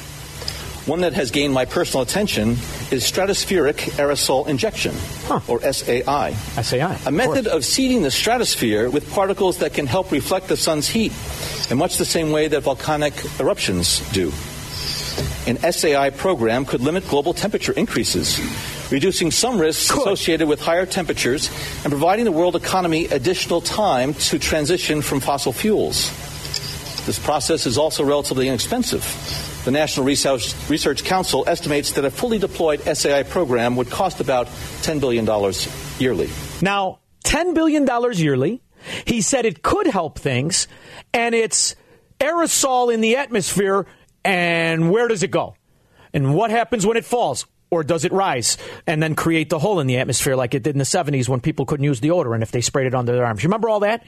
One 0.86 1.02
that 1.02 1.13
has 1.13 1.30
gained 1.30 1.54
my 1.54 1.65
personal 1.65 2.02
attention 2.02 2.52
is 2.89 3.04
stratospheric 3.04 3.76
aerosol 4.00 4.48
injection, 4.48 4.96
huh. 5.26 5.42
or 5.48 5.62
SAI. 5.62 6.32
SAI. 6.34 6.98
A 7.06 7.12
method 7.12 7.46
of, 7.46 7.58
of 7.58 7.65
seeding 7.65 8.02
the 8.02 8.10
stratosphere 8.10 8.89
with 8.89 9.12
particles 9.12 9.58
that 9.58 9.74
can 9.74 9.86
help 9.86 10.12
reflect 10.12 10.48
the 10.48 10.58
sun's 10.58 10.88
heat 10.88 11.13
in 11.70 11.78
much 11.78 11.98
the 11.98 12.06
same 12.06 12.32
way 12.32 12.48
that 12.48 12.62
volcanic 12.62 13.13
eruptions 13.39 14.00
do. 14.13 14.32
An 15.47 15.58
SAI 15.71 16.10
program 16.12 16.65
could 16.65 16.82
limit 16.82 17.08
global 17.08 17.34
temperature 17.34 17.73
increases, 17.73 18.39
reducing 18.91 19.32
some 19.32 19.60
risks 19.60 19.89
cool. 19.89 20.03
associated 20.03 20.47
with 20.47 20.62
higher 20.62 20.86
temperatures 20.86 21.49
and 21.84 21.91
providing 21.91 22.25
the 22.25 22.32
world 22.32 22.55
economy 22.55 23.05
additional 23.05 23.62
time 23.62 24.13
to 24.13 24.38
transition 24.39 25.01
from 25.01 25.19
fossil 25.19 25.53
fuels. 25.53 26.10
This 27.05 27.17
process 27.17 27.65
is 27.65 27.77
also 27.77 28.03
relatively 28.03 28.47
inexpensive. 28.47 29.03
The 29.65 29.71
National 29.71 30.05
Research 30.05 31.03
Council 31.03 31.43
estimates 31.47 31.91
that 31.93 32.05
a 32.05 32.12
fully 32.12 32.39
deployed 32.39 32.82
SAI 32.82 33.23
program 33.23 33.75
would 33.75 33.89
cost 33.89 34.21
about 34.21 34.47
$10 34.47 34.99
billion 35.01 35.25
yearly. 35.99 36.29
Now, 36.62 36.99
$10 37.25 37.53
billion 37.53 37.88
yearly. 38.13 38.62
He 39.05 39.21
said 39.21 39.45
it 39.45 39.62
could 39.62 39.88
help 39.88 40.17
things, 40.19 40.67
and 41.13 41.36
it's 41.36 41.75
aerosol 42.19 42.93
in 42.93 43.01
the 43.01 43.17
atmosphere, 43.17 43.86
and 44.30 44.92
where 44.92 45.08
does 45.08 45.24
it 45.24 45.32
go? 45.32 45.56
And 46.13 46.36
what 46.36 46.52
happens 46.52 46.86
when 46.86 46.98
it 46.98 47.06
falls? 47.06 47.46
Or 47.72 47.84
does 47.84 48.04
it 48.04 48.12
rise 48.12 48.58
and 48.88 49.02
then 49.02 49.15
create 49.15 49.50
the 49.50 49.60
hole 49.60 49.80
in 49.80 49.88
the 49.88 49.98
atmosphere 49.98 50.36
like 50.36 50.56
it 50.56 50.63
did 50.63 50.74
in 50.74 50.80
the 50.80 50.86
70s 50.86 51.30
when 51.30 51.39
people 51.39 51.65
couldn't 51.65 51.84
use 51.84 52.00
the 52.00 52.10
deodorant 52.10 52.42
if 52.42 52.52
they 52.52 52.62
sprayed 52.62 52.88
it 52.88 52.96
under 52.96 53.12
their 53.12 53.26
arms? 53.26 53.44
You 53.44 53.48
remember 53.48 53.70
all 53.70 53.82
that? 53.82 54.04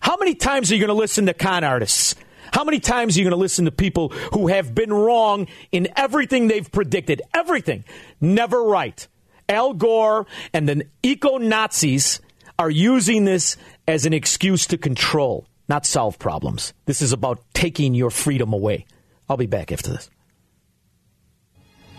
How 0.00 0.16
many 0.16 0.34
times 0.34 0.70
are 0.70 0.74
you 0.74 0.80
going 0.80 0.96
to 0.96 1.00
listen 1.00 1.26
to 1.26 1.34
con 1.34 1.62
artists? 1.62 2.16
How 2.52 2.64
many 2.64 2.80
times 2.80 3.16
are 3.16 3.20
you 3.20 3.24
going 3.24 3.36
to 3.36 3.40
listen 3.40 3.66
to 3.66 3.70
people 3.70 4.08
who 4.32 4.48
have 4.48 4.74
been 4.74 4.92
wrong 4.92 5.46
in 5.70 5.88
everything 5.96 6.48
they've 6.48 6.70
predicted? 6.70 7.22
Everything. 7.34 7.84
Never 8.20 8.62
right. 8.62 9.06
Al 9.48 9.74
Gore 9.74 10.26
and 10.52 10.68
the 10.68 10.86
eco 11.02 11.38
Nazis 11.38 12.20
are 12.58 12.70
using 12.70 13.24
this 13.24 13.56
as 13.86 14.06
an 14.06 14.12
excuse 14.12 14.66
to 14.66 14.78
control, 14.78 15.46
not 15.68 15.86
solve 15.86 16.18
problems. 16.18 16.74
This 16.86 17.00
is 17.00 17.12
about 17.12 17.40
taking 17.54 17.94
your 17.94 18.10
freedom 18.10 18.52
away. 18.52 18.86
I'll 19.28 19.36
be 19.36 19.46
back 19.46 19.72
after 19.72 19.90
this. 19.90 20.10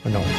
Or 0.03 0.11
no. 0.11 0.38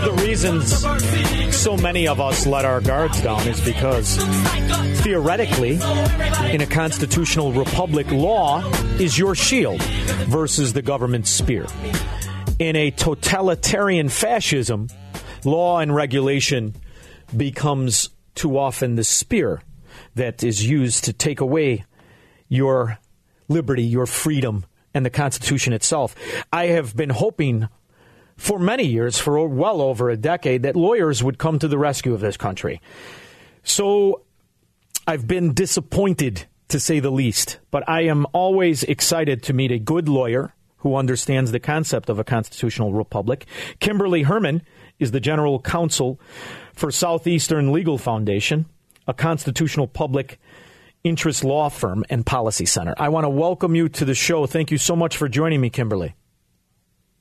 of 0.00 0.16
the 0.16 0.24
reasons 0.24 1.56
so 1.56 1.76
many 1.76 2.08
of 2.08 2.20
us 2.20 2.46
let 2.46 2.64
our 2.64 2.80
guards 2.80 3.20
down 3.22 3.46
is 3.46 3.60
because 3.60 4.16
theoretically, 5.02 5.72
in 6.52 6.60
a 6.60 6.66
constitutional 6.66 7.52
republic, 7.52 8.10
law 8.10 8.64
is 8.98 9.18
your 9.18 9.34
shield 9.34 9.82
versus 10.28 10.72
the 10.72 10.82
government's 10.82 11.30
spear. 11.30 11.66
In 12.58 12.76
a 12.76 12.90
totalitarian 12.90 14.08
fascism, 14.08 14.88
law 15.44 15.78
and 15.78 15.94
regulation 15.94 16.74
becomes 17.36 18.10
too 18.34 18.58
often 18.58 18.94
the 18.94 19.04
spear 19.04 19.62
that 20.14 20.42
is 20.42 20.66
used 20.66 21.04
to 21.04 21.12
take 21.12 21.40
away 21.40 21.84
your 22.48 22.98
liberty, 23.48 23.84
your 23.84 24.06
freedom, 24.06 24.64
and 24.94 25.04
the 25.04 25.10
Constitution 25.10 25.72
itself. 25.72 26.14
I 26.52 26.66
have 26.66 26.96
been 26.96 27.10
hoping 27.10 27.68
for 28.40 28.58
many 28.58 28.84
years, 28.84 29.18
for 29.18 29.46
well 29.46 29.82
over 29.82 30.08
a 30.08 30.16
decade, 30.16 30.62
that 30.62 30.74
lawyers 30.74 31.22
would 31.22 31.36
come 31.36 31.58
to 31.58 31.68
the 31.68 31.76
rescue 31.76 32.14
of 32.14 32.20
this 32.20 32.38
country. 32.38 32.80
So 33.62 34.22
I've 35.06 35.28
been 35.28 35.52
disappointed, 35.52 36.46
to 36.68 36.80
say 36.80 37.00
the 37.00 37.10
least, 37.10 37.58
but 37.70 37.86
I 37.86 38.02
am 38.02 38.26
always 38.32 38.82
excited 38.84 39.42
to 39.42 39.52
meet 39.52 39.72
a 39.72 39.78
good 39.78 40.08
lawyer 40.08 40.54
who 40.78 40.96
understands 40.96 41.52
the 41.52 41.60
concept 41.60 42.08
of 42.08 42.18
a 42.18 42.24
constitutional 42.24 42.94
republic. 42.94 43.44
Kimberly 43.78 44.22
Hermann 44.22 44.62
is 44.98 45.10
the 45.10 45.20
general 45.20 45.60
counsel 45.60 46.18
for 46.72 46.90
Southeastern 46.90 47.72
Legal 47.72 47.98
Foundation, 47.98 48.64
a 49.06 49.12
constitutional 49.12 49.86
public 49.86 50.40
interest 51.04 51.44
law 51.44 51.68
firm 51.68 52.04
and 52.08 52.24
policy 52.24 52.64
center. 52.64 52.94
I 52.96 53.10
want 53.10 53.24
to 53.24 53.30
welcome 53.30 53.74
you 53.74 53.90
to 53.90 54.06
the 54.06 54.14
show. 54.14 54.46
Thank 54.46 54.70
you 54.70 54.78
so 54.78 54.96
much 54.96 55.18
for 55.18 55.28
joining 55.28 55.60
me, 55.60 55.68
Kimberly. 55.68 56.14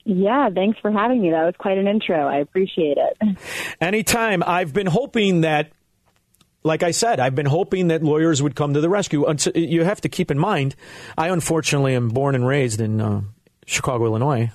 Yeah, 0.05 0.49
thanks 0.49 0.79
for 0.79 0.91
having 0.91 1.21
me. 1.21 1.31
That 1.31 1.45
was 1.45 1.55
quite 1.57 1.77
an 1.77 1.87
intro. 1.87 2.27
I 2.27 2.37
appreciate 2.37 2.97
it. 2.97 3.37
Anytime. 3.81 4.43
I've 4.45 4.73
been 4.73 4.87
hoping 4.87 5.41
that, 5.41 5.71
like 6.63 6.83
I 6.83 6.91
said, 6.91 7.19
I've 7.19 7.35
been 7.35 7.45
hoping 7.45 7.89
that 7.89 8.01
lawyers 8.03 8.41
would 8.41 8.55
come 8.55 8.73
to 8.73 8.81
the 8.81 8.89
rescue. 8.89 9.25
You 9.53 9.83
have 9.83 10.01
to 10.01 10.09
keep 10.09 10.31
in 10.31 10.39
mind, 10.39 10.75
I 11.17 11.29
unfortunately 11.29 11.95
am 11.95 12.09
born 12.09 12.35
and 12.35 12.47
raised 12.47 12.81
in 12.81 12.99
uh, 12.99 13.21
Chicago, 13.65 14.05
Illinois. 14.05 14.51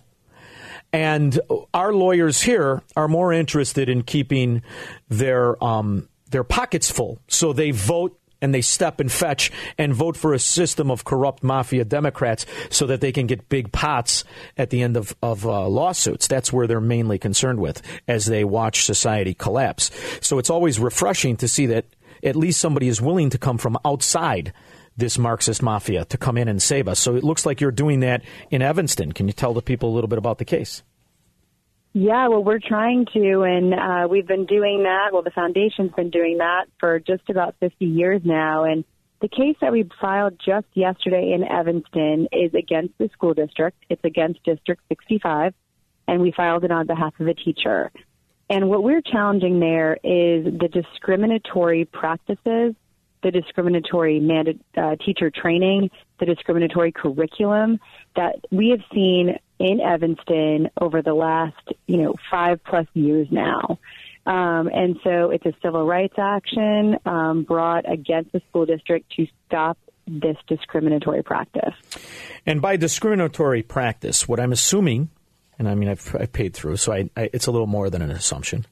And 0.92 1.40
our 1.72 1.92
lawyers 1.92 2.42
here 2.42 2.82
are 2.94 3.08
more 3.08 3.32
interested 3.32 3.88
in 3.88 4.02
keeping 4.02 4.62
their 5.08 5.62
um, 5.62 6.08
their 6.30 6.44
pockets 6.44 6.90
full, 6.90 7.20
so 7.26 7.52
they 7.52 7.70
vote 7.70 8.18
and 8.44 8.54
they 8.54 8.60
step 8.60 9.00
and 9.00 9.10
fetch 9.10 9.50
and 9.78 9.94
vote 9.94 10.18
for 10.18 10.34
a 10.34 10.38
system 10.38 10.90
of 10.90 11.04
corrupt 11.04 11.42
mafia 11.42 11.82
Democrats 11.82 12.44
so 12.68 12.86
that 12.86 13.00
they 13.00 13.10
can 13.10 13.26
get 13.26 13.48
big 13.48 13.72
pots 13.72 14.22
at 14.58 14.68
the 14.68 14.82
end 14.82 14.98
of, 14.98 15.16
of 15.22 15.46
uh, 15.46 15.66
lawsuits. 15.66 16.28
That's 16.28 16.52
where 16.52 16.66
they're 16.66 16.78
mainly 16.78 17.18
concerned 17.18 17.58
with 17.58 17.80
as 18.06 18.26
they 18.26 18.44
watch 18.44 18.84
society 18.84 19.32
collapse. 19.32 19.90
So 20.20 20.38
it's 20.38 20.50
always 20.50 20.78
refreshing 20.78 21.38
to 21.38 21.48
see 21.48 21.64
that 21.66 21.86
at 22.22 22.36
least 22.36 22.60
somebody 22.60 22.88
is 22.88 23.00
willing 23.00 23.30
to 23.30 23.38
come 23.38 23.56
from 23.56 23.78
outside 23.82 24.52
this 24.94 25.18
Marxist 25.18 25.62
mafia 25.62 26.04
to 26.04 26.18
come 26.18 26.36
in 26.36 26.46
and 26.46 26.60
save 26.60 26.86
us. 26.86 27.00
So 27.00 27.16
it 27.16 27.24
looks 27.24 27.46
like 27.46 27.62
you're 27.62 27.70
doing 27.70 28.00
that 28.00 28.22
in 28.50 28.60
Evanston. 28.60 29.12
Can 29.12 29.26
you 29.26 29.32
tell 29.32 29.54
the 29.54 29.62
people 29.62 29.90
a 29.90 29.94
little 29.94 30.08
bit 30.08 30.18
about 30.18 30.36
the 30.36 30.44
case? 30.44 30.82
Yeah, 31.96 32.26
well, 32.26 32.42
we're 32.42 32.58
trying 32.58 33.06
to, 33.12 33.42
and 33.42 33.72
uh, 33.72 34.08
we've 34.10 34.26
been 34.26 34.46
doing 34.46 34.82
that. 34.82 35.12
Well, 35.12 35.22
the 35.22 35.30
foundation's 35.30 35.92
been 35.92 36.10
doing 36.10 36.38
that 36.38 36.64
for 36.80 36.98
just 36.98 37.30
about 37.30 37.54
50 37.60 37.84
years 37.84 38.20
now. 38.24 38.64
And 38.64 38.84
the 39.22 39.28
case 39.28 39.56
that 39.60 39.70
we 39.70 39.88
filed 40.00 40.34
just 40.44 40.66
yesterday 40.74 41.32
in 41.32 41.44
Evanston 41.44 42.26
is 42.32 42.52
against 42.52 42.98
the 42.98 43.08
school 43.12 43.32
district. 43.32 43.78
It's 43.88 44.04
against 44.04 44.42
District 44.42 44.82
65, 44.88 45.54
and 46.08 46.20
we 46.20 46.32
filed 46.32 46.64
it 46.64 46.72
on 46.72 46.88
behalf 46.88 47.14
of 47.20 47.28
a 47.28 47.34
teacher. 47.34 47.92
And 48.50 48.68
what 48.68 48.82
we're 48.82 49.00
challenging 49.00 49.60
there 49.60 49.94
is 49.94 50.44
the 50.44 50.68
discriminatory 50.72 51.84
practices, 51.84 52.74
the 53.24 53.30
discriminatory 53.30 54.22
uh, 54.76 54.96
teacher 55.04 55.30
training, 55.30 55.90
the 56.20 56.26
discriminatory 56.26 56.92
curriculum 56.92 57.80
that 58.14 58.36
we 58.52 58.68
have 58.68 58.80
seen 58.94 59.36
in 59.58 59.80
Evanston 59.80 60.68
over 60.80 61.02
the 61.02 61.14
last, 61.14 61.56
you 61.86 61.96
know, 61.96 62.14
five 62.30 62.62
plus 62.64 62.86
years 62.94 63.26
now. 63.30 63.78
Um, 64.26 64.68
and 64.72 64.96
so 65.02 65.30
it's 65.30 65.44
a 65.46 65.52
civil 65.62 65.86
rights 65.86 66.14
action 66.18 66.96
um, 67.06 67.44
brought 67.44 67.90
against 67.90 68.32
the 68.32 68.40
school 68.48 68.66
district 68.66 69.10
to 69.16 69.26
stop 69.46 69.78
this 70.06 70.36
discriminatory 70.46 71.22
practice. 71.22 71.74
And 72.46 72.60
by 72.60 72.76
discriminatory 72.76 73.62
practice, 73.62 74.28
what 74.28 74.38
I'm 74.38 74.52
assuming, 74.52 75.08
and 75.58 75.68
I 75.68 75.74
mean 75.74 75.88
I've, 75.88 76.14
I've 76.18 76.32
paid 76.32 76.54
through, 76.54 76.76
so 76.76 76.92
I, 76.92 77.10
I, 77.16 77.30
it's 77.32 77.46
a 77.46 77.50
little 77.50 77.66
more 77.66 77.88
than 77.88 78.02
an 78.02 78.10
assumption. 78.10 78.66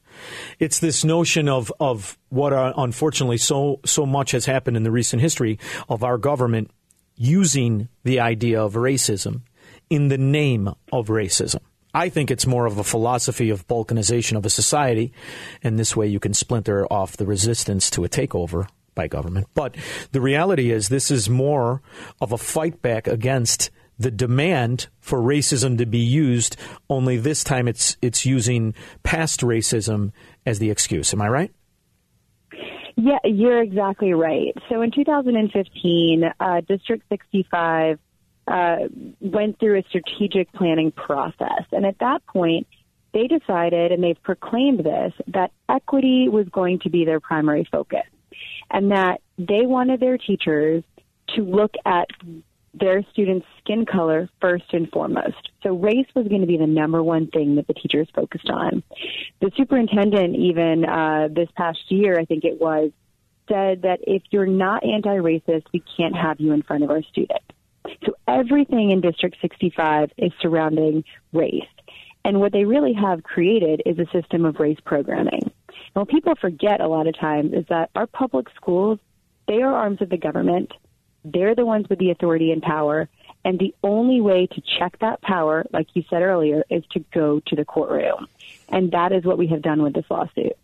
It's 0.59 0.79
this 0.79 1.03
notion 1.03 1.49
of 1.49 1.71
of 1.79 2.17
what 2.29 2.53
are, 2.53 2.73
unfortunately 2.77 3.37
so 3.37 3.79
so 3.85 4.05
much 4.05 4.31
has 4.31 4.45
happened 4.45 4.77
in 4.77 4.83
the 4.83 4.91
recent 4.91 5.21
history 5.21 5.59
of 5.89 6.03
our 6.03 6.17
government 6.17 6.71
using 7.15 7.89
the 8.03 8.19
idea 8.19 8.61
of 8.61 8.73
racism 8.73 9.41
in 9.89 10.07
the 10.07 10.17
name 10.17 10.73
of 10.91 11.07
racism. 11.07 11.59
I 11.93 12.09
think 12.09 12.31
it's 12.31 12.47
more 12.47 12.65
of 12.65 12.79
a 12.79 12.83
philosophy 12.83 13.51
of 13.51 13.67
balkanization 13.67 14.35
of 14.35 14.45
a 14.45 14.49
society, 14.49 15.13
and 15.61 15.77
this 15.77 15.95
way 15.95 16.07
you 16.07 16.19
can 16.19 16.33
splinter 16.33 16.87
off 16.87 17.17
the 17.17 17.25
resistance 17.27 17.91
to 17.91 18.03
a 18.03 18.09
takeover 18.09 18.67
by 18.95 19.07
government. 19.07 19.47
But 19.53 19.75
the 20.11 20.21
reality 20.21 20.71
is, 20.71 20.89
this 20.89 21.11
is 21.11 21.29
more 21.29 21.81
of 22.19 22.31
a 22.31 22.37
fight 22.37 22.81
back 22.81 23.07
against 23.07 23.69
the 24.03 24.11
demand 24.11 24.87
for 24.99 25.19
racism 25.19 25.77
to 25.79 25.85
be 25.85 25.99
used. 25.99 26.55
Only 26.89 27.17
this 27.17 27.43
time, 27.43 27.67
it's 27.67 27.97
it's 28.01 28.25
using 28.25 28.75
past 29.01 29.41
racism 29.41 30.11
as 30.45 30.59
the 30.59 30.69
excuse. 30.69 31.13
Am 31.13 31.21
I 31.21 31.27
right? 31.27 31.51
Yeah, 32.95 33.17
you're 33.23 33.61
exactly 33.61 34.13
right. 34.13 34.53
So 34.69 34.81
in 34.81 34.91
2015, 34.91 36.23
uh, 36.39 36.61
District 36.67 37.03
65 37.09 37.97
uh, 38.47 38.75
went 39.19 39.59
through 39.59 39.79
a 39.79 39.83
strategic 39.89 40.51
planning 40.53 40.91
process. 40.91 41.65
And 41.71 41.85
at 41.85 41.97
that 41.99 42.25
point, 42.27 42.67
they 43.13 43.27
decided, 43.27 43.91
and 43.91 44.03
they've 44.03 44.21
proclaimed 44.21 44.79
this, 44.79 45.13
that 45.27 45.51
equity 45.69 46.29
was 46.29 46.47
going 46.49 46.79
to 46.79 46.89
be 46.89 47.05
their 47.05 47.19
primary 47.19 47.67
focus. 47.71 48.05
And 48.69 48.91
that 48.91 49.21
they 49.37 49.65
wanted 49.65 49.99
their 49.99 50.17
teachers 50.17 50.83
to 51.35 51.41
look 51.41 51.73
at 51.85 52.07
their 52.73 53.03
students' 53.11 53.45
skin 53.59 53.85
color 53.85 54.29
first 54.41 54.73
and 54.73 54.89
foremost. 54.89 55.49
So 55.61 55.75
race 55.75 56.07
was 56.15 56.27
going 56.27 56.41
to 56.41 56.47
be 56.47 56.57
the 56.57 56.67
number 56.67 57.03
one 57.03 57.27
thing 57.27 57.55
that 57.55 57.67
the 57.67 57.73
teachers 57.73 58.07
focused 58.15 58.49
on. 58.49 58.83
The 59.41 59.51
superintendent, 59.55 60.35
even 60.35 60.85
uh, 60.85 61.27
this 61.31 61.49
past 61.55 61.79
year, 61.89 62.19
I 62.19 62.25
think 62.25 62.43
it 62.43 62.59
was, 62.59 62.91
said 63.47 63.83
that 63.83 63.99
if 64.07 64.23
you're 64.31 64.47
not 64.47 64.83
anti-racist, 64.83 65.65
we 65.73 65.83
can't 65.97 66.15
have 66.15 66.39
you 66.39 66.53
in 66.53 66.63
front 66.63 66.83
of 66.83 66.89
our 66.89 67.03
students. 67.03 67.45
So 68.05 68.13
everything 68.27 68.91
in 68.91 69.01
District 69.01 69.35
65 69.41 70.11
is 70.17 70.31
surrounding 70.41 71.03
race. 71.33 71.61
And 72.25 72.39
what 72.39 72.53
they 72.53 72.63
really 72.63 72.93
have 72.93 73.23
created 73.23 73.81
is 73.85 73.99
a 73.99 74.05
system 74.11 74.45
of 74.45 74.59
race 74.59 74.79
programming. 74.85 75.41
And 75.41 76.01
what 76.01 76.07
people 76.07 76.35
forget 76.39 76.79
a 76.79 76.87
lot 76.87 77.07
of 77.07 77.19
times 77.19 77.53
is 77.53 77.65
that 77.69 77.89
our 77.95 78.07
public 78.07 78.47
schools, 78.55 78.99
they 79.47 79.61
are 79.61 79.75
arms 79.75 80.01
of 80.01 80.09
the 80.09 80.17
government. 80.17 80.71
They're 81.25 81.55
the 81.55 81.65
ones 81.65 81.87
with 81.89 81.99
the 81.99 82.11
authority 82.11 82.51
and 82.51 82.61
power. 82.61 83.09
And 83.45 83.59
the 83.59 83.75
only 83.83 84.21
way 84.21 84.47
to 84.47 84.61
check 84.79 84.97
that 84.99 85.21
power, 85.21 85.65
like 85.73 85.87
you 85.93 86.03
said 86.09 86.21
earlier, 86.21 86.63
is 86.69 86.83
to 86.91 86.99
go 87.13 87.41
to 87.47 87.55
the 87.55 87.65
courtroom. 87.65 88.27
And 88.69 88.91
that 88.91 89.11
is 89.11 89.25
what 89.25 89.37
we 89.37 89.47
have 89.47 89.61
done 89.61 89.81
with 89.81 89.93
this 89.93 90.05
lawsuit. 90.09 90.57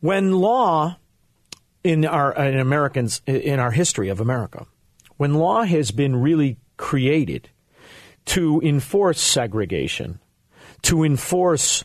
When 0.00 0.32
law 0.32 0.96
in 1.84 2.04
our 2.04 2.36
uh, 2.36 2.44
in 2.44 2.58
Americans 2.58 3.22
in 3.26 3.60
our 3.60 3.70
history 3.70 4.08
of 4.08 4.20
America 4.20 4.66
when 5.16 5.34
law 5.34 5.62
has 5.62 5.90
been 5.90 6.16
really 6.16 6.58
created 6.76 7.48
to 8.26 8.60
enforce 8.62 9.20
segregation, 9.20 10.20
to 10.82 11.04
enforce 11.04 11.84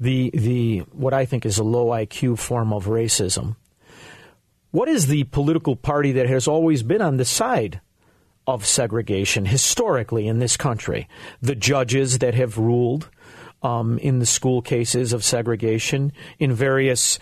the 0.00 0.30
the 0.34 0.80
what 0.92 1.14
I 1.14 1.24
think 1.24 1.46
is 1.46 1.58
a 1.58 1.64
low 1.64 1.86
IQ 1.86 2.38
form 2.38 2.72
of 2.72 2.86
racism. 2.86 3.56
What 4.76 4.90
is 4.90 5.06
the 5.06 5.24
political 5.24 5.74
party 5.74 6.12
that 6.12 6.28
has 6.28 6.46
always 6.46 6.82
been 6.82 7.00
on 7.00 7.16
the 7.16 7.24
side 7.24 7.80
of 8.46 8.66
segregation 8.66 9.46
historically 9.46 10.28
in 10.28 10.38
this 10.38 10.58
country? 10.58 11.08
The 11.40 11.54
judges 11.54 12.18
that 12.18 12.34
have 12.34 12.58
ruled 12.58 13.08
um, 13.62 13.96
in 13.96 14.18
the 14.18 14.26
school 14.26 14.60
cases 14.60 15.14
of 15.14 15.24
segregation 15.24 16.12
in 16.38 16.52
various 16.52 17.18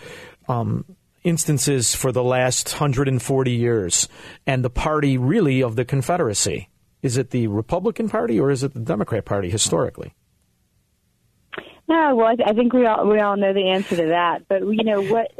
um, 0.48 0.84
instances 1.22 1.94
for 1.94 2.10
the 2.10 2.24
last 2.24 2.72
140 2.72 3.52
years, 3.52 4.08
and 4.48 4.64
the 4.64 4.68
party 4.68 5.16
really 5.16 5.62
of 5.62 5.76
the 5.76 5.84
Confederacy. 5.84 6.68
Is 7.02 7.16
it 7.16 7.30
the 7.30 7.46
Republican 7.46 8.08
Party 8.08 8.40
or 8.40 8.50
is 8.50 8.64
it 8.64 8.74
the 8.74 8.80
Democrat 8.80 9.26
Party 9.26 9.48
historically? 9.48 10.12
No, 11.86 12.16
well, 12.16 12.34
I 12.44 12.52
think 12.52 12.72
we 12.72 12.84
all 12.84 13.06
we 13.06 13.20
all 13.20 13.36
know 13.36 13.52
the 13.52 13.70
answer 13.70 13.94
to 13.94 14.06
that. 14.06 14.48
But 14.48 14.62
you 14.62 14.82
know 14.82 15.02
what 15.02 15.30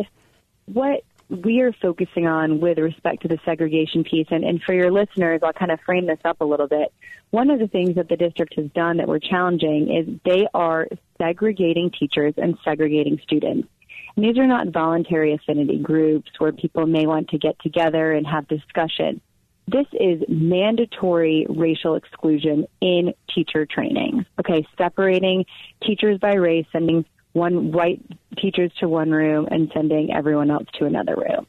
what 0.67 1.03
we 1.29 1.61
are 1.61 1.73
focusing 1.73 2.27
on 2.27 2.61
with 2.61 2.79
respect 2.79 3.23
to 3.23 3.29
the 3.29 3.39
segregation 3.45 4.05
piece, 4.05 4.27
and, 4.31 4.45
and 4.45 4.63
for 4.63 4.75
your 4.75 4.91
listeners, 4.91 5.41
I'll 5.43 5.53
kind 5.53 5.71
of 5.71 5.81
frame 5.81 6.07
this 6.07 6.19
up 6.25 6.41
a 6.41 6.45
little 6.45 6.69
bit. 6.69 6.93
One 7.31 7.51
of 7.51 7.59
the 7.59 7.67
things 7.67 7.97
that 7.97 8.09
the 8.09 8.17
district 8.17 8.55
has 8.57 8.71
done 8.75 8.99
that 8.99 9.09
we're 9.09 9.19
challenging 9.19 9.91
is 9.95 10.21
they 10.25 10.47
are 10.55 10.87
segregating 11.19 11.91
teachers 11.91 12.35
and 12.37 12.57
segregating 12.65 13.19
students. 13.23 13.69
And 14.17 14.25
these 14.25 14.39
are 14.39 14.47
not 14.47 14.69
voluntary 14.69 15.35
affinity 15.35 15.79
groups 15.79 16.31
where 16.39 16.53
people 16.53 16.87
may 16.87 17.07
want 17.07 17.31
to 17.31 17.39
get 17.39 17.59
together 17.61 18.13
and 18.13 18.27
have 18.27 18.47
discussion. 18.47 19.21
This 19.67 19.87
is 19.93 20.23
mandatory 20.29 21.47
racial 21.49 21.95
exclusion 21.97 22.67
in 22.81 23.15
teacher 23.35 23.67
training. 23.67 24.27
Okay, 24.39 24.67
separating 24.77 25.47
teachers 25.83 26.19
by 26.19 26.35
race, 26.35 26.67
sending 26.71 27.05
one 27.35 27.73
white 27.73 28.01
teachers 28.39 28.73
to 28.81 28.89
one 28.89 29.11
room 29.11 29.47
and 29.51 29.71
sending 29.75 30.13
everyone 30.13 30.51
else 30.51 30.67
to 30.79 30.87
another 30.87 31.15
room. 31.17 31.47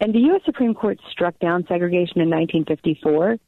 And 0.00 0.12
the 0.12 0.18
U.S. 0.18 0.42
Supreme 0.44 0.74
Court 0.74 0.98
struck 1.10 1.38
down 1.38 1.64
segregation 1.68 2.20
in 2.20 2.28
1954. 2.28 3.38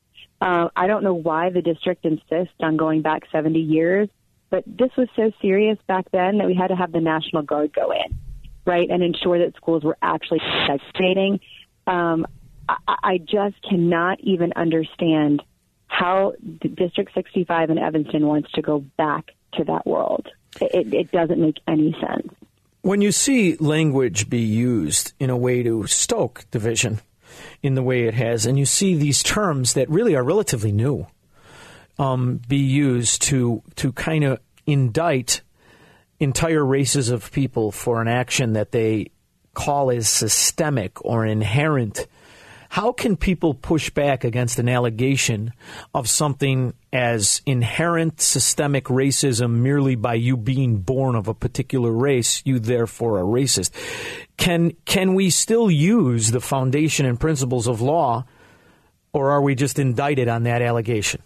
Uh, 0.40 0.68
I 0.74 0.86
don't 0.86 1.02
know 1.02 1.14
why 1.14 1.50
the 1.50 1.60
district 1.60 2.04
insists 2.04 2.54
on 2.60 2.76
going 2.76 3.02
back 3.02 3.22
70 3.32 3.58
years, 3.58 4.08
but 4.50 4.62
this 4.66 4.90
was 4.96 5.08
so 5.16 5.32
serious 5.42 5.78
back 5.88 6.06
then 6.12 6.38
that 6.38 6.46
we 6.46 6.54
had 6.54 6.68
to 6.68 6.76
have 6.76 6.92
the 6.92 7.00
National 7.00 7.42
Guard 7.42 7.72
go 7.74 7.90
in, 7.90 8.16
right, 8.64 8.88
and 8.88 9.02
ensure 9.02 9.40
that 9.40 9.56
schools 9.56 9.82
were 9.82 9.98
actually 10.00 10.40
segregating. 10.66 11.40
Um, 11.88 12.24
I, 12.68 12.76
I 12.86 13.18
just 13.18 13.56
cannot 13.68 14.20
even 14.20 14.52
understand 14.54 15.42
how 15.88 16.34
District 16.60 17.10
65 17.14 17.70
in 17.70 17.78
Evanston 17.78 18.26
wants 18.26 18.52
to 18.52 18.62
go 18.62 18.84
back 18.96 19.32
to 19.54 19.64
that 19.64 19.86
world. 19.86 20.28
It, 20.60 20.92
it 20.92 21.12
doesn't 21.12 21.40
make 21.40 21.58
any 21.66 21.96
sense. 22.00 22.28
When 22.82 23.00
you 23.00 23.12
see 23.12 23.56
language 23.56 24.28
be 24.28 24.40
used 24.40 25.14
in 25.18 25.30
a 25.30 25.36
way 25.36 25.62
to 25.62 25.86
stoke 25.86 26.44
division 26.50 27.00
in 27.62 27.74
the 27.74 27.82
way 27.82 28.04
it 28.04 28.14
has, 28.14 28.46
and 28.46 28.58
you 28.58 28.66
see 28.66 28.94
these 28.94 29.22
terms 29.22 29.74
that 29.74 29.88
really 29.88 30.14
are 30.14 30.22
relatively 30.22 30.70
new 30.70 31.06
um, 31.98 32.40
be 32.48 32.58
used 32.58 33.22
to 33.22 33.62
to 33.76 33.92
kind 33.92 34.24
of 34.24 34.40
indict 34.66 35.42
entire 36.20 36.64
races 36.64 37.10
of 37.10 37.30
people 37.32 37.72
for 37.72 38.00
an 38.00 38.08
action 38.08 38.54
that 38.54 38.72
they 38.72 39.10
call 39.54 39.90
as 39.90 40.08
systemic 40.08 41.04
or 41.04 41.24
inherent 41.24 42.06
how 42.74 42.90
can 42.90 43.16
people 43.16 43.54
push 43.54 43.88
back 43.90 44.24
against 44.24 44.58
an 44.58 44.68
allegation 44.68 45.52
of 45.94 46.08
something 46.08 46.74
as 46.92 47.40
inherent 47.46 48.20
systemic 48.20 48.86
racism 48.86 49.60
merely 49.60 49.94
by 49.94 50.14
you 50.14 50.36
being 50.36 50.78
born 50.78 51.14
of 51.14 51.28
a 51.28 51.34
particular 51.34 51.92
race, 51.92 52.42
you 52.44 52.58
therefore 52.58 53.20
are 53.20 53.22
racist? 53.22 53.70
Can 54.38 54.72
can 54.86 55.14
we 55.14 55.30
still 55.30 55.70
use 55.70 56.32
the 56.32 56.40
foundation 56.40 57.06
and 57.06 57.20
principles 57.20 57.68
of 57.68 57.80
law, 57.80 58.24
or 59.12 59.30
are 59.30 59.40
we 59.40 59.54
just 59.54 59.78
indicted 59.78 60.26
on 60.26 60.42
that 60.42 60.60
allegation? 60.60 61.22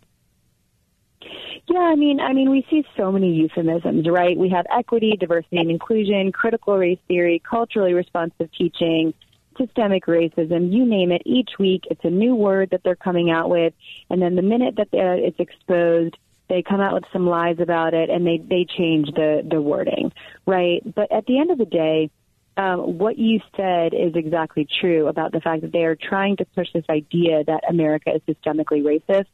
Yeah, 1.66 1.80
I 1.80 1.94
mean, 1.94 2.20
I 2.20 2.34
mean, 2.34 2.50
we 2.50 2.66
see 2.68 2.84
so 2.94 3.10
many 3.10 3.32
euphemisms, 3.32 4.06
right? 4.06 4.36
We 4.36 4.50
have 4.50 4.66
equity, 4.70 5.16
diversity 5.18 5.56
and 5.56 5.70
inclusion, 5.70 6.30
critical 6.30 6.76
race 6.76 6.98
theory, 7.08 7.40
culturally 7.48 7.94
responsive 7.94 8.50
teaching, 8.52 9.14
systemic 9.58 10.06
racism, 10.06 10.72
you 10.72 10.84
name 10.84 11.12
it. 11.12 11.22
Each 11.24 11.50
week, 11.58 11.84
it's 11.90 12.04
a 12.04 12.10
new 12.10 12.34
word 12.34 12.70
that 12.70 12.82
they're 12.84 12.96
coming 12.96 13.30
out 13.30 13.50
with, 13.50 13.74
and 14.10 14.22
then 14.22 14.36
the 14.36 14.42
minute 14.42 14.76
that 14.76 14.88
it's 14.92 15.38
exposed, 15.38 16.16
they 16.48 16.62
come 16.62 16.80
out 16.80 16.94
with 16.94 17.04
some 17.12 17.26
lies 17.26 17.58
about 17.60 17.94
it, 17.94 18.08
and 18.10 18.26
they 18.26 18.38
they 18.38 18.64
change 18.64 19.08
the 19.14 19.46
the 19.48 19.60
wording, 19.60 20.12
right? 20.46 20.82
But 20.94 21.12
at 21.12 21.26
the 21.26 21.38
end 21.38 21.50
of 21.50 21.58
the 21.58 21.66
day, 21.66 22.10
um, 22.56 22.98
what 22.98 23.18
you 23.18 23.40
said 23.56 23.92
is 23.94 24.14
exactly 24.14 24.66
true 24.80 25.08
about 25.08 25.32
the 25.32 25.40
fact 25.40 25.62
that 25.62 25.72
they 25.72 25.84
are 25.84 25.96
trying 25.96 26.36
to 26.38 26.44
push 26.44 26.68
this 26.72 26.84
idea 26.88 27.44
that 27.44 27.62
America 27.68 28.12
is 28.14 28.22
systemically 28.22 28.82
racist, 28.82 29.26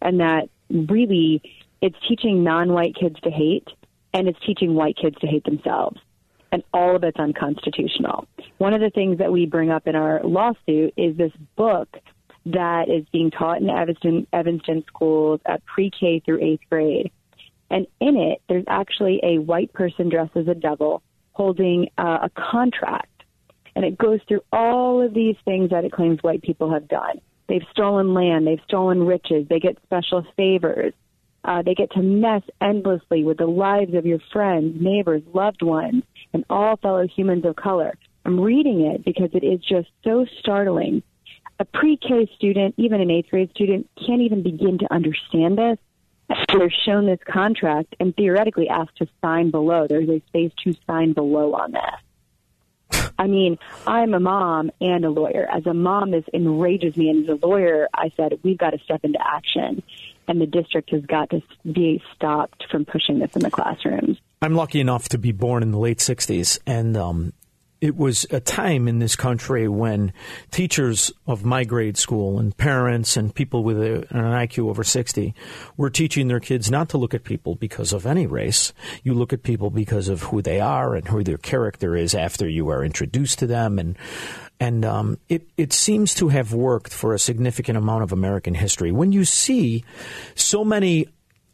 and 0.00 0.20
that 0.20 0.48
really 0.70 1.42
it's 1.80 1.96
teaching 2.08 2.44
non-white 2.44 2.94
kids 2.94 3.18
to 3.20 3.30
hate, 3.30 3.68
and 4.12 4.28
it's 4.28 4.38
teaching 4.46 4.74
white 4.74 4.96
kids 4.96 5.16
to 5.20 5.26
hate 5.26 5.44
themselves 5.44 6.00
and 6.52 6.62
all 6.72 6.96
of 6.96 7.04
it's 7.04 7.18
unconstitutional. 7.18 8.26
One 8.58 8.74
of 8.74 8.80
the 8.80 8.90
things 8.90 9.18
that 9.18 9.32
we 9.32 9.46
bring 9.46 9.70
up 9.70 9.86
in 9.86 9.94
our 9.94 10.20
lawsuit 10.24 10.94
is 10.96 11.16
this 11.16 11.32
book 11.56 11.88
that 12.46 12.88
is 12.88 13.06
being 13.12 13.30
taught 13.30 13.60
in 13.60 13.68
Evanston, 13.68 14.26
Evanston 14.32 14.84
schools 14.86 15.40
at 15.46 15.64
pre-K 15.66 16.22
through 16.24 16.42
eighth 16.42 16.62
grade. 16.70 17.10
And 17.70 17.86
in 18.00 18.16
it, 18.16 18.42
there's 18.48 18.64
actually 18.66 19.20
a 19.22 19.38
white 19.38 19.72
person 19.72 20.08
dressed 20.08 20.36
as 20.36 20.48
a 20.48 20.54
devil 20.54 21.02
holding 21.32 21.88
uh, 21.96 22.18
a 22.22 22.30
contract. 22.30 23.06
And 23.76 23.84
it 23.84 23.96
goes 23.96 24.20
through 24.26 24.42
all 24.52 25.00
of 25.00 25.14
these 25.14 25.36
things 25.44 25.70
that 25.70 25.84
it 25.84 25.92
claims 25.92 26.18
white 26.22 26.42
people 26.42 26.72
have 26.72 26.88
done. 26.88 27.20
They've 27.48 27.62
stolen 27.70 28.14
land, 28.14 28.46
they've 28.46 28.60
stolen 28.64 29.04
riches, 29.06 29.46
they 29.48 29.60
get 29.60 29.78
special 29.84 30.24
favors, 30.36 30.92
uh, 31.44 31.62
they 31.62 31.74
get 31.74 31.90
to 31.92 32.02
mess 32.02 32.42
endlessly 32.60 33.24
with 33.24 33.38
the 33.38 33.46
lives 33.46 33.94
of 33.94 34.06
your 34.06 34.18
friends, 34.32 34.76
neighbors, 34.80 35.22
loved 35.32 35.62
ones, 35.62 36.02
and 36.32 36.44
all 36.50 36.76
fellow 36.76 37.06
humans 37.06 37.44
of 37.44 37.56
color. 37.56 37.94
I'm 38.24 38.38
reading 38.38 38.82
it 38.82 39.04
because 39.04 39.30
it 39.32 39.44
is 39.44 39.60
just 39.60 39.88
so 40.04 40.26
startling. 40.38 41.02
A 41.58 41.64
pre 41.64 41.96
K 41.96 42.30
student, 42.36 42.74
even 42.78 43.00
an 43.00 43.10
eighth 43.10 43.30
grade 43.30 43.50
student, 43.50 43.88
can't 44.06 44.22
even 44.22 44.42
begin 44.42 44.78
to 44.78 44.92
understand 44.92 45.58
this. 45.58 45.78
They're 46.52 46.70
shown 46.70 47.06
this 47.06 47.18
contract 47.26 47.96
and 47.98 48.14
theoretically 48.14 48.68
asked 48.68 48.96
to 48.98 49.08
sign 49.20 49.50
below. 49.50 49.86
There's 49.88 50.08
a 50.08 50.22
space 50.28 50.52
to 50.64 50.74
sign 50.86 51.12
below 51.12 51.54
on 51.54 51.72
this. 51.72 53.02
I 53.18 53.26
mean, 53.26 53.58
I'm 53.86 54.14
a 54.14 54.20
mom 54.20 54.70
and 54.80 55.04
a 55.04 55.10
lawyer. 55.10 55.46
As 55.50 55.66
a 55.66 55.74
mom, 55.74 56.12
this 56.12 56.24
enrages 56.32 56.96
me. 56.96 57.10
And 57.10 57.28
as 57.28 57.38
a 57.42 57.46
lawyer, 57.46 57.88
I 57.92 58.12
said, 58.16 58.38
we've 58.42 58.56
got 58.56 58.70
to 58.70 58.78
step 58.78 59.04
into 59.04 59.18
action 59.20 59.82
and 60.30 60.40
the 60.40 60.46
district 60.46 60.90
has 60.90 61.04
got 61.04 61.28
to 61.30 61.42
be 61.70 62.00
stopped 62.14 62.64
from 62.70 62.84
pushing 62.84 63.18
this 63.18 63.34
in 63.34 63.42
the 63.42 63.50
classrooms. 63.50 64.16
I'm 64.42 64.54
lucky 64.54 64.80
enough 64.80 65.10
to 65.10 65.18
be 65.18 65.32
born 65.32 65.62
in 65.62 65.70
the 65.70 65.78
late 65.78 65.98
60s, 65.98 66.58
and 66.66 66.96
um, 66.96 67.34
it 67.82 67.94
was 67.94 68.24
a 68.30 68.40
time 68.40 68.88
in 68.88 68.98
this 68.98 69.14
country 69.14 69.68
when 69.68 70.14
teachers 70.50 71.12
of 71.26 71.44
my 71.44 71.64
grade 71.64 71.98
school 71.98 72.38
and 72.38 72.56
parents 72.56 73.18
and 73.18 73.34
people 73.34 73.62
with 73.62 73.78
a, 73.78 73.96
an 74.08 74.24
IQ 74.24 74.70
over 74.70 74.82
60 74.82 75.34
were 75.76 75.90
teaching 75.90 76.28
their 76.28 76.40
kids 76.40 76.70
not 76.70 76.88
to 76.88 76.96
look 76.96 77.12
at 77.12 77.22
people 77.22 77.54
because 77.54 77.92
of 77.92 78.06
any 78.06 78.26
race. 78.26 78.72
You 79.02 79.12
look 79.12 79.34
at 79.34 79.42
people 79.42 79.68
because 79.68 80.08
of 80.08 80.22
who 80.22 80.40
they 80.40 80.58
are 80.58 80.94
and 80.94 81.06
who 81.06 81.22
their 81.22 81.36
character 81.36 81.94
is 81.94 82.14
after 82.14 82.48
you 82.48 82.70
are 82.70 82.82
introduced 82.82 83.40
to 83.40 83.46
them. 83.46 83.78
And 83.78 83.98
and 84.58 84.86
um, 84.86 85.18
it 85.28 85.50
it 85.58 85.74
seems 85.74 86.14
to 86.14 86.28
have 86.28 86.54
worked 86.54 86.94
for 86.94 87.12
a 87.12 87.18
significant 87.18 87.76
amount 87.76 88.04
of 88.04 88.12
American 88.12 88.54
history. 88.54 88.90
When 88.90 89.12
you 89.12 89.26
see 89.26 89.84
so 90.34 90.64
many 90.64 91.08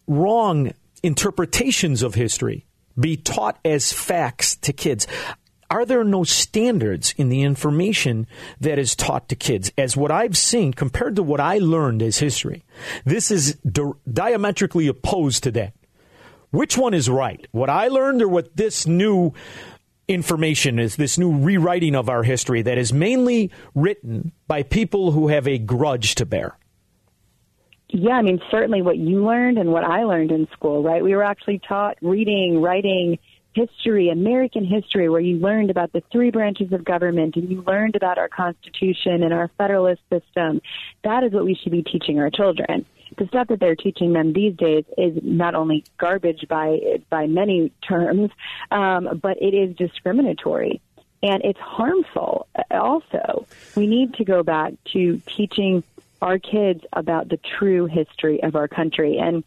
wrong 0.07 0.73
interpretations 1.03 2.05
of 2.05 2.15
history 2.15 2.65
be 2.99 3.17
taught 3.17 3.59
as 3.65 3.93
facts 3.93 4.57
to 4.57 4.73
kids. 4.73 5.07
Are 5.69 5.85
there 5.85 6.05
no 6.05 6.23
standards 6.23 7.13
in 7.17 7.29
the 7.29 7.43
information 7.43 8.27
that 8.61 8.79
is 8.79 8.95
taught 8.95 9.29
to 9.31 9.37
kids? 9.37 9.73
As 9.77 9.97
what 9.97 10.13
I've 10.13 10.37
seen 10.37 10.73
compared 10.73 11.17
to 11.17 11.23
what 11.23 11.41
I 11.41 11.59
learned 11.59 12.03
as 12.03 12.19
history, 12.19 12.65
this 13.05 13.31
is 13.31 13.55
di- 13.57 13.93
diametrically 14.11 14.87
opposed 14.87 15.43
to 15.45 15.51
that. 15.53 15.73
Which 16.51 16.79
one 16.79 16.95
is 16.95 17.11
right? 17.11 17.47
What 17.51 17.69
I 17.69 17.89
learned 17.89 18.23
or 18.23 18.29
what 18.29 18.57
this 18.57 18.87
new 18.87 19.33
information 20.09 20.79
is 20.79 20.97
this 20.97 21.19
new 21.19 21.37
rewriting 21.37 21.97
of 21.97 22.09
our 22.09 22.23
history 22.23 22.63
that 22.63 22.79
is 22.79 22.93
mainly 22.93 23.51
written 23.75 24.31
by 24.47 24.63
people 24.63 25.11
who 25.11 25.29
have 25.29 25.49
a 25.49 25.59
grudge 25.59 26.15
to 26.15 26.25
bear. 26.25 26.57
Yeah, 27.89 28.15
I 28.15 28.23
mean, 28.23 28.41
certainly 28.51 28.83
what 28.83 28.97
you 28.97 29.25
learned 29.25 29.59
and 29.59 29.73
what 29.73 29.85
I 29.85 30.05
learned 30.05 30.33
in 30.33 30.49
school, 30.53 30.83
right? 30.83 31.03
We 31.03 31.15
were 31.15 31.23
actually 31.23 31.61
taught 31.61 31.97
reading, 32.03 32.61
writing, 32.61 33.19
history, 33.55 34.11
American 34.11 34.65
history, 34.65 35.09
where 35.09 35.21
you 35.21 35.37
learned 35.39 35.71
about 35.71 35.93
the 35.93 36.03
three 36.13 36.31
branches 36.31 36.73
of 36.73 36.85
government 36.85 37.37
and 37.37 37.49
you 37.49 37.63
learned 37.63 37.97
about 37.97 38.19
our 38.19 38.29
Constitution 38.29 39.23
and 39.23 39.33
our 39.33 39.51
Federalist 39.57 40.03
system. 40.11 40.61
That 41.05 41.25
is 41.25 41.33
what 41.33 41.45
we 41.45 41.55
should 41.55 41.73
be 41.73 41.83
teaching 41.83 42.19
our 42.19 42.31
children 42.31 42.85
the 43.19 43.27
stuff 43.29 43.49
that 43.49 43.61
they're 43.61 43.77
teaching 43.77 44.13
them 44.13 44.33
these 44.33 44.55
days 44.57 44.85
is 44.99 45.19
not 45.23 45.55
only 45.55 45.85
garbage 45.99 46.47
by 46.49 46.79
by 47.11 47.27
many 47.27 47.73
terms, 47.87 48.31
um, 48.71 49.21
but 49.23 49.41
it 49.41 49.55
is 49.55 49.75
discriminatory 49.77 50.81
and 51.23 51.43
it's 51.45 51.59
harmful. 51.59 52.47
Also, 52.71 53.47
we 53.75 53.87
need 53.87 54.15
to 54.15 54.25
go 54.25 54.43
back 54.43 54.75
to 54.93 55.21
teaching 55.27 55.83
our 56.23 56.39
kids 56.39 56.83
about 56.93 57.29
the 57.29 57.39
true 57.59 57.87
history 57.87 58.43
of 58.43 58.57
our 58.57 58.69
country 58.69 59.19
and 59.19 59.45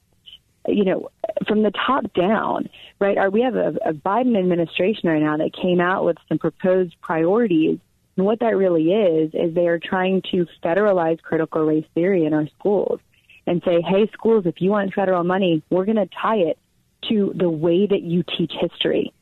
you 0.68 0.84
know, 0.84 1.10
from 1.48 1.64
the 1.64 1.72
top 1.72 2.14
down, 2.14 2.70
right? 3.00 3.18
Are 3.18 3.30
we 3.30 3.42
have 3.42 3.56
a, 3.56 3.76
a 3.86 3.94
Biden 3.94 4.38
administration 4.38 5.10
right 5.10 5.22
now 5.22 5.38
that 5.38 5.54
came 5.54 5.80
out 5.80 6.06
with 6.06 6.18
some 6.28 6.38
proposed 6.38 6.96
priorities, 7.02 7.80
and 8.18 8.26
what 8.26 8.40
that 8.42 8.58
really 8.58 8.92
is 8.92 9.32
is 9.34 9.56
they 9.56 9.68
are 9.68 9.80
trying 9.80 10.22
to 10.32 10.46
federalize 10.64 11.22
critical 11.22 11.66
race 11.66 11.86
theory 11.96 12.26
in 12.26 12.34
our 12.34 12.48
schools 12.60 13.00
and 13.48 13.62
say, 13.64 13.82
hey, 13.82 14.10
schools, 14.14 14.46
if 14.46 14.62
you 14.62 14.72
want 14.72 14.94
federal 14.94 15.24
money, 15.24 15.64
we're 15.70 15.86
going 15.86 15.96
to 15.96 16.10
tie 16.22 16.38
it 16.38 16.60
to 17.08 17.34
the 17.36 17.50
way 17.50 17.88
that 17.88 18.02
you 18.02 18.24
teach 18.38 18.52
history. 18.60 19.14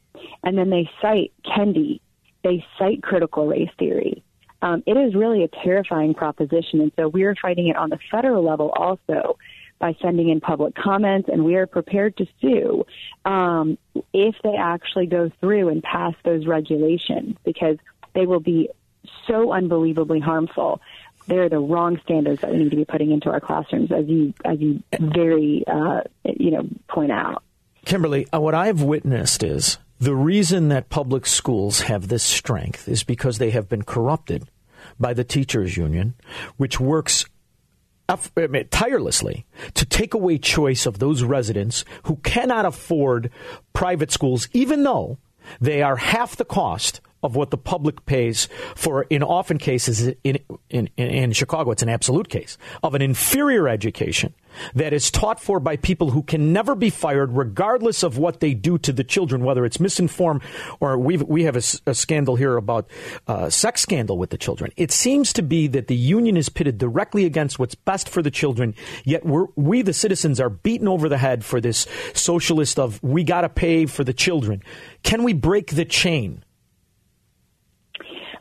And 0.43 0.57
then 0.57 0.69
they 0.69 0.89
cite 1.01 1.31
Kendi, 1.45 1.99
they 2.43 2.65
cite 2.79 3.03
critical 3.03 3.47
race 3.47 3.69
theory. 3.77 4.23
Um, 4.61 4.83
it 4.85 4.97
is 4.97 5.13
really 5.15 5.43
a 5.43 5.47
terrifying 5.47 6.13
proposition. 6.13 6.81
And 6.81 6.91
so 6.95 7.07
we 7.07 7.23
are 7.23 7.35
fighting 7.35 7.67
it 7.67 7.75
on 7.75 7.89
the 7.89 7.99
federal 8.11 8.43
level 8.43 8.69
also 8.69 9.37
by 9.79 9.95
sending 10.01 10.29
in 10.29 10.41
public 10.41 10.73
comments, 10.73 11.29
and 11.31 11.45
we 11.45 11.55
are 11.55 11.67
prepared 11.67 12.17
to 12.17 12.25
sue 12.41 12.83
um, 13.25 13.77
if 14.11 14.35
they 14.43 14.55
actually 14.57 15.05
go 15.05 15.29
through 15.39 15.69
and 15.69 15.83
pass 15.83 16.15
those 16.25 16.47
regulations 16.47 17.37
because 17.45 17.77
they 18.15 18.25
will 18.25 18.39
be 18.39 18.69
so 19.27 19.51
unbelievably 19.51 20.19
harmful 20.19 20.81
they're 21.27 21.49
the 21.49 21.59
wrong 21.59 21.99
standards 22.03 22.41
that 22.41 22.51
we 22.51 22.57
need 22.57 22.71
to 22.71 22.77
be 22.77 22.85
putting 22.85 23.11
into 23.11 23.29
our 23.29 23.39
classrooms, 23.39 23.91
as 23.91 24.07
you 24.07 24.33
as 24.43 24.59
you 24.59 24.81
very 24.99 25.63
uh, 25.67 26.01
you 26.23 26.51
know 26.51 26.67
point 26.87 27.11
out. 27.11 27.43
Kimberly, 27.85 28.27
uh, 28.33 28.39
what 28.39 28.55
I've 28.55 28.81
witnessed 28.81 29.43
is 29.43 29.77
the 29.99 30.15
reason 30.15 30.69
that 30.69 30.89
public 30.89 31.25
schools 31.25 31.81
have 31.81 32.07
this 32.07 32.23
strength 32.23 32.87
is 32.87 33.03
because 33.03 33.37
they 33.37 33.49
have 33.51 33.67
been 33.67 33.83
corrupted 33.83 34.49
by 34.99 35.13
the 35.13 35.23
teachers 35.23 35.75
union, 35.75 36.13
which 36.57 36.79
works 36.79 37.25
tirelessly 38.71 39.45
to 39.73 39.85
take 39.85 40.13
away 40.13 40.37
choice 40.37 40.85
of 40.85 40.99
those 40.99 41.23
residents 41.23 41.83
who 42.03 42.15
cannot 42.17 42.65
afford 42.65 43.31
private 43.73 44.11
schools, 44.11 44.47
even 44.53 44.83
though 44.83 45.17
they 45.59 45.81
are 45.81 45.97
half 45.97 46.35
the 46.35 46.45
cost 46.45 47.01
of 47.23 47.35
what 47.35 47.51
the 47.51 47.57
public 47.57 48.05
pays 48.05 48.47
for, 48.75 49.03
in 49.03 49.23
often 49.23 49.57
cases, 49.57 50.13
in, 50.23 50.39
in, 50.69 50.87
in 50.97 51.31
Chicago, 51.33 51.71
it's 51.71 51.83
an 51.83 51.89
absolute 51.89 52.29
case, 52.29 52.57
of 52.83 52.95
an 52.95 53.01
inferior 53.01 53.67
education 53.67 54.33
that 54.75 54.93
is 54.93 55.11
taught 55.11 55.39
for 55.39 55.59
by 55.59 55.75
people 55.77 56.11
who 56.11 56.23
can 56.23 56.53
never 56.53 56.75
be 56.75 56.89
fired, 56.89 57.35
regardless 57.35 58.03
of 58.03 58.17
what 58.17 58.39
they 58.39 58.53
do 58.53 58.77
to 58.79 58.91
the 58.91 59.03
children, 59.03 59.43
whether 59.43 59.65
it's 59.65 59.79
misinformed 59.79 60.41
or 60.79 60.97
we 60.97 61.17
we 61.17 61.43
have 61.43 61.55
a, 61.55 61.89
a, 61.89 61.93
scandal 61.93 62.35
here 62.35 62.57
about 62.57 62.89
uh, 63.27 63.49
sex 63.49 63.81
scandal 63.81 64.17
with 64.17 64.29
the 64.29 64.37
children. 64.37 64.71
It 64.77 64.91
seems 64.91 65.33
to 65.33 65.41
be 65.41 65.67
that 65.67 65.87
the 65.87 65.95
union 65.95 66.37
is 66.37 66.49
pitted 66.49 66.77
directly 66.77 67.25
against 67.25 67.59
what's 67.59 67.75
best 67.75 68.09
for 68.09 68.21
the 68.21 68.31
children, 68.31 68.75
yet 69.03 69.23
we, 69.25 69.81
the 69.81 69.93
citizens, 69.93 70.39
are 70.39 70.49
beaten 70.49 70.87
over 70.87 71.09
the 71.09 71.17
head 71.17 71.43
for 71.43 71.61
this 71.61 71.87
socialist 72.13 72.79
of 72.79 73.01
we 73.03 73.23
got 73.23 73.41
to 73.41 73.49
pay 73.49 73.85
for 73.85 74.03
the 74.03 74.13
children. 74.13 74.63
Can 75.03 75.23
we 75.23 75.33
break 75.33 75.71
the 75.71 75.85
chain? 75.85 76.43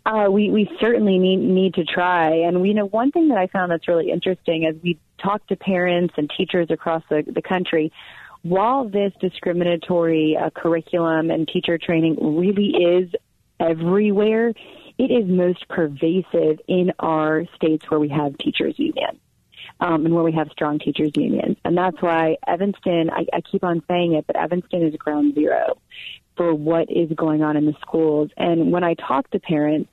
Uh, 0.07 0.30
we 0.30 0.50
we 0.50 0.70
certainly 0.80 1.18
need 1.18 1.38
need 1.38 1.74
to 1.74 1.84
try. 1.84 2.30
And 2.46 2.62
we 2.62 2.68
you 2.68 2.74
know 2.74 2.86
one 2.86 3.11
thing 3.11 3.28
that 3.28 3.38
I 3.38 3.48
found 3.48 3.72
that's 3.72 3.88
really 3.88 4.11
interesting 4.11 4.64
as 4.64 4.80
we 4.80 4.98
talk 5.18 5.44
to 5.48 5.57
parents 5.57 6.14
and 6.16 6.30
teachers 6.36 6.68
across 6.70 7.02
the, 7.11 7.24
the 7.26 7.42
country. 7.42 7.92
While 8.42 8.88
this 8.88 9.12
discriminatory 9.20 10.36
uh, 10.40 10.50
curriculum 10.50 11.32
and 11.32 11.48
teacher 11.48 11.78
training 11.78 12.18
really 12.20 12.68
is 12.68 13.11
everywhere, 13.59 14.52
it 14.98 15.11
is 15.11 15.26
most 15.26 15.66
pervasive 15.68 16.61
in 16.68 16.92
our 17.00 17.44
states 17.57 17.90
where 17.90 17.98
we 17.98 18.09
have 18.11 18.38
teachers 18.38 18.74
unions. 18.78 19.18
Um, 19.78 20.07
and 20.07 20.14
where 20.14 20.24
we 20.24 20.32
have 20.32 20.48
strong 20.52 20.78
teachers 20.78 21.11
unions. 21.16 21.59
And 21.62 21.76
that's 21.76 22.00
why 22.00 22.36
Evanston, 22.46 23.11
I, 23.11 23.26
I 23.30 23.40
keep 23.42 23.62
on 23.62 23.82
saying 23.88 24.14
it, 24.14 24.26
but 24.26 24.34
Evanston 24.36 24.82
is 24.82 24.94
ground 24.96 25.34
zero 25.34 25.76
for 26.34 26.54
what 26.54 26.90
is 26.90 27.11
going 27.14 27.42
on 27.42 27.59
in 27.59 27.66
the 27.66 27.74
schools. 27.82 28.30
And 28.38 28.72
when 28.72 28.84
I 28.84 28.94
talk 28.94 29.28
to 29.32 29.38
parents, 29.38 29.90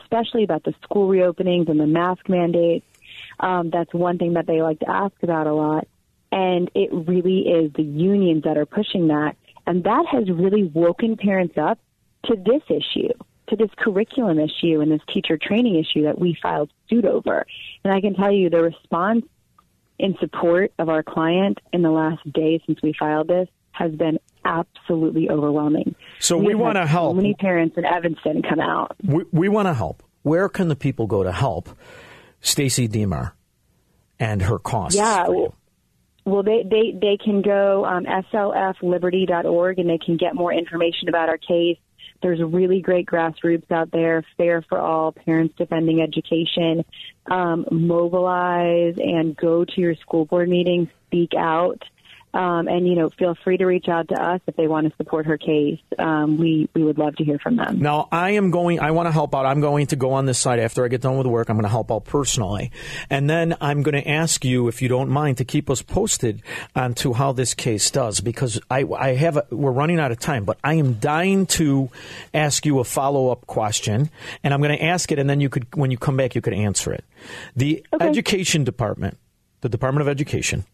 especially 0.00 0.44
about 0.44 0.64
the 0.64 0.74
school 0.82 1.08
reopenings 1.08 1.68
and 1.68 1.78
the 1.78 1.86
mask 1.86 2.28
mandates. 2.28 2.86
Um, 3.40 3.70
that's 3.70 3.92
one 3.92 4.18
thing 4.18 4.34
that 4.34 4.46
they 4.46 4.62
like 4.62 4.80
to 4.80 4.90
ask 4.90 5.14
about 5.22 5.46
a 5.46 5.54
lot. 5.54 5.86
And 6.30 6.70
it 6.74 6.90
really 6.92 7.40
is 7.40 7.72
the 7.74 7.82
unions 7.82 8.44
that 8.44 8.56
are 8.56 8.66
pushing 8.66 9.08
that. 9.08 9.36
And 9.66 9.84
that 9.84 10.06
has 10.10 10.30
really 10.30 10.64
woken 10.64 11.16
parents 11.16 11.56
up 11.58 11.78
to 12.26 12.36
this 12.36 12.62
issue, 12.68 13.12
to 13.48 13.56
this 13.56 13.70
curriculum 13.76 14.38
issue 14.38 14.80
and 14.80 14.90
this 14.90 15.02
teacher 15.12 15.36
training 15.36 15.76
issue 15.76 16.04
that 16.04 16.18
we 16.18 16.36
filed 16.42 16.70
suit 16.88 17.04
over. 17.04 17.46
And 17.84 17.92
I 17.92 18.00
can 18.00 18.14
tell 18.14 18.32
you 18.32 18.50
the 18.50 18.62
response 18.62 19.24
in 19.98 20.16
support 20.18 20.72
of 20.78 20.88
our 20.88 21.02
client 21.02 21.60
in 21.72 21.82
the 21.82 21.90
last 21.90 22.30
day 22.32 22.60
since 22.66 22.80
we 22.82 22.94
filed 22.98 23.28
this 23.28 23.48
has 23.72 23.92
been 23.92 24.18
absolutely 24.44 25.30
overwhelming. 25.30 25.94
So 26.22 26.38
we, 26.38 26.48
we 26.48 26.54
want 26.54 26.76
to 26.76 26.86
help. 26.86 27.16
Many 27.16 27.34
parents 27.34 27.76
in 27.76 27.84
Evanston 27.84 28.42
come 28.42 28.60
out. 28.60 28.94
We, 29.02 29.24
we 29.32 29.48
want 29.48 29.66
to 29.66 29.74
help. 29.74 30.04
Where 30.22 30.48
can 30.48 30.68
the 30.68 30.76
people 30.76 31.08
go 31.08 31.24
to 31.24 31.32
help 31.32 31.68
Stacy 32.40 32.88
Deemar 32.88 33.32
and 34.20 34.40
her 34.40 34.60
cause? 34.60 34.94
Yeah. 34.94 35.26
Well, 36.24 36.44
they, 36.44 36.62
they, 36.62 36.92
they 36.92 37.18
can 37.22 37.42
go 37.42 37.84
um, 37.84 38.04
slfliberty.org 38.04 39.78
and 39.80 39.90
they 39.90 39.98
can 39.98 40.16
get 40.16 40.36
more 40.36 40.52
information 40.52 41.08
about 41.08 41.28
our 41.28 41.38
case. 41.38 41.78
There's 42.22 42.40
really 42.40 42.80
great 42.80 43.06
grassroots 43.06 43.68
out 43.72 43.90
there, 43.90 44.24
Fair 44.36 44.62
for 44.68 44.78
All, 44.78 45.10
Parents 45.10 45.52
Defending 45.58 46.00
Education. 46.00 46.84
Um, 47.26 47.66
mobilize 47.72 48.94
and 48.96 49.36
go 49.36 49.64
to 49.64 49.80
your 49.80 49.96
school 49.96 50.24
board 50.24 50.48
meetings, 50.48 50.86
speak 51.08 51.32
out. 51.36 51.82
Um, 52.34 52.66
and 52.66 52.88
you 52.88 52.94
know, 52.94 53.10
feel 53.10 53.34
free 53.44 53.58
to 53.58 53.66
reach 53.66 53.88
out 53.88 54.08
to 54.08 54.14
us 54.14 54.40
if 54.46 54.56
they 54.56 54.66
want 54.66 54.88
to 54.88 54.96
support 54.96 55.26
her 55.26 55.36
case. 55.36 55.80
Um, 55.98 56.38
we 56.38 56.68
we 56.74 56.82
would 56.82 56.96
love 56.96 57.14
to 57.16 57.24
hear 57.24 57.38
from 57.38 57.56
them. 57.56 57.80
Now, 57.80 58.08
I 58.10 58.30
am 58.30 58.50
going. 58.50 58.80
I 58.80 58.90
want 58.92 59.06
to 59.06 59.12
help 59.12 59.34
out. 59.34 59.44
I'm 59.44 59.60
going 59.60 59.88
to 59.88 59.96
go 59.96 60.12
on 60.12 60.24
this 60.24 60.38
site 60.38 60.58
after 60.58 60.84
I 60.84 60.88
get 60.88 61.02
done 61.02 61.18
with 61.18 61.26
work. 61.26 61.50
I'm 61.50 61.56
going 61.56 61.64
to 61.64 61.68
help 61.68 61.92
out 61.92 62.06
personally, 62.06 62.70
and 63.10 63.28
then 63.28 63.54
I'm 63.60 63.82
going 63.82 64.02
to 64.02 64.08
ask 64.08 64.44
you 64.44 64.68
if 64.68 64.80
you 64.80 64.88
don't 64.88 65.10
mind 65.10 65.38
to 65.38 65.44
keep 65.44 65.68
us 65.68 65.82
posted 65.82 66.42
on 66.74 66.94
to 66.94 67.12
how 67.12 67.32
this 67.32 67.52
case 67.52 67.90
does 67.90 68.20
because 68.20 68.58
I 68.70 68.84
I 68.96 69.14
have 69.14 69.36
a, 69.36 69.46
we're 69.50 69.70
running 69.70 70.00
out 70.00 70.10
of 70.10 70.18
time, 70.18 70.44
but 70.44 70.58
I 70.64 70.74
am 70.74 70.94
dying 70.94 71.44
to 71.46 71.90
ask 72.32 72.64
you 72.64 72.78
a 72.78 72.84
follow 72.84 73.28
up 73.28 73.46
question, 73.46 74.10
and 74.42 74.54
I'm 74.54 74.60
going 74.60 74.76
to 74.76 74.82
ask 74.82 75.12
it, 75.12 75.18
and 75.18 75.28
then 75.28 75.40
you 75.40 75.50
could 75.50 75.66
when 75.74 75.90
you 75.90 75.98
come 75.98 76.16
back 76.16 76.34
you 76.34 76.40
could 76.40 76.54
answer 76.54 76.94
it. 76.94 77.04
The 77.54 77.84
okay. 77.92 78.06
education 78.06 78.64
department, 78.64 79.18
the 79.60 79.68
Department 79.68 80.00
of 80.00 80.08
Education 80.08 80.64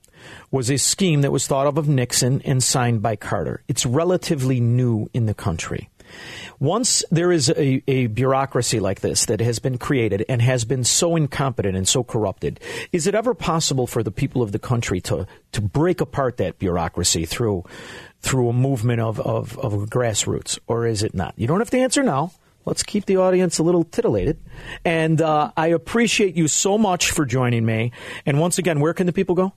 was 0.50 0.70
a 0.70 0.76
scheme 0.76 1.22
that 1.22 1.32
was 1.32 1.46
thought 1.46 1.66
of 1.66 1.78
of 1.78 1.88
Nixon 1.88 2.42
and 2.44 2.62
signed 2.62 3.02
by 3.02 3.16
Carter. 3.16 3.62
It's 3.68 3.86
relatively 3.86 4.60
new 4.60 5.08
in 5.12 5.26
the 5.26 5.34
country. 5.34 5.88
Once 6.58 7.04
there 7.10 7.30
is 7.30 7.50
a, 7.50 7.82
a, 7.86 8.06
bureaucracy 8.08 8.80
like 8.80 9.00
this 9.00 9.26
that 9.26 9.40
has 9.40 9.58
been 9.58 9.78
created 9.78 10.24
and 10.28 10.42
has 10.42 10.64
been 10.64 10.82
so 10.82 11.16
incompetent 11.16 11.76
and 11.76 11.86
so 11.86 12.02
corrupted, 12.02 12.60
is 12.92 13.06
it 13.06 13.14
ever 13.14 13.34
possible 13.34 13.86
for 13.86 14.02
the 14.02 14.10
people 14.10 14.42
of 14.42 14.52
the 14.52 14.58
country 14.58 15.00
to, 15.00 15.26
to 15.52 15.60
break 15.60 16.00
apart 16.00 16.38
that 16.38 16.58
bureaucracy 16.58 17.24
through 17.26 17.64
through 18.20 18.48
a 18.48 18.52
movement 18.52 19.00
of, 19.00 19.20
of, 19.20 19.56
of 19.58 19.72
grassroots, 19.88 20.58
or 20.66 20.86
is 20.86 21.04
it 21.04 21.14
not? 21.14 21.34
You 21.36 21.46
don't 21.46 21.60
have 21.60 21.70
to 21.70 21.78
answer 21.78 22.02
now. 22.02 22.32
Let's 22.64 22.82
keep 22.82 23.06
the 23.06 23.18
audience 23.18 23.58
a 23.58 23.62
little 23.62 23.84
titillated. 23.84 24.40
And 24.84 25.22
uh, 25.22 25.52
I 25.56 25.68
appreciate 25.68 26.34
you 26.34 26.48
so 26.48 26.76
much 26.76 27.12
for 27.12 27.24
joining 27.24 27.64
me. 27.64 27.92
And 28.26 28.40
once 28.40 28.58
again, 28.58 28.80
where 28.80 28.92
can 28.92 29.06
the 29.06 29.12
people 29.12 29.36
go? 29.36 29.54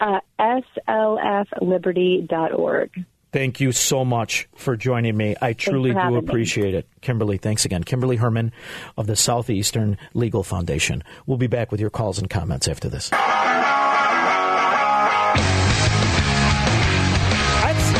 Uh, 0.00 0.20
slfliberty.org. 0.38 3.04
Thank 3.32 3.60
you 3.60 3.70
so 3.70 4.04
much 4.04 4.48
for 4.56 4.76
joining 4.76 5.16
me. 5.16 5.36
I 5.40 5.52
truly 5.52 5.92
do 5.92 6.16
appreciate 6.16 6.72
me. 6.72 6.78
it. 6.78 6.88
Kimberly, 7.00 7.36
thanks 7.36 7.64
again. 7.64 7.84
Kimberly 7.84 8.16
Hermann 8.16 8.50
of 8.98 9.06
the 9.06 9.14
Southeastern 9.14 9.98
Legal 10.14 10.42
Foundation. 10.42 11.04
We'll 11.26 11.38
be 11.38 11.46
back 11.46 11.70
with 11.70 11.80
your 11.80 11.90
calls 11.90 12.18
and 12.18 12.28
comments 12.28 12.66
after 12.66 12.88
this. 12.88 13.10
That's, 13.10 13.22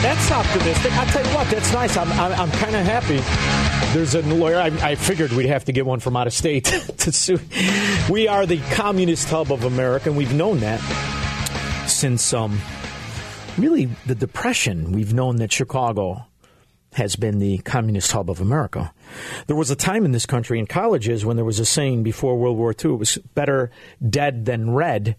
that's 0.02 0.32
optimistic. 0.32 0.92
I'll 0.94 1.06
tell 1.06 1.24
you 1.24 1.30
what, 1.36 1.48
that's 1.48 1.72
nice. 1.72 1.96
I'm, 1.96 2.10
I'm, 2.12 2.32
I'm 2.32 2.50
kind 2.50 2.74
of 2.74 2.84
happy. 2.84 3.20
There's 3.94 4.16
a 4.16 4.22
lawyer. 4.22 4.58
I, 4.58 4.66
I, 4.82 4.96
figured 4.96 5.30
we'd 5.32 5.46
have 5.46 5.66
to 5.66 5.72
get 5.72 5.86
one 5.86 6.00
from 6.00 6.16
out 6.16 6.26
of 6.26 6.32
state 6.32 6.64
to 6.98 7.12
sue. 7.12 7.38
We 8.10 8.26
are 8.26 8.46
the 8.46 8.58
communist 8.72 9.28
hub 9.28 9.52
of 9.52 9.62
America, 9.64 10.08
and 10.08 10.18
we've 10.18 10.34
known 10.34 10.58
that 10.60 10.80
since 11.92 12.32
um, 12.32 12.58
really 13.58 13.86
the 14.06 14.14
Depression, 14.14 14.92
we've 14.92 15.12
known 15.12 15.36
that 15.36 15.52
Chicago 15.52 16.26
has 16.94 17.16
been 17.16 17.38
the 17.38 17.58
communist 17.58 18.10
hub 18.12 18.30
of 18.30 18.40
America. 18.40 18.92
There 19.46 19.56
was 19.56 19.70
a 19.70 19.76
time 19.76 20.04
in 20.04 20.12
this 20.12 20.26
country 20.26 20.58
in 20.58 20.66
colleges 20.66 21.24
when 21.24 21.36
there 21.36 21.44
was 21.44 21.60
a 21.60 21.64
saying 21.64 22.02
before 22.02 22.36
World 22.36 22.58
War 22.58 22.72
II, 22.72 22.94
it 22.94 22.98
was 22.98 23.18
better 23.34 23.70
dead 24.08 24.44
than 24.44 24.72
red, 24.72 25.16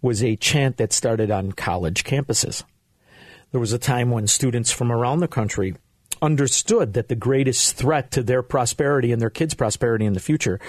was 0.00 0.22
a 0.22 0.36
chant 0.36 0.78
that 0.78 0.92
started 0.92 1.30
on 1.30 1.52
college 1.52 2.04
campuses. 2.04 2.64
There 3.52 3.60
was 3.60 3.72
a 3.72 3.78
time 3.78 4.10
when 4.10 4.26
students 4.26 4.72
from 4.72 4.90
around 4.90 5.20
the 5.20 5.28
country 5.28 5.76
understood 6.20 6.94
that 6.94 7.08
the 7.08 7.16
greatest 7.16 7.76
threat 7.76 8.10
to 8.12 8.22
their 8.22 8.42
prosperity 8.42 9.12
and 9.12 9.20
their 9.20 9.30
kids' 9.30 9.54
prosperity 9.54 10.06
in 10.06 10.14
the 10.14 10.20
future 10.20 10.60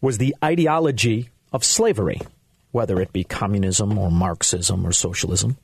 was 0.00 0.18
the 0.18 0.34
ideology 0.42 1.30
of 1.52 1.64
slavery 1.64 2.20
whether 2.72 3.00
it 3.00 3.12
be 3.12 3.24
communism 3.24 3.96
or 3.98 4.10
Marxism 4.10 4.86
or 4.86 4.92
socialism. 4.92 5.56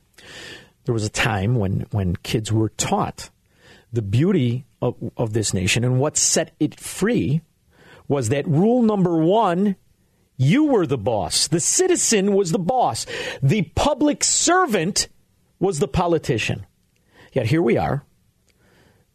there 0.85 0.95
was 0.95 1.05
a 1.05 1.11
time 1.11 1.57
when, 1.57 1.87
when 1.91 2.17
kids 2.17 2.53
were 2.53 2.69
taught 2.71 3.31
the 3.93 4.03
beauty 4.03 4.65
of, 4.81 4.95
of 5.17 5.33
this 5.33 5.53
nation 5.53 5.85
and 5.85 5.99
what 5.99 6.17
set 6.17 6.55
it 6.61 6.79
free 6.79 7.41
was 8.07 8.29
that 8.29 8.47
rule 8.47 8.83
number 8.83 9.19
one 9.19 9.77
you 10.39 10.67
were 10.67 10.87
the 10.87 10.97
boss. 10.97 11.49
The 11.49 11.61
citizen 11.61 12.33
was 12.33 12.53
the 12.53 12.61
boss. 12.61 13.07
The 13.43 13.63
public 13.75 14.23
servant 14.23 15.09
was 15.59 15.81
the 15.81 15.89
politician. 15.89 16.65
Yet 17.33 17.47
here 17.47 17.61
we 17.61 17.77
are, 17.77 18.05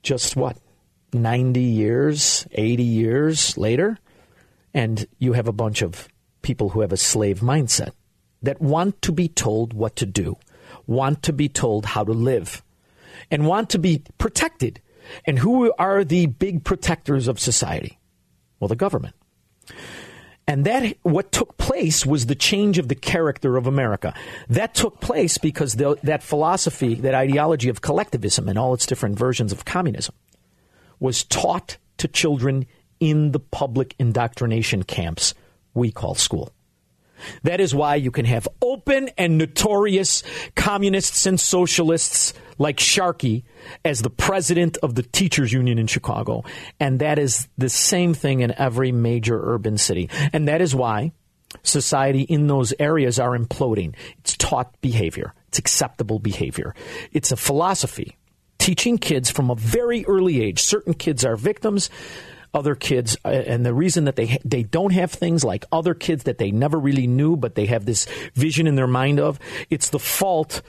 just 0.03 0.35
what, 0.35 0.57
90 1.13 1.61
years, 1.61 2.45
80 2.51 2.83
years 2.83 3.57
later, 3.57 3.97
and 4.73 5.07
you 5.17 5.33
have 5.33 5.47
a 5.47 5.53
bunch 5.53 5.81
of 5.81 6.09
people 6.43 6.69
who 6.69 6.81
have 6.81 6.91
a 6.91 6.97
slave 6.97 7.39
mindset 7.39 7.91
that 8.43 8.61
want 8.61 9.01
to 9.01 9.11
be 9.11 9.27
told 9.27 9.73
what 9.73 9.95
to 9.95 10.05
do, 10.05 10.37
want 10.85 11.23
to 11.23 11.33
be 11.33 11.49
told 11.49 11.85
how 11.85 12.03
to 12.03 12.11
live, 12.11 12.61
and 13.31 13.47
want 13.47 13.69
to 13.71 13.79
be 13.79 14.03
protected. 14.17 14.79
And 15.25 15.39
who 15.39 15.73
are 15.79 16.03
the 16.03 16.27
big 16.27 16.63
protectors 16.63 17.27
of 17.27 17.39
society? 17.39 17.97
Well, 18.59 18.67
the 18.67 18.75
government. 18.75 19.15
And 20.45 20.65
that 20.65 20.97
what 21.03 21.31
took 21.31 21.57
place 21.57 22.05
was 22.05 22.25
the 22.25 22.35
change 22.35 22.77
of 22.77 22.89
the 22.89 22.95
character 22.95 23.55
of 23.55 23.65
America. 23.65 24.13
That 24.49 24.73
took 24.73 24.99
place 24.99 25.37
because 25.37 25.75
the, 25.75 25.97
that 26.03 26.21
philosophy, 26.21 26.95
that 26.95 27.13
ideology 27.13 27.69
of 27.69 27.81
collectivism 27.81 28.49
and 28.49 28.59
all 28.59 28.73
its 28.73 28.85
different 28.85 29.17
versions 29.17 29.53
of 29.53 29.63
communism 29.63 30.15
was 30.99 31.23
taught 31.23 31.77
to 31.97 32.07
children 32.09 32.65
in 32.99 33.31
the 33.31 33.39
public 33.39 33.95
indoctrination 33.99 34.83
camps 34.83 35.33
we 35.73 35.91
call 35.91 36.15
school. 36.15 36.51
That 37.43 37.59
is 37.59 37.73
why 37.73 37.95
you 37.95 38.11
can 38.11 38.25
have 38.25 38.47
open 38.61 39.09
and 39.17 39.37
notorious 39.37 40.23
communists 40.55 41.25
and 41.25 41.39
socialists 41.39 42.33
like 42.57 42.79
Sharkey 42.79 43.45
as 43.83 44.01
the 44.01 44.09
president 44.09 44.77
of 44.83 44.95
the 44.95 45.03
teachers 45.03 45.53
union 45.53 45.79
in 45.79 45.87
Chicago. 45.87 46.43
And 46.79 46.99
that 46.99 47.19
is 47.19 47.47
the 47.57 47.69
same 47.69 48.13
thing 48.13 48.41
in 48.41 48.53
every 48.57 48.91
major 48.91 49.39
urban 49.41 49.77
city. 49.77 50.09
And 50.31 50.47
that 50.47 50.61
is 50.61 50.75
why 50.75 51.13
society 51.61 52.21
in 52.21 52.47
those 52.47 52.73
areas 52.79 53.19
are 53.19 53.37
imploding. 53.37 53.95
It's 54.19 54.35
taught 54.37 54.79
behavior. 54.81 55.33
It's 55.47 55.59
acceptable 55.59 56.19
behavior. 56.19 56.75
It's 57.11 57.31
a 57.31 57.37
philosophy 57.37 58.17
teaching 58.57 58.97
kids 58.97 59.29
from 59.29 59.49
a 59.49 59.55
very 59.55 60.05
early 60.05 60.41
age. 60.41 60.61
Certain 60.61 60.93
kids 60.93 61.25
are 61.25 61.35
victims 61.35 61.89
other 62.53 62.75
kids 62.75 63.17
uh, 63.25 63.29
and 63.29 63.65
the 63.65 63.73
reason 63.73 64.05
that 64.05 64.15
they 64.15 64.37
they 64.45 64.63
don't 64.63 64.91
have 64.91 65.11
things 65.11 65.43
like 65.43 65.65
other 65.71 65.93
kids 65.93 66.23
that 66.23 66.37
they 66.37 66.51
never 66.51 66.79
really 66.79 67.07
knew 67.07 67.35
but 67.35 67.55
they 67.55 67.65
have 67.65 67.85
this 67.85 68.05
vision 68.33 68.67
in 68.67 68.75
their 68.75 68.87
mind 68.87 69.19
of 69.19 69.39
it's 69.69 69.89
the 69.89 69.99
fault 69.99 70.61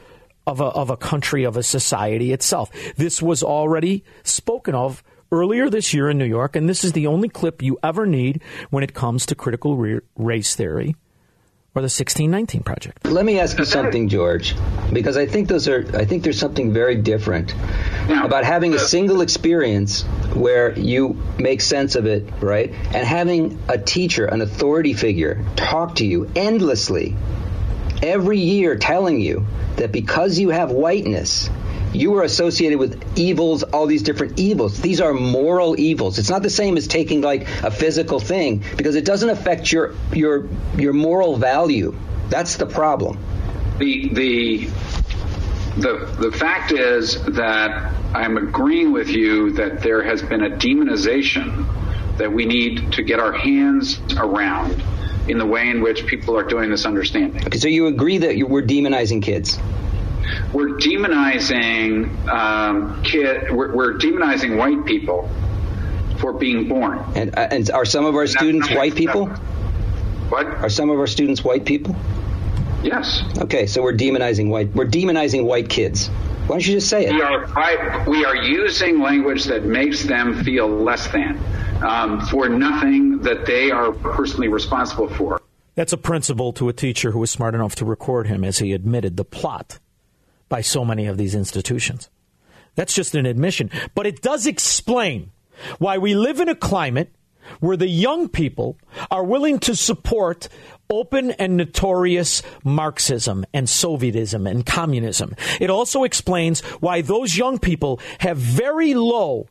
of 0.46 0.60
a, 0.60 0.64
of 0.64 0.90
a 0.90 0.96
country 0.96 1.44
of 1.44 1.56
a 1.56 1.62
society 1.62 2.32
itself 2.32 2.70
this 2.96 3.20
was 3.20 3.42
already 3.42 4.02
spoken 4.22 4.74
of 4.74 5.02
earlier 5.30 5.68
this 5.68 5.92
year 5.92 6.08
in 6.08 6.16
New 6.16 6.24
York 6.24 6.56
and 6.56 6.68
this 6.68 6.84
is 6.84 6.92
the 6.92 7.06
only 7.06 7.28
clip 7.28 7.62
you 7.62 7.78
ever 7.82 8.06
need 8.06 8.40
when 8.70 8.82
it 8.84 8.94
comes 8.94 9.26
to 9.26 9.34
critical 9.34 9.76
race 10.16 10.54
theory 10.54 10.94
or 11.74 11.82
the 11.82 11.86
1619 11.86 12.62
project. 12.62 13.04
Let 13.04 13.24
me 13.24 13.40
ask 13.40 13.58
you 13.58 13.64
something, 13.64 14.08
George, 14.08 14.54
because 14.92 15.16
I 15.16 15.26
think 15.26 15.48
those 15.48 15.66
are 15.66 15.84
I 15.96 16.04
think 16.04 16.22
there's 16.22 16.38
something 16.38 16.72
very 16.72 16.94
different 16.94 17.52
about 18.08 18.44
having 18.44 18.74
a 18.74 18.78
single 18.78 19.20
experience 19.20 20.02
where 20.34 20.78
you 20.78 21.22
make 21.38 21.60
sense 21.60 21.94
of 21.94 22.06
it, 22.06 22.24
right? 22.40 22.70
And 22.70 23.06
having 23.06 23.62
a 23.68 23.78
teacher, 23.78 24.26
an 24.26 24.40
authority 24.40 24.92
figure 24.92 25.44
talk 25.56 25.96
to 25.96 26.06
you 26.06 26.30
endlessly 26.36 27.16
every 28.02 28.38
year 28.38 28.76
telling 28.76 29.20
you 29.20 29.46
that 29.76 29.90
because 29.90 30.38
you 30.38 30.50
have 30.50 30.70
whiteness, 30.70 31.48
you 31.92 32.16
are 32.16 32.22
associated 32.22 32.78
with 32.78 33.18
evils, 33.18 33.62
all 33.62 33.86
these 33.86 34.02
different 34.02 34.38
evils. 34.38 34.80
These 34.80 35.00
are 35.00 35.12
moral 35.14 35.78
evils. 35.78 36.18
It's 36.18 36.30
not 36.30 36.42
the 36.42 36.50
same 36.50 36.76
as 36.76 36.88
taking 36.88 37.20
like 37.20 37.48
a 37.62 37.70
physical 37.70 38.20
thing 38.20 38.64
because 38.76 38.96
it 38.96 39.04
doesn't 39.04 39.30
affect 39.30 39.70
your 39.72 39.94
your 40.12 40.48
your 40.76 40.92
moral 40.92 41.36
value. 41.36 41.94
That's 42.28 42.56
the 42.56 42.66
problem. 42.66 43.18
The 43.78 44.08
the 44.08 44.68
the 45.76 46.16
the 46.20 46.32
fact 46.32 46.72
is 46.72 47.22
that 47.24 47.92
I'm 48.14 48.36
agreeing 48.36 48.92
with 48.92 49.08
you 49.08 49.52
that 49.52 49.80
there 49.80 50.02
has 50.02 50.22
been 50.22 50.42
a 50.42 50.50
demonization 50.50 51.66
that 52.18 52.32
we 52.32 52.46
need 52.46 52.92
to 52.92 53.02
get 53.02 53.18
our 53.18 53.32
hands 53.32 54.00
around 54.16 54.82
in 55.28 55.38
the 55.38 55.46
way 55.46 55.68
in 55.68 55.82
which 55.82 56.06
people 56.06 56.36
are 56.36 56.44
doing 56.44 56.70
this 56.70 56.86
understanding. 56.86 57.44
Okay, 57.46 57.58
so 57.58 57.66
you 57.66 57.86
agree 57.86 58.18
that 58.18 58.36
you, 58.36 58.46
we're 58.46 58.62
demonizing 58.62 59.22
kids? 59.22 59.58
we're 60.52 60.76
demonizing 60.78 62.28
um, 62.28 63.02
kid. 63.02 63.50
We're, 63.50 63.74
we're, 63.74 63.94
demonizing 63.94 64.56
white 64.56 64.84
people 64.84 65.28
for 66.18 66.32
being 66.32 66.68
born. 66.68 67.04
And, 67.14 67.36
uh, 67.36 67.48
and 67.50 67.70
are 67.70 67.84
some 67.84 68.04
of 68.04 68.14
our 68.14 68.26
students 68.26 68.70
white 68.70 68.94
people? 68.94 69.26
What? 69.26 70.46
Are 70.46 70.70
some 70.70 70.90
of 70.90 70.98
our 70.98 71.06
students 71.06 71.44
white 71.44 71.64
people? 71.64 71.96
Yes. 72.84 73.22
Okay, 73.38 73.66
so 73.66 73.82
we're 73.82 73.96
demonizing 73.96 74.48
white. 74.48 74.74
We're 74.74 74.86
demonizing 74.86 75.44
white 75.44 75.70
kids. 75.70 76.08
Why 76.08 76.48
don't 76.48 76.66
you 76.66 76.74
just 76.74 76.90
say 76.90 77.06
it? 77.06 77.14
We 77.14 77.22
are, 77.22 78.04
we 78.06 78.24
are 78.26 78.36
using 78.36 79.00
language 79.00 79.44
that 79.44 79.64
makes 79.64 80.04
them 80.04 80.44
feel 80.44 80.68
less 80.68 81.08
than 81.08 81.40
um, 81.82 82.20
for 82.26 82.50
nothing 82.50 83.20
that 83.20 83.46
they 83.46 83.70
are 83.70 83.92
personally 83.92 84.48
responsible 84.48 85.08
for. 85.08 85.40
That's 85.74 85.94
a 85.94 85.98
principle 85.98 86.52
to 86.54 86.68
a 86.68 86.74
teacher 86.74 87.12
who 87.12 87.20
was 87.20 87.30
smart 87.30 87.54
enough 87.54 87.74
to 87.76 87.86
record 87.86 88.26
him 88.26 88.44
as 88.44 88.58
he 88.58 88.74
admitted 88.74 89.16
the 89.16 89.24
plot 89.24 89.78
by 90.50 90.60
so 90.60 90.84
many 90.84 91.06
of 91.06 91.16
these 91.16 91.34
institutions. 91.34 92.10
That's 92.74 92.94
just 92.94 93.14
an 93.14 93.24
admission. 93.24 93.70
But 93.94 94.06
it 94.06 94.20
does 94.20 94.46
explain 94.46 95.30
why 95.78 95.96
we 95.96 96.14
live 96.14 96.40
in 96.40 96.50
a 96.50 96.54
climate 96.54 97.10
where 97.60 97.76
the 97.76 97.88
young 97.88 98.28
people 98.28 98.78
are 99.10 99.24
willing 99.24 99.58
to 99.60 99.74
support 99.74 100.48
open 100.90 101.32
and 101.32 101.56
notorious 101.56 102.42
Marxism 102.64 103.44
and 103.52 103.66
Sovietism 103.66 104.48
and 104.48 104.64
communism. 104.64 105.34
It 105.60 105.70
also 105.70 106.04
explains 106.04 106.60
why 106.80 107.00
those 107.00 107.36
young 107.36 107.58
people 107.58 108.00
have 108.20 108.36
very 108.36 108.94
low, 108.94 109.48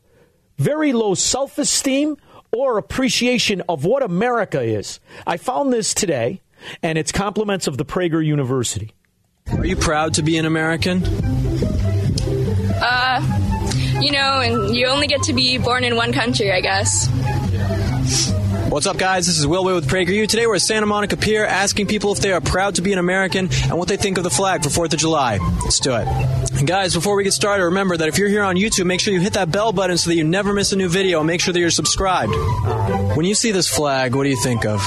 very 0.58 0.92
low 0.92 1.14
self 1.14 1.58
esteem 1.58 2.16
or 2.52 2.78
appreciation 2.78 3.62
of 3.68 3.84
what 3.84 4.02
America 4.02 4.62
is. 4.62 5.00
I 5.26 5.36
found 5.36 5.72
this 5.72 5.92
today, 5.92 6.40
and 6.82 6.96
it's 6.96 7.12
compliments 7.12 7.66
of 7.66 7.78
the 7.78 7.84
Prager 7.84 8.24
University. 8.24 8.92
Are 9.52 9.66
you 9.66 9.76
proud 9.76 10.14
to 10.14 10.22
be 10.22 10.38
an 10.38 10.46
American? 10.46 11.04
Uh, 12.76 13.20
you 14.00 14.12
know, 14.12 14.40
and 14.40 14.74
you 14.74 14.86
only 14.86 15.06
get 15.06 15.22
to 15.24 15.32
be 15.32 15.58
born 15.58 15.84
in 15.84 15.96
one 15.96 16.12
country, 16.12 16.52
I 16.52 16.60
guess. 16.60 17.08
What's 18.74 18.88
up, 18.88 18.98
guys? 18.98 19.28
This 19.28 19.38
is 19.38 19.46
Will 19.46 19.62
Witt 19.62 19.76
with 19.76 19.88
PragerU. 19.88 20.26
Today 20.26 20.48
we're 20.48 20.56
at 20.56 20.60
Santa 20.60 20.84
Monica 20.84 21.16
Pier 21.16 21.44
asking 21.44 21.86
people 21.86 22.10
if 22.10 22.18
they 22.18 22.32
are 22.32 22.40
proud 22.40 22.74
to 22.74 22.82
be 22.82 22.92
an 22.92 22.98
American 22.98 23.48
and 23.62 23.78
what 23.78 23.86
they 23.86 23.96
think 23.96 24.18
of 24.18 24.24
the 24.24 24.30
flag 24.30 24.64
for 24.64 24.68
4th 24.68 24.94
of 24.94 24.98
July. 24.98 25.38
Let's 25.62 25.78
do 25.78 25.94
it. 25.94 26.08
And 26.58 26.66
guys, 26.66 26.92
before 26.92 27.14
we 27.14 27.22
get 27.22 27.34
started, 27.34 27.66
remember 27.66 27.96
that 27.96 28.08
if 28.08 28.18
you're 28.18 28.28
here 28.28 28.42
on 28.42 28.56
YouTube, 28.56 28.86
make 28.86 28.98
sure 28.98 29.14
you 29.14 29.20
hit 29.20 29.34
that 29.34 29.52
bell 29.52 29.72
button 29.72 29.96
so 29.96 30.10
that 30.10 30.16
you 30.16 30.24
never 30.24 30.52
miss 30.52 30.72
a 30.72 30.76
new 30.76 30.88
video 30.88 31.20
and 31.20 31.26
make 31.28 31.40
sure 31.40 31.54
that 31.54 31.60
you're 31.60 31.70
subscribed. 31.70 32.32
When 33.16 33.24
you 33.24 33.36
see 33.36 33.52
this 33.52 33.68
flag, 33.68 34.16
what 34.16 34.24
do 34.24 34.30
you 34.30 34.42
think 34.42 34.66
of? 34.66 34.84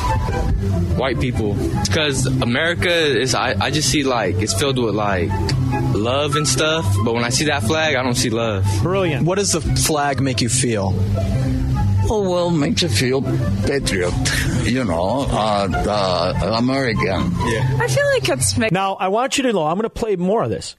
White 0.97 1.21
people. 1.21 1.53
Because 1.85 2.25
America 2.25 2.91
is, 2.91 3.35
I, 3.35 3.55
I 3.57 3.71
just 3.71 3.89
see 3.89 4.03
like, 4.03 4.35
it's 4.35 4.53
filled 4.53 4.79
with 4.79 4.95
like 4.95 5.29
love 5.93 6.35
and 6.35 6.45
stuff, 6.45 6.85
but 7.05 7.13
when 7.13 7.23
I 7.23 7.29
see 7.29 7.45
that 7.45 7.63
flag, 7.63 7.95
I 7.95 8.03
don't 8.03 8.15
see 8.15 8.31
love. 8.31 8.65
Brilliant. 8.83 9.25
What 9.25 9.37
does 9.37 9.53
the 9.53 9.61
flag 9.61 10.19
make 10.19 10.41
you 10.41 10.49
feel? 10.49 10.91
Oh, 12.09 12.29
well, 12.29 12.49
makes 12.51 12.81
you 12.81 12.89
feel 12.89 13.21
patriot, 13.65 14.13
you 14.63 14.83
know, 14.85 15.25
uh, 15.29 15.67
uh, 15.69 16.53
American. 16.57 17.31
Yeah. 17.47 17.77
I 17.79 17.87
feel 17.87 18.05
like 18.05 18.29
it's. 18.29 18.57
now, 18.71 18.95
I 18.95 19.09
want 19.09 19.37
you 19.37 19.43
to 19.43 19.53
know, 19.53 19.65
I'm 19.65 19.75
going 19.75 19.83
to 19.83 19.89
play 19.89 20.15
more 20.15 20.43
of 20.43 20.49
this. 20.49 20.75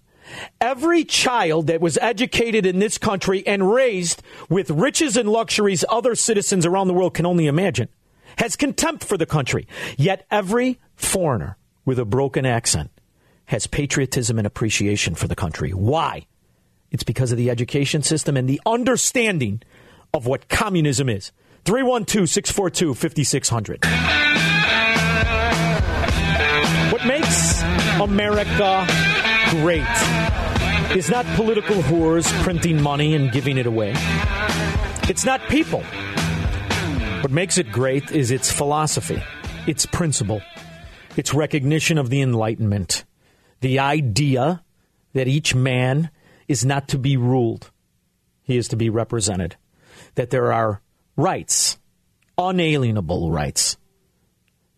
Every 0.60 1.04
child 1.04 1.66
that 1.66 1.80
was 1.80 1.98
educated 1.98 2.66
in 2.66 2.78
this 2.78 2.98
country 2.98 3.46
and 3.46 3.70
raised 3.72 4.22
with 4.48 4.70
riches 4.70 5.16
and 5.16 5.28
luxuries 5.28 5.84
other 5.88 6.14
citizens 6.14 6.66
around 6.66 6.88
the 6.88 6.94
world 6.94 7.14
can 7.14 7.26
only 7.26 7.46
imagine 7.46 7.88
has 8.38 8.56
contempt 8.56 9.04
for 9.04 9.16
the 9.16 9.26
country. 9.26 9.66
Yet 9.96 10.26
every 10.30 10.78
foreigner 10.96 11.56
with 11.84 11.98
a 11.98 12.04
broken 12.04 12.46
accent 12.46 12.90
has 13.46 13.66
patriotism 13.66 14.38
and 14.38 14.46
appreciation 14.46 15.14
for 15.14 15.28
the 15.28 15.34
country. 15.34 15.70
Why? 15.70 16.26
It's 16.90 17.02
because 17.02 17.32
of 17.32 17.38
the 17.38 17.50
education 17.50 18.02
system 18.02 18.36
and 18.36 18.48
the 18.48 18.60
understanding 18.64 19.62
of 20.12 20.26
what 20.26 20.48
communism 20.48 21.08
is. 21.08 21.32
312 21.64 22.28
642 22.28 22.94
5600. 22.94 23.84
What 26.92 27.06
makes 27.06 27.62
America 28.00 28.86
great 29.50 29.84
is 30.96 31.10
not 31.10 31.26
political 31.36 31.76
whores 31.82 32.26
printing 32.42 32.80
money 32.80 33.14
and 33.14 33.30
giving 33.30 33.58
it 33.58 33.66
away. 33.66 33.92
It's 35.08 35.24
not 35.24 35.40
people. 35.48 35.82
What 37.22 37.30
makes 37.30 37.58
it 37.58 37.70
great 37.70 38.10
is 38.10 38.30
its 38.30 38.50
philosophy, 38.50 39.22
its 39.66 39.84
principle, 39.84 40.40
its 41.16 41.34
recognition 41.34 41.98
of 41.98 42.10
the 42.10 42.22
Enlightenment, 42.22 43.04
the 43.60 43.80
idea 43.80 44.62
that 45.12 45.28
each 45.28 45.54
man 45.54 46.10
is 46.46 46.64
not 46.64 46.88
to 46.88 46.98
be 46.98 47.16
ruled, 47.16 47.70
he 48.42 48.56
is 48.56 48.68
to 48.68 48.76
be 48.76 48.88
represented. 48.88 49.56
That 50.18 50.30
there 50.30 50.52
are 50.52 50.82
rights, 51.16 51.78
unalienable 52.36 53.30
rights. 53.30 53.76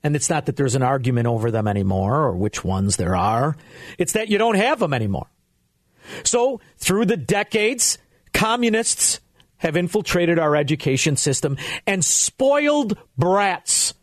And 0.03 0.15
it's 0.15 0.29
not 0.29 0.47
that 0.47 0.57
there's 0.57 0.75
an 0.75 0.83
argument 0.83 1.29
over 1.29 1.51
them 1.51 1.67
anymore 1.67 2.15
or 2.15 2.37
which 2.37 2.63
ones 2.63 2.97
there 2.97 3.17
are, 3.17 3.57
it's 3.97 4.13
that 4.13 4.29
you 4.29 4.37
don't 4.37 4.57
have 4.57 4.81
them 4.81 4.93
anymore. 4.93 5.31
So, 6.25 6.61
through 6.77 7.07
the 7.07 7.17
decades, 7.17 7.97
communists 8.35 9.21
have 9.57 9.77
infiltrated 9.77 10.39
our 10.39 10.55
education 10.57 11.17
system 11.17 11.57
and 11.87 12.05
spoiled 12.05 12.99
brats 13.17 13.95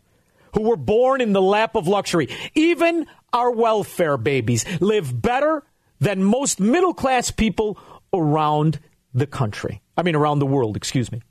who 0.54 0.62
were 0.62 0.76
born 0.76 1.20
in 1.20 1.32
the 1.32 1.42
lap 1.42 1.76
of 1.76 1.86
luxury. 1.86 2.28
Even 2.56 3.06
our 3.32 3.52
welfare 3.52 4.16
babies 4.16 4.64
live 4.80 5.22
better 5.22 5.62
than 6.00 6.24
most 6.24 6.58
middle 6.58 6.94
class 6.94 7.30
people 7.30 7.78
around 8.12 8.80
the 9.14 9.26
country. 9.26 9.82
I 9.96 10.02
mean, 10.02 10.14
around 10.14 10.38
the 10.38 10.46
world, 10.46 10.76
excuse 10.76 11.10
me. 11.10 11.22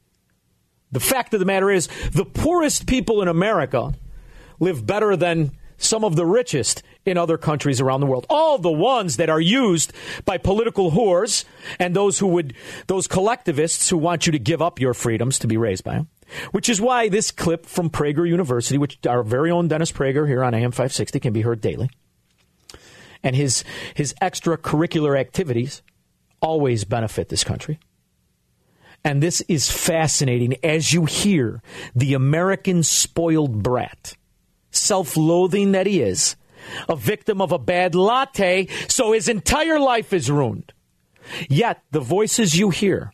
The 0.91 0.99
fact 0.99 1.33
of 1.33 1.39
the 1.39 1.45
matter 1.45 1.69
is, 1.69 1.87
the 2.11 2.25
poorest 2.25 2.87
people 2.87 3.21
in 3.21 3.27
America 3.27 3.93
live 4.59 4.85
better 4.85 5.15
than 5.15 5.51
some 5.77 6.03
of 6.03 6.15
the 6.15 6.25
richest 6.25 6.81
in 7.05 7.17
other 7.17 7.37
countries 7.37 7.79
around 7.79 8.01
the 8.01 8.07
world. 8.07 8.25
All 8.29 8.57
the 8.57 8.71
ones 8.71 9.17
that 9.17 9.29
are 9.29 9.39
used 9.39 9.93
by 10.25 10.37
political 10.37 10.91
whores 10.91 11.45
and 11.79 11.95
those 11.95 12.19
who 12.19 12.27
would, 12.27 12.53
those 12.87 13.07
collectivists 13.07 13.89
who 13.89 13.97
want 13.97 14.25
you 14.25 14.31
to 14.31 14.39
give 14.39 14.61
up 14.61 14.79
your 14.79 14.93
freedoms 14.93 15.39
to 15.39 15.47
be 15.47 15.57
raised 15.57 15.83
by 15.83 15.95
them. 15.95 16.09
Which 16.51 16.67
is 16.67 16.81
why 16.81 17.07
this 17.07 17.31
clip 17.31 17.65
from 17.65 17.89
Prager 17.89 18.27
University, 18.27 18.77
which 18.77 18.97
our 19.07 19.23
very 19.23 19.49
own 19.49 19.69
Dennis 19.69 19.93
Prager 19.93 20.27
here 20.27 20.43
on 20.43 20.53
AM 20.53 20.71
560 20.71 21.19
can 21.21 21.31
be 21.31 21.41
heard 21.41 21.61
daily, 21.61 21.89
and 23.23 23.33
his, 23.33 23.63
his 23.93 24.13
extracurricular 24.21 25.17
activities 25.17 25.81
always 26.41 26.83
benefit 26.83 27.29
this 27.29 27.45
country. 27.45 27.79
And 29.03 29.23
this 29.23 29.41
is 29.41 29.71
fascinating 29.71 30.55
as 30.63 30.93
you 30.93 31.05
hear 31.05 31.61
the 31.95 32.13
American 32.13 32.83
spoiled 32.83 33.63
brat, 33.63 34.15
self 34.71 35.15
loathing 35.15 35.71
that 35.71 35.87
he 35.87 36.01
is, 36.01 36.35
a 36.89 36.95
victim 36.95 37.41
of 37.41 37.51
a 37.51 37.59
bad 37.59 37.95
latte, 37.95 38.67
so 38.87 39.13
his 39.13 39.29
entire 39.29 39.79
life 39.79 40.13
is 40.13 40.29
ruined. 40.29 40.73
Yet 41.49 41.81
the 41.91 41.99
voices 41.99 42.57
you 42.57 42.69
hear 42.69 43.11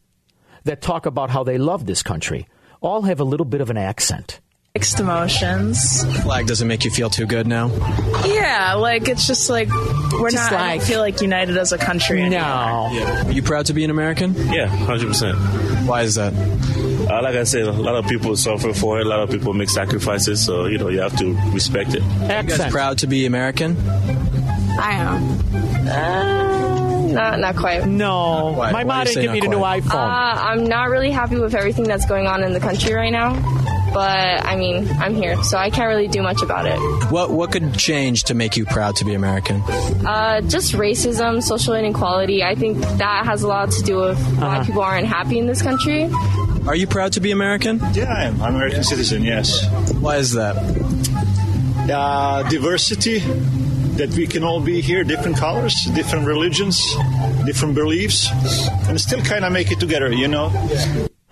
that 0.64 0.82
talk 0.82 1.06
about 1.06 1.30
how 1.30 1.44
they 1.44 1.58
love 1.58 1.86
this 1.86 2.04
country 2.04 2.48
all 2.82 3.04
have 3.04 3.20
a 3.20 3.26
little 3.26 3.46
bit 3.46 3.62
of 3.62 3.70
an 3.70 3.78
accent. 3.78 4.40
Mixed 4.76 5.00
emotions. 5.00 6.04
Flag 6.24 6.48
doesn't 6.48 6.68
make 6.68 6.84
you 6.84 6.90
feel 6.90 7.08
too 7.08 7.28
good 7.28 7.46
now. 7.46 7.68
Yeah, 8.26 8.74
like 8.74 9.08
it's 9.08 9.28
just 9.28 9.48
like 9.48 9.70
we're 9.70 10.32
Just 10.32 10.52
not. 10.52 10.60
I 10.60 10.78
don't 10.78 10.88
feel 10.88 11.00
like 11.00 11.22
united 11.22 11.58
as 11.58 11.74
a 11.74 11.78
country. 11.78 12.24
Anymore. 12.24 12.42
Are 12.44 13.32
you 13.32 13.44
proud 13.44 13.68
to 13.68 13.74
be 13.76 13.84
an 13.84 13.92
American? 13.92 14.34
Yeah, 14.52 14.66
hundred 14.66 15.10
percent. 15.10 15.38
Why 15.88 16.02
is 16.02 16.16
that? 16.16 16.34
Uh, 16.34 17.22
like 17.22 17.36
I 17.36 17.44
said, 17.44 17.68
a 17.68 17.72
lot 17.72 17.94
of 18.04 18.08
people 18.08 18.36
suffer 18.36 18.74
for 18.74 19.00
it. 19.00 19.06
A 19.06 19.10
lot 19.10 19.20
of 19.20 19.30
people 19.30 19.54
make 19.54 19.70
sacrifices, 19.70 20.44
so 20.44 20.66
you 20.66 20.80
know 20.80 20.90
you 20.90 21.02
have 21.02 21.16
to 21.20 21.36
respect 21.52 21.94
it. 21.94 22.02
You 22.02 22.58
guys 22.58 22.72
proud 22.72 22.98
to 22.98 23.06
be 23.06 23.28
American? 23.28 23.78
I 24.80 24.94
am. 24.94 25.88
Uh, 25.88 27.14
not 27.14 27.40
not 27.40 27.56
quite. 27.58 27.86
No, 27.86 28.54
Why- 28.58 28.72
my 28.72 28.84
why 28.84 28.96
mom 28.96 29.04
do 29.04 29.10
you 29.12 29.16
didn't 29.18 29.22
give 29.22 29.34
me 29.34 29.40
not 29.42 29.46
the 29.46 29.50
new 29.56 29.60
quite? 29.60 29.84
iPhone. 29.84 29.94
Uh, 29.94 30.48
I'm 30.50 30.64
not 30.64 30.90
really 30.90 31.12
happy 31.12 31.38
with 31.38 31.54
everything 31.54 31.84
that's 31.84 32.08
going 32.08 32.26
on 32.26 32.44
in 32.44 32.54
the 32.54 32.60
country 32.60 32.96
right 32.96 33.12
now. 33.12 33.34
But 33.94 34.44
I 34.46 34.56
mean, 34.56 34.88
I'm 35.00 35.14
here, 35.14 35.42
so 35.44 35.58
I 35.58 35.70
can't 35.70 35.88
really 35.88 36.08
do 36.08 36.22
much 36.24 36.42
about 36.42 36.66
it. 36.66 36.78
What 37.12 37.30
what 37.32 37.52
could 37.52 37.78
change 37.78 38.24
to 38.26 38.34
make 38.34 38.58
you 38.58 38.66
proud 38.66 38.96
to 38.98 39.06
be 39.06 39.14
American? 39.14 39.62
Uh, 40.06 40.42
just 40.42 40.74
racism, 40.74 41.42
social 41.44 41.76
inequality. 41.76 42.44
I 42.44 42.56
think 42.56 42.80
that 42.98 43.26
has 43.26 43.44
a 43.44 43.48
lot 43.48 43.70
to 43.72 43.82
do 43.84 43.98
with 43.98 44.18
Uh-huh. 44.18 44.46
why 44.48 44.66
people 44.66 44.82
aren't 44.82 45.08
happy 45.08 45.38
in 45.38 45.46
this 45.46 45.62
country. 45.62 46.10
Are 46.66 46.76
you 46.76 46.88
proud 46.88 47.12
to 47.14 47.20
be 47.20 47.32
American? 47.32 47.80
Yeah, 47.94 48.06
I 48.12 48.24
am. 48.24 48.42
I'm 48.42 48.50
an 48.50 48.56
American 48.56 48.84
citizen. 48.84 49.24
Yes. 49.24 49.64
Why 50.02 50.16
is 50.18 50.32
that? 50.34 50.56
Uh, 51.92 52.44
diversity. 52.50 53.20
That 53.98 54.10
we 54.18 54.26
can 54.26 54.44
all 54.44 54.60
be 54.60 54.82
here, 54.82 55.04
different 55.04 55.38
colors, 55.38 55.76
different 55.94 56.26
religions, 56.26 56.82
different 57.46 57.76
beliefs, 57.76 58.28
and 58.90 59.00
still 59.00 59.22
kind 59.22 59.46
of 59.46 59.52
make 59.52 59.70
it 59.72 59.80
together. 59.80 60.12
You 60.12 60.28
know. 60.28 60.50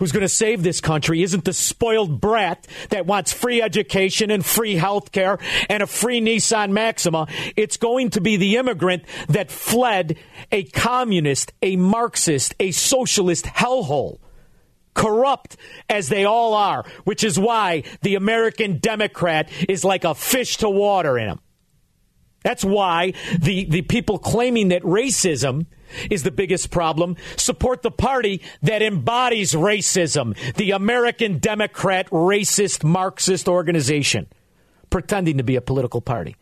Who's 0.02 0.12
going 0.12 0.22
to 0.22 0.30
save 0.30 0.64
this 0.64 0.82
country 0.82 1.22
isn't 1.22 1.46
the 1.46 1.54
spoiled 1.54 2.20
brat 2.20 2.66
that 2.90 3.06
wants 3.06 3.32
free 3.32 3.62
education 3.62 4.32
and 4.32 4.44
free 4.44 4.74
health 4.74 5.12
care 5.12 5.38
and 5.70 5.84
a 5.84 5.86
free 5.86 6.20
Nissan 6.20 6.72
Maxima. 6.72 7.28
It's 7.56 7.78
going 7.78 8.10
to 8.10 8.20
be 8.20 8.36
the 8.36 8.56
immigrant 8.56 9.04
that 9.30 9.52
fled 9.52 10.18
a 10.52 10.64
communist, 10.64 11.54
a 11.62 11.76
Marxist, 11.76 12.56
a 12.60 12.72
socialist 12.72 13.46
hellhole. 13.46 14.18
Corrupt 14.96 15.56
as 15.88 16.10
they 16.10 16.26
all 16.26 16.56
are, 16.56 16.84
which 17.04 17.24
is 17.24 17.38
why 17.38 17.84
the 18.02 18.16
American 18.16 18.80
Democrat 18.80 19.52
is 19.70 19.86
like 19.86 20.04
a 20.04 20.16
fish 20.16 20.58
to 20.58 20.70
water 20.72 21.16
in 21.20 21.28
them. 21.28 21.40
That's 22.42 22.66
why 22.66 23.14
the, 23.38 23.66
the 23.66 23.84
people 23.84 24.18
claiming 24.18 24.70
that 24.70 24.82
racism 24.82 25.68
is 26.10 26.24
the 26.24 26.32
biggest 26.32 26.72
problem 26.72 27.16
support 27.38 27.82
the 27.82 27.92
party 27.92 28.42
that 28.62 28.82
embodies 28.82 29.54
racism, 29.54 30.36
the 30.56 30.72
American 30.72 31.38
Democrat 31.38 32.10
racist 32.10 32.84
Marxist 32.84 33.48
organization, 33.48 34.28
pretending 34.90 35.38
to 35.38 35.44
be 35.44 35.56
a 35.56 35.62
political 35.62 36.02
party. 36.02 36.36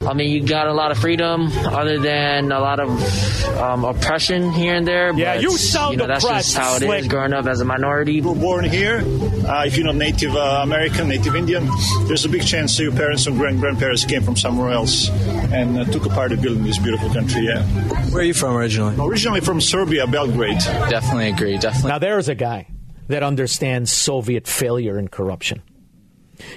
I 0.00 0.14
mean, 0.14 0.30
you 0.30 0.46
got 0.46 0.68
a 0.68 0.72
lot 0.72 0.92
of 0.92 0.98
freedom, 0.98 1.50
other 1.66 1.98
than 1.98 2.52
a 2.52 2.60
lot 2.60 2.78
of 2.78 3.58
um, 3.58 3.84
oppression 3.84 4.52
here 4.52 4.74
and 4.74 4.86
there. 4.86 5.12
Yeah, 5.12 5.34
but, 5.34 5.42
you 5.42 5.50
sound 5.50 5.98
know, 5.98 6.06
That's 6.06 6.24
oppressed, 6.24 6.54
just 6.54 6.56
how 6.56 6.76
it 6.76 6.82
is 7.00 7.08
growing 7.08 7.32
up 7.32 7.46
as 7.46 7.60
a 7.60 7.64
minority. 7.64 8.14
You 8.14 8.22
were 8.22 8.34
born 8.36 8.64
here. 8.64 9.02
Uh, 9.46 9.64
if 9.66 9.76
you're 9.76 9.86
not 9.86 9.96
Native 9.96 10.36
uh, 10.36 10.60
American, 10.62 11.08
Native 11.08 11.34
Indian, 11.34 11.68
there's 12.06 12.24
a 12.24 12.28
big 12.28 12.46
chance 12.46 12.78
your 12.78 12.92
parents 12.92 13.26
and 13.26 13.36
grand 13.36 13.60
grandparents 13.60 14.04
came 14.04 14.22
from 14.22 14.36
somewhere 14.36 14.70
else 14.70 15.10
and 15.52 15.76
uh, 15.78 15.84
took 15.86 16.06
a 16.06 16.10
part 16.10 16.30
of 16.30 16.40
building 16.40 16.62
this 16.62 16.78
beautiful 16.78 17.10
country. 17.12 17.44
Yeah. 17.44 17.64
Where 18.10 18.22
are 18.22 18.24
you 18.24 18.34
from 18.34 18.56
originally? 18.56 18.94
Originally 19.04 19.40
from 19.40 19.60
Serbia, 19.60 20.06
Belgrade. 20.06 20.60
Definitely 20.60 21.30
agree. 21.30 21.58
Definitely. 21.58 21.90
Now, 21.90 21.98
there's 21.98 22.28
a 22.28 22.36
guy 22.36 22.68
that 23.08 23.24
understands 23.24 23.90
Soviet 23.90 24.46
failure 24.46 24.96
and 24.96 25.10
corruption. 25.10 25.60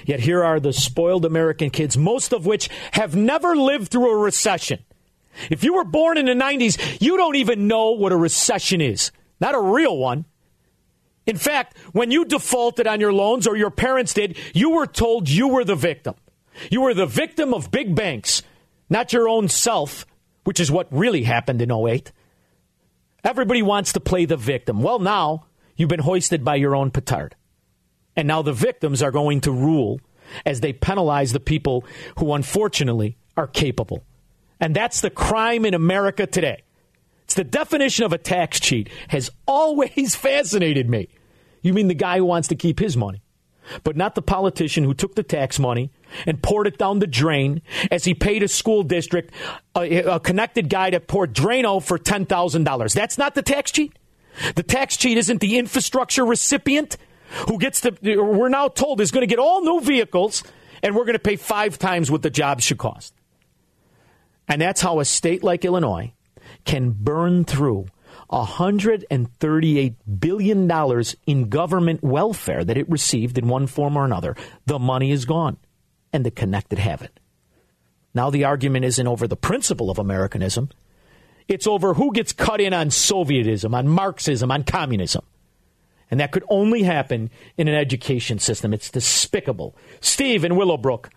Yet 0.04 0.20
here 0.20 0.44
are 0.44 0.60
the 0.60 0.72
spoiled 0.72 1.24
American 1.24 1.70
kids, 1.70 1.96
most 1.96 2.32
of 2.32 2.46
which 2.46 2.68
have 2.92 3.16
never 3.16 3.56
lived 3.56 3.90
through 3.90 4.10
a 4.10 4.16
recession. 4.16 4.80
If 5.50 5.64
you 5.64 5.74
were 5.74 5.84
born 5.84 6.18
in 6.18 6.26
the 6.26 6.32
90s, 6.32 7.00
you 7.00 7.16
don't 7.16 7.36
even 7.36 7.66
know 7.66 7.92
what 7.92 8.12
a 8.12 8.16
recession 8.16 8.80
is. 8.80 9.12
Not 9.40 9.54
a 9.54 9.60
real 9.60 9.96
one. 9.96 10.26
In 11.26 11.36
fact, 11.36 11.78
when 11.92 12.10
you 12.10 12.24
defaulted 12.24 12.86
on 12.86 13.00
your 13.00 13.12
loans 13.12 13.46
or 13.46 13.56
your 13.56 13.70
parents 13.70 14.14
did, 14.14 14.36
you 14.54 14.70
were 14.70 14.86
told 14.86 15.28
you 15.28 15.48
were 15.48 15.64
the 15.64 15.76
victim. 15.76 16.14
You 16.70 16.82
were 16.82 16.94
the 16.94 17.06
victim 17.06 17.54
of 17.54 17.70
big 17.70 17.94
banks, 17.94 18.42
not 18.90 19.12
your 19.12 19.28
own 19.28 19.48
self, 19.48 20.04
which 20.44 20.60
is 20.60 20.70
what 20.70 20.88
really 20.90 21.22
happened 21.22 21.62
in 21.62 21.70
08. 21.70 22.12
Everybody 23.24 23.62
wants 23.62 23.92
to 23.92 24.00
play 24.00 24.24
the 24.24 24.36
victim. 24.36 24.82
Well, 24.82 24.98
now 24.98 25.46
you've 25.76 25.88
been 25.88 26.00
hoisted 26.00 26.44
by 26.44 26.56
your 26.56 26.74
own 26.74 26.90
petard. 26.90 27.36
And 28.16 28.28
now 28.28 28.42
the 28.42 28.52
victims 28.52 29.02
are 29.02 29.10
going 29.10 29.40
to 29.42 29.52
rule 29.52 30.00
as 30.44 30.60
they 30.60 30.72
penalize 30.72 31.32
the 31.32 31.40
people 31.40 31.84
who 32.18 32.32
unfortunately 32.32 33.16
are 33.36 33.46
capable. 33.46 34.04
And 34.60 34.76
that's 34.76 35.00
the 35.00 35.10
crime 35.10 35.64
in 35.64 35.74
America 35.74 36.26
today. 36.26 36.62
It's 37.24 37.34
the 37.34 37.44
definition 37.44 38.04
of 38.04 38.12
a 38.12 38.18
tax 38.18 38.60
cheat 38.60 38.88
has 39.08 39.30
always 39.46 40.14
fascinated 40.16 40.88
me. 40.88 41.08
You 41.62 41.72
mean 41.72 41.88
the 41.88 41.94
guy 41.94 42.18
who 42.18 42.24
wants 42.24 42.48
to 42.48 42.56
keep 42.56 42.78
his 42.78 42.96
money, 42.96 43.22
but 43.84 43.96
not 43.96 44.14
the 44.14 44.22
politician 44.22 44.84
who 44.84 44.94
took 44.94 45.14
the 45.14 45.22
tax 45.22 45.58
money 45.58 45.90
and 46.26 46.42
poured 46.42 46.66
it 46.66 46.76
down 46.76 46.98
the 46.98 47.06
drain 47.06 47.62
as 47.90 48.04
he 48.04 48.14
paid 48.14 48.42
a 48.42 48.48
school 48.48 48.82
district, 48.82 49.32
a, 49.76 50.02
a 50.02 50.20
connected 50.20 50.68
guy 50.68 50.90
that 50.90 51.06
poured 51.06 51.34
Drano 51.34 51.82
for 51.82 51.98
$10,000. 51.98 52.94
That's 52.94 53.18
not 53.18 53.34
the 53.34 53.42
tax 53.42 53.70
cheat. 53.70 53.96
The 54.54 54.62
tax 54.62 54.96
cheat 54.96 55.18
isn't 55.18 55.40
the 55.40 55.58
infrastructure 55.58 56.24
recipient 56.24 56.96
who 57.48 57.58
gets 57.58 57.80
to, 57.82 57.96
we're 58.02 58.48
now 58.48 58.68
told 58.68 59.00
is 59.00 59.10
going 59.10 59.22
to 59.22 59.26
get 59.26 59.38
all 59.38 59.62
new 59.62 59.80
vehicles 59.80 60.42
and 60.82 60.94
we're 60.96 61.04
going 61.04 61.14
to 61.14 61.18
pay 61.18 61.36
five 61.36 61.78
times 61.78 62.10
what 62.10 62.22
the 62.22 62.30
jobs 62.30 62.64
should 62.64 62.78
cost. 62.78 63.14
And 64.48 64.60
that's 64.60 64.80
how 64.80 65.00
a 65.00 65.04
state 65.04 65.42
like 65.42 65.64
Illinois 65.64 66.12
can 66.64 66.90
burn 66.90 67.44
through 67.44 67.86
$138 68.30 69.94
billion 70.18 71.04
in 71.26 71.48
government 71.48 72.02
welfare 72.02 72.64
that 72.64 72.78
it 72.78 72.90
received 72.90 73.38
in 73.38 73.48
one 73.48 73.66
form 73.66 73.96
or 73.96 74.04
another. 74.04 74.36
The 74.66 74.78
money 74.78 75.12
is 75.12 75.24
gone, 75.24 75.58
and 76.12 76.24
the 76.24 76.30
connected 76.30 76.78
have 76.78 77.02
it. 77.02 77.20
Now 78.14 78.30
the 78.30 78.44
argument 78.44 78.84
isn't 78.84 79.06
over 79.06 79.26
the 79.26 79.36
principle 79.36 79.90
of 79.90 79.98
Americanism, 79.98 80.70
it's 81.48 81.66
over 81.66 81.94
who 81.94 82.12
gets 82.12 82.32
cut 82.32 82.60
in 82.60 82.72
on 82.72 82.88
Sovietism, 82.88 83.74
on 83.74 83.88
Marxism, 83.88 84.50
on 84.50 84.64
communism. 84.64 85.24
And 86.12 86.20
that 86.20 86.30
could 86.30 86.44
only 86.50 86.82
happen 86.82 87.30
in 87.56 87.68
an 87.68 87.74
education 87.74 88.38
system. 88.38 88.74
It's 88.74 88.90
despicable. 88.90 89.74
Steve 90.02 90.44
in 90.44 90.56
Willowbrook. 90.56 91.08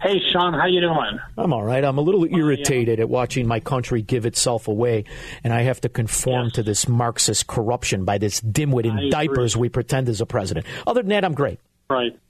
Hey, 0.00 0.18
Shaun, 0.32 0.54
how 0.54 0.64
you 0.64 0.80
doing? 0.80 1.18
I'm 1.36 1.52
all 1.52 1.62
right. 1.62 1.84
I'm 1.84 1.98
a 1.98 2.00
little 2.00 2.24
irritated 2.24 3.00
at 3.00 3.10
watching 3.10 3.46
my 3.46 3.60
country 3.60 4.00
give 4.00 4.24
itself 4.24 4.66
away, 4.66 5.04
and 5.44 5.52
I 5.52 5.60
have 5.62 5.82
to 5.82 5.90
conform 5.90 6.46
yes. 6.46 6.52
to 6.54 6.62
this 6.62 6.88
Marxist 6.88 7.46
corruption 7.46 8.06
by 8.06 8.16
this 8.16 8.40
dimwit 8.40 8.86
in 8.86 8.98
I 8.98 9.10
diapers 9.10 9.54
agree. 9.54 9.60
we 9.60 9.68
pretend 9.68 10.08
is 10.08 10.22
a 10.22 10.26
president. 10.26 10.64
Other 10.86 11.02
than 11.02 11.10
that, 11.10 11.24
I'm 11.24 11.34
great. 11.34 11.60
Right. 11.88 12.18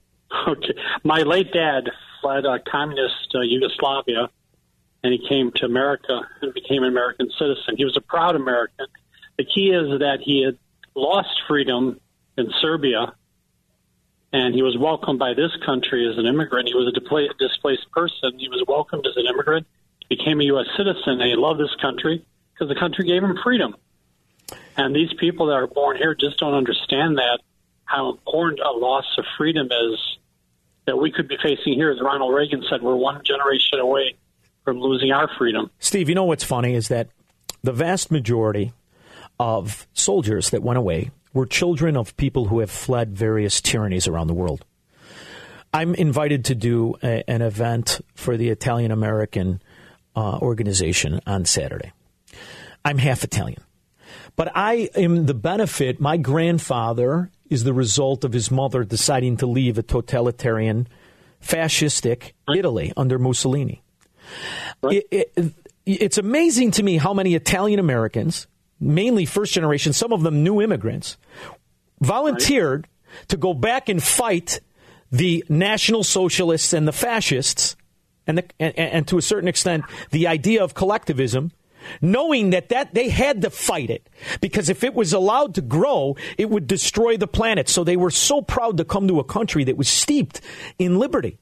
Okay. 0.49 0.75
My 1.05 1.21
late 1.21 1.53
dad 1.53 1.91
fled 2.21 2.47
uh, 2.47 2.59
communist 2.67 3.33
uh, 3.35 3.43
Yugoslavia, 3.43 4.31
and 5.05 5.13
he 5.13 5.29
came 5.29 5.53
to 5.57 5.67
America 5.67 6.23
and 6.41 6.55
became 6.55 6.83
an 6.83 6.89
American 6.89 7.31
citizen. 7.39 7.77
He 7.77 7.85
was 7.85 7.97
a 7.97 8.01
proud 8.01 8.35
American. 8.35 8.87
The 9.37 9.45
key 9.45 9.71
is 9.71 10.01
that 10.01 10.19
he 10.23 10.43
had 10.43 10.59
lost 10.95 11.31
freedom 11.49 12.01
in 12.37 12.51
Serbia 12.61 13.15
and 14.33 14.55
he 14.55 14.63
was 14.63 14.77
welcomed 14.79 15.19
by 15.19 15.35
this 15.35 15.51
country 15.65 16.09
as 16.11 16.19
an 16.19 16.27
immigrant. 16.27 16.69
He 16.69 16.75
was 16.75 16.89
a 16.89 17.39
displaced 17.39 17.91
person. 17.91 18.39
He 18.39 18.49
was 18.49 18.65
welcomed 18.67 19.07
as 19.07 19.17
an 19.17 19.27
immigrant, 19.27 19.67
he 20.01 20.17
became 20.17 20.41
a 20.41 20.45
U.S. 20.45 20.67
citizen, 20.77 21.21
and 21.21 21.23
he 21.23 21.37
loved 21.37 21.61
this 21.61 21.75
country 21.81 22.25
because 22.53 22.69
the 22.69 22.79
country 22.79 23.05
gave 23.05 23.23
him 23.23 23.39
freedom. 23.43 23.77
And 24.77 24.95
these 24.95 25.13
people 25.19 25.47
that 25.47 25.55
are 25.55 25.67
born 25.67 25.99
here 25.99 26.15
just 26.15 26.39
don't 26.39 26.55
understand 26.55 27.19
that 27.19 27.41
how 27.85 28.11
important 28.11 28.61
a 28.61 28.71
loss 28.71 29.05
of 29.19 29.25
freedom 29.37 29.69
is 29.71 30.19
that 30.87 30.97
we 30.97 31.13
could 31.13 31.29
be 31.29 31.37
facing 31.43 31.75
here. 31.75 31.91
As 31.91 32.01
Ronald 32.01 32.35
Reagan 32.35 32.65
said, 32.69 32.83
we're 32.83 32.97
one 32.97 33.23
generation 33.25 33.79
away 33.79 34.17
from 34.65 34.81
losing 34.81 35.13
our 35.13 35.29
freedom. 35.39 35.71
Steve, 35.79 36.09
you 36.09 36.15
know 36.15 36.25
what's 36.25 36.45
funny 36.45 36.75
is 36.75 36.89
that 36.89 37.09
the 37.63 37.73
vast 37.73 38.11
majority 38.11 38.73
of 39.39 39.87
soldiers 39.93 40.51
that 40.51 40.63
went 40.63 40.79
away 40.79 41.11
were 41.33 41.47
children 41.47 41.97
of 41.97 42.17
people 42.17 42.47
who 42.47 42.61
have 42.61 42.71
fled 42.71 43.17
various 43.17 43.61
tyrannies 43.61 44.07
around 44.07 44.27
the 44.27 44.35
world. 44.35 44.65
I'm 45.73 45.95
invited 45.95 46.45
to 46.47 46.55
do 46.55 46.95
a, 47.03 47.29
an 47.29 47.41
event 47.41 48.01
for 48.15 48.37
the 48.37 48.51
Italian 48.51 48.91
American 48.93 49.63
uh, 50.15 50.39
organization 50.39 51.21
on 51.27 51.47
Saturday. 51.47 51.93
I'm 52.85 52.99
half 52.99 53.25
Italian. 53.25 53.63
But 54.37 54.53
I 54.55 54.91
am 54.95 55.27
the 55.27 55.35
benefit. 55.35 56.01
My 56.01 56.17
grandfather 56.17 57.31
is 57.49 57.65
the 57.65 57.73
result 57.73 58.25
of 58.25 58.33
his 58.33 58.51
mother 58.51 58.85
deciding 58.85 59.39
to 59.39 59.47
leave 59.47 59.79
a 59.79 59.83
totalitarian, 59.83 60.89
fascistic 61.43 62.33
Italy 62.55 62.93
under 62.97 63.19
Mussolini. 63.19 63.83
Right. 64.83 65.05
It, 65.11 65.33
it, 65.37 65.53
it's 65.85 66.19
amazing 66.19 66.73
to 66.73 66.83
me 66.83 66.97
how 66.97 67.13
many 67.15 67.35
Italian 67.35 67.81
Americans 67.81 68.47
mainly 68.83 69.25
first 69.25 69.55
generation, 69.55 69.93
some 69.93 70.13
of 70.13 70.23
them 70.23 70.43
new 70.43 70.61
immigrants, 70.61 71.17
volunteered 72.01 72.89
right. 72.89 73.29
to 73.29 73.37
go 73.37 73.55
back 73.55 73.89
and 73.89 74.03
fight 74.03 74.61
the 75.11 75.45
National 75.49 76.03
Socialists 76.03 76.73
and 76.73 76.89
the 76.89 76.93
fascists, 76.93 77.77
and, 78.27 78.39
the, 78.39 78.45
and, 78.59 78.79
and 78.79 79.09
to 79.09 79.19
a 79.19 79.23
certain 79.23 79.49
extent, 79.49 79.85
the 80.11 80.27
idea 80.27 80.63
of 80.63 80.75
collectivism 80.75 81.53
knowing 82.01 82.51
that, 82.51 82.69
that 82.69 82.95
they 82.95 83.09
had 83.09 83.43
to 83.43 83.51
fight 83.51 83.91
it 83.91 84.09
because 84.41 84.69
if 84.69 84.85
it 84.85 84.95
was 84.95 85.13
allowed 85.13 85.55
to 85.57 85.61
grow, 85.61 86.17
it 86.39 86.49
would 86.49 86.67
destroy 86.67 87.17
the 87.17 87.27
planet. 87.27 87.69
So 87.69 87.85
they 87.85 87.97
were 87.97 88.11
so 88.11 88.41
proud 88.41 88.77
to 88.77 88.85
come 88.85 89.09
to 89.09 89.21
a 89.21 89.25
country 89.25 89.65
that 89.65 89.77
was 89.77 89.89
steeped 89.89 90.41
in 90.79 90.99
liberty. 90.99 91.39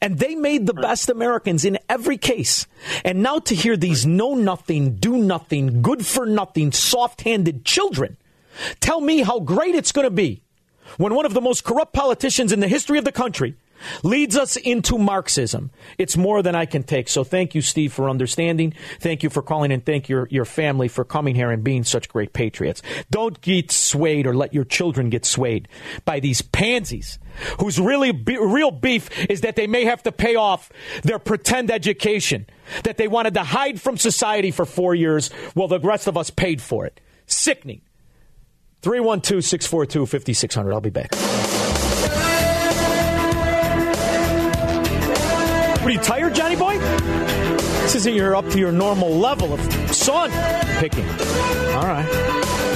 And 0.00 0.18
they 0.18 0.34
made 0.34 0.66
the 0.66 0.74
best 0.74 1.08
Americans 1.08 1.64
in 1.64 1.78
every 1.88 2.16
case. 2.16 2.66
And 3.04 3.22
now 3.22 3.38
to 3.40 3.54
hear 3.54 3.76
these 3.76 4.06
know 4.06 4.34
nothing, 4.34 4.96
do 4.96 5.16
nothing, 5.16 5.82
good 5.82 6.06
for 6.06 6.26
nothing, 6.26 6.72
soft 6.72 7.22
handed 7.22 7.64
children 7.64 8.16
tell 8.80 9.00
me 9.00 9.22
how 9.22 9.40
great 9.40 9.74
it's 9.74 9.92
going 9.92 10.06
to 10.06 10.10
be 10.10 10.42
when 10.98 11.14
one 11.14 11.26
of 11.26 11.34
the 11.34 11.40
most 11.40 11.64
corrupt 11.64 11.92
politicians 11.92 12.52
in 12.52 12.60
the 12.60 12.68
history 12.68 12.98
of 12.98 13.04
the 13.04 13.12
country 13.12 13.54
leads 14.02 14.36
us 14.36 14.56
into 14.56 14.98
Marxism. 14.98 15.70
It's 15.98 16.16
more 16.16 16.42
than 16.42 16.54
I 16.54 16.66
can 16.66 16.82
take. 16.82 17.08
So 17.08 17.24
thank 17.24 17.54
you, 17.54 17.62
Steve, 17.62 17.92
for 17.92 18.08
understanding. 18.08 18.74
Thank 19.00 19.22
you 19.22 19.30
for 19.30 19.42
calling 19.42 19.72
and 19.72 19.84
thank 19.84 20.08
your, 20.08 20.28
your 20.30 20.44
family 20.44 20.88
for 20.88 21.04
coming 21.04 21.34
here 21.34 21.50
and 21.50 21.62
being 21.62 21.84
such 21.84 22.08
great 22.08 22.32
patriots. 22.32 22.82
Don't 23.10 23.40
get 23.40 23.70
swayed 23.70 24.26
or 24.26 24.34
let 24.34 24.54
your 24.54 24.64
children 24.64 25.10
get 25.10 25.24
swayed 25.24 25.68
by 26.04 26.20
these 26.20 26.42
pansies 26.42 27.18
whose 27.60 27.78
really 27.78 28.12
be, 28.12 28.36
real 28.38 28.70
beef 28.70 29.08
is 29.30 29.40
that 29.42 29.56
they 29.56 29.66
may 29.66 29.84
have 29.84 30.02
to 30.02 30.12
pay 30.12 30.36
off 30.36 30.70
their 31.02 31.18
pretend 31.18 31.70
education 31.70 32.46
that 32.84 32.96
they 32.96 33.08
wanted 33.08 33.34
to 33.34 33.42
hide 33.42 33.80
from 33.80 33.96
society 33.96 34.50
for 34.50 34.64
four 34.64 34.94
years 34.94 35.30
while 35.54 35.68
the 35.68 35.80
rest 35.80 36.06
of 36.06 36.16
us 36.16 36.30
paid 36.30 36.60
for 36.60 36.86
it. 36.86 37.00
Sickening. 37.26 37.80
312 38.82 39.44
642 39.44 40.06
5600. 40.06 40.72
I'll 40.72 40.80
be 40.80 40.90
back. 40.90 41.12
What 45.82 45.88
are 45.88 45.94
you 45.94 45.98
tired, 45.98 46.32
Johnny 46.32 46.54
boy? 46.54 46.78
This 46.78 47.96
isn't 47.96 48.14
your 48.14 48.36
up 48.36 48.48
to 48.50 48.58
your 48.60 48.70
normal 48.70 49.10
level 49.10 49.52
of 49.52 49.60
sun 49.92 50.30
picking. 50.78 51.04
All 51.74 51.82
right. 51.82 52.06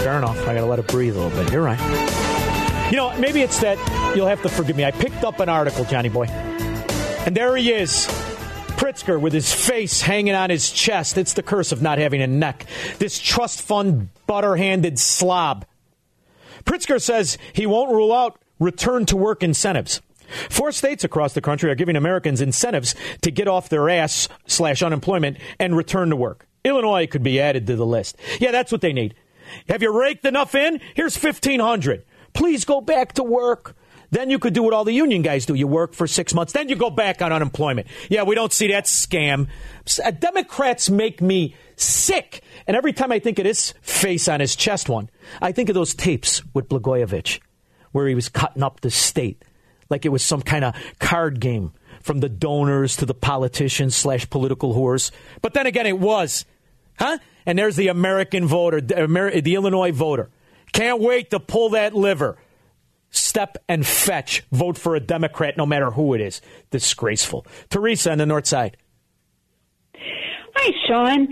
Fair 0.02 0.18
enough. 0.18 0.36
I 0.40 0.54
got 0.54 0.62
to 0.62 0.66
let 0.66 0.80
it 0.80 0.88
breathe 0.88 1.14
a 1.14 1.20
little 1.20 1.44
bit. 1.44 1.52
You're 1.52 1.62
right. 1.62 2.90
You 2.90 2.96
know, 2.96 3.16
maybe 3.20 3.42
it's 3.42 3.61
that 3.61 3.78
you'll 4.16 4.26
have 4.26 4.42
to 4.42 4.48
forgive 4.48 4.76
me. 4.76 4.84
I 4.84 4.90
picked 4.90 5.22
up 5.22 5.38
an 5.38 5.48
article, 5.48 5.84
Johnny 5.84 6.09
boy. 6.09 6.24
And 6.24 7.36
there 7.36 7.54
he 7.54 7.72
is. 7.72 8.07
Pritzker 8.76 9.20
with 9.20 9.32
his 9.32 9.54
face 9.54 10.00
hanging 10.00 10.34
on 10.34 10.50
his 10.50 10.72
chest. 10.72 11.16
It's 11.16 11.34
the 11.34 11.44
curse 11.44 11.70
of 11.70 11.80
not 11.80 11.98
having 11.98 12.22
a 12.22 12.26
neck. 12.26 12.66
This 12.98 13.20
trust 13.20 13.62
fund 13.62 14.09
butter 14.26 14.57
handed 14.57 14.98
slob. 14.98 15.64
Pritzker 16.64 17.00
says 17.00 17.38
he 17.52 17.66
won't 17.66 17.92
rule 17.92 18.12
out 18.12 18.36
return 18.59 19.07
to 19.07 19.16
work 19.16 19.44
incentives. 19.44 20.02
Four 20.50 20.72
states 20.72 21.04
across 21.04 21.32
the 21.34 21.40
country 21.40 21.70
are 21.70 21.74
giving 21.74 21.96
Americans 21.96 22.40
incentives 22.40 22.94
to 23.22 23.30
get 23.30 23.48
off 23.48 23.68
their 23.68 23.88
ass 23.88 24.28
slash 24.46 24.82
unemployment 24.82 25.38
and 25.58 25.76
return 25.76 26.10
to 26.10 26.16
work. 26.16 26.46
Illinois 26.64 27.06
could 27.06 27.22
be 27.22 27.40
added 27.40 27.66
to 27.66 27.76
the 27.76 27.86
list. 27.86 28.16
Yeah, 28.40 28.50
that's 28.50 28.72
what 28.72 28.80
they 28.80 28.92
need. 28.92 29.14
Have 29.68 29.82
you 29.82 29.96
raked 29.98 30.26
enough 30.26 30.54
in? 30.54 30.80
Here's 30.94 31.16
1500. 31.16 32.04
Please 32.32 32.64
go 32.64 32.80
back 32.80 33.14
to 33.14 33.22
work. 33.22 33.76
Then 34.10 34.30
you 34.30 34.38
could 34.38 34.54
do 34.54 34.62
what 34.62 34.72
all 34.72 34.84
the 34.84 34.92
union 34.92 35.22
guys 35.22 35.46
do. 35.46 35.54
You 35.54 35.66
work 35.66 35.92
for 35.92 36.06
six 36.06 36.32
months, 36.32 36.52
then 36.52 36.68
you 36.68 36.76
go 36.76 36.90
back 36.90 37.22
on 37.22 37.32
unemployment. 37.32 37.88
Yeah, 38.08 38.22
we 38.22 38.34
don't 38.34 38.52
see 38.52 38.68
that 38.68 38.84
scam. 38.84 39.48
Uh, 40.04 40.10
Democrats 40.10 40.88
make 40.90 41.20
me 41.20 41.56
sick. 41.76 42.42
And 42.66 42.76
every 42.76 42.92
time 42.92 43.10
I 43.12 43.18
think 43.18 43.38
of 43.38 43.44
this 43.44 43.74
face 43.82 44.28
on 44.28 44.40
his 44.40 44.54
chest 44.54 44.88
one, 44.88 45.10
I 45.42 45.52
think 45.52 45.68
of 45.68 45.74
those 45.74 45.94
tapes 45.94 46.42
with 46.54 46.68
Blagojevich 46.68 47.40
where 47.92 48.06
he 48.08 48.14
was 48.14 48.28
cutting 48.28 48.62
up 48.62 48.80
the 48.80 48.90
state 48.90 49.42
like 49.89 50.05
it 50.05 50.11
was 50.11 50.22
some 50.22 50.43
kind 50.43 50.64
of 50.64 50.74
card 50.99 51.41
game 51.41 51.72
from 52.03 52.20
the 52.20 52.28
donors 52.28 52.97
to 52.97 53.07
the 53.07 53.14
politicians 53.14 53.97
slash 53.97 54.28
political 54.30 54.74
whores. 54.74 55.11
But 55.43 55.55
then 55.55 55.66
again, 55.66 55.87
it 55.87 55.99
was, 55.99 56.45
huh? 56.99 57.18
And 57.45 57.59
there's 57.59 57.76
the 57.76 57.89
American 57.89 58.47
voter, 58.47 58.80
the, 58.80 59.41
the 59.43 59.55
Illinois 59.55 59.93
voter. 59.93 60.30
Can't 60.72 61.01
wait 61.01 61.30
to 61.30 61.41
pull 61.41 61.70
that 61.70 61.95
liver. 61.95 62.39
Step 63.11 63.57
and 63.68 63.87
fetch. 63.87 64.43
Vote 64.53 64.76
for 64.76 64.95
a 64.95 65.01
Democrat, 65.01 65.57
no 65.57 65.64
matter 65.64 65.91
who 65.91 66.14
it 66.14 66.20
is. 66.20 66.41
Disgraceful. 66.70 67.47
Teresa 67.70 68.12
on 68.12 68.18
the 68.18 68.26
North 68.26 68.47
Side. 68.47 68.76
Hi, 69.95 70.72
Shaun. 70.87 71.28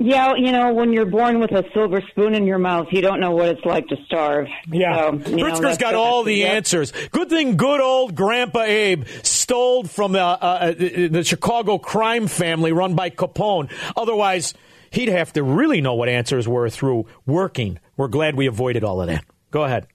Yeah, 0.00 0.36
you 0.36 0.52
know, 0.52 0.72
when 0.72 0.92
you're 0.92 1.06
born 1.06 1.40
with 1.40 1.50
a 1.50 1.64
silver 1.74 2.00
spoon 2.10 2.32
in 2.34 2.46
your 2.46 2.58
mouth, 2.58 2.86
you 2.92 3.00
don't 3.02 3.18
know 3.18 3.32
what 3.32 3.48
it's 3.48 3.64
like 3.64 3.88
to 3.88 3.96
starve. 4.06 4.46
Yeah. 4.70 5.10
So, 5.10 5.18
Pritzker's 5.18 5.76
got 5.76 5.94
all 5.94 6.22
the 6.22 6.46
answers. 6.46 6.92
Good 7.10 7.28
thing 7.28 7.56
good 7.56 7.80
old 7.80 8.14
Grandpa 8.14 8.62
Abe 8.62 9.06
stole 9.24 9.82
from 9.82 10.14
uh, 10.14 10.18
uh, 10.18 10.72
the 10.72 11.24
Chicago 11.24 11.78
crime 11.78 12.28
family 12.28 12.70
run 12.70 12.94
by 12.94 13.10
Capone. 13.10 13.72
Otherwise, 13.96 14.54
he'd 14.90 15.08
have 15.08 15.32
to 15.32 15.42
really 15.42 15.80
know 15.80 15.94
what 15.94 16.08
answers 16.08 16.46
were 16.46 16.70
through 16.70 17.06
working. 17.26 17.80
We're 17.96 18.06
glad 18.06 18.36
we 18.36 18.46
avoided 18.46 18.84
all 18.84 19.00
of 19.00 19.08
that. 19.08 19.24
Go 19.50 19.64
ahead. 19.64 19.88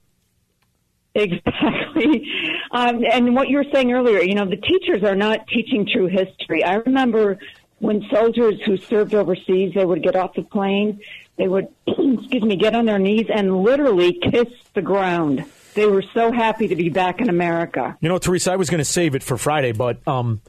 Exactly. 1.15 2.27
Um, 2.73 3.03
and 3.05 3.35
what 3.35 3.49
you 3.49 3.57
were 3.57 3.65
saying 3.71 3.93
earlier, 3.93 4.19
you 4.23 4.33
know, 4.33 4.49
the 4.49 4.57
teachers 4.57 5.03
are 5.03 5.13
not 5.13 5.45
teaching 5.47 5.87
true 5.93 6.07
history. 6.07 6.63
I 6.63 6.77
remember 6.77 7.37
when 7.83 8.01
soldiers 8.09 8.61
who 8.65 8.77
served 8.77 9.13
overseas, 9.13 9.73
they 9.75 9.83
would 9.83 10.01
get 10.01 10.15
off 10.15 10.33
the 10.35 10.41
plane, 10.41 11.01
they 11.37 11.49
would, 11.49 11.67
excuse 11.87 12.41
me, 12.41 12.55
get 12.55 12.73
on 12.73 12.85
their 12.85 12.97
knees 12.97 13.27
and 13.31 13.61
literally 13.61 14.13
kiss 14.13 14.47
the 14.73 14.81
ground. 14.81 15.43
They 15.73 15.85
were 15.85 16.03
so 16.13 16.31
happy 16.31 16.69
to 16.69 16.77
be 16.77 16.87
back 16.87 17.19
in 17.19 17.27
America. 17.27 17.97
You 17.99 18.07
know, 18.07 18.19
Teresa, 18.19 18.53
I 18.53 18.55
was 18.55 18.69
going 18.69 18.79
to 18.79 18.85
save 18.85 19.15
it 19.15 19.23
for 19.23 19.37
Friday, 19.37 19.73
but 19.73 20.07
um, 20.07 20.39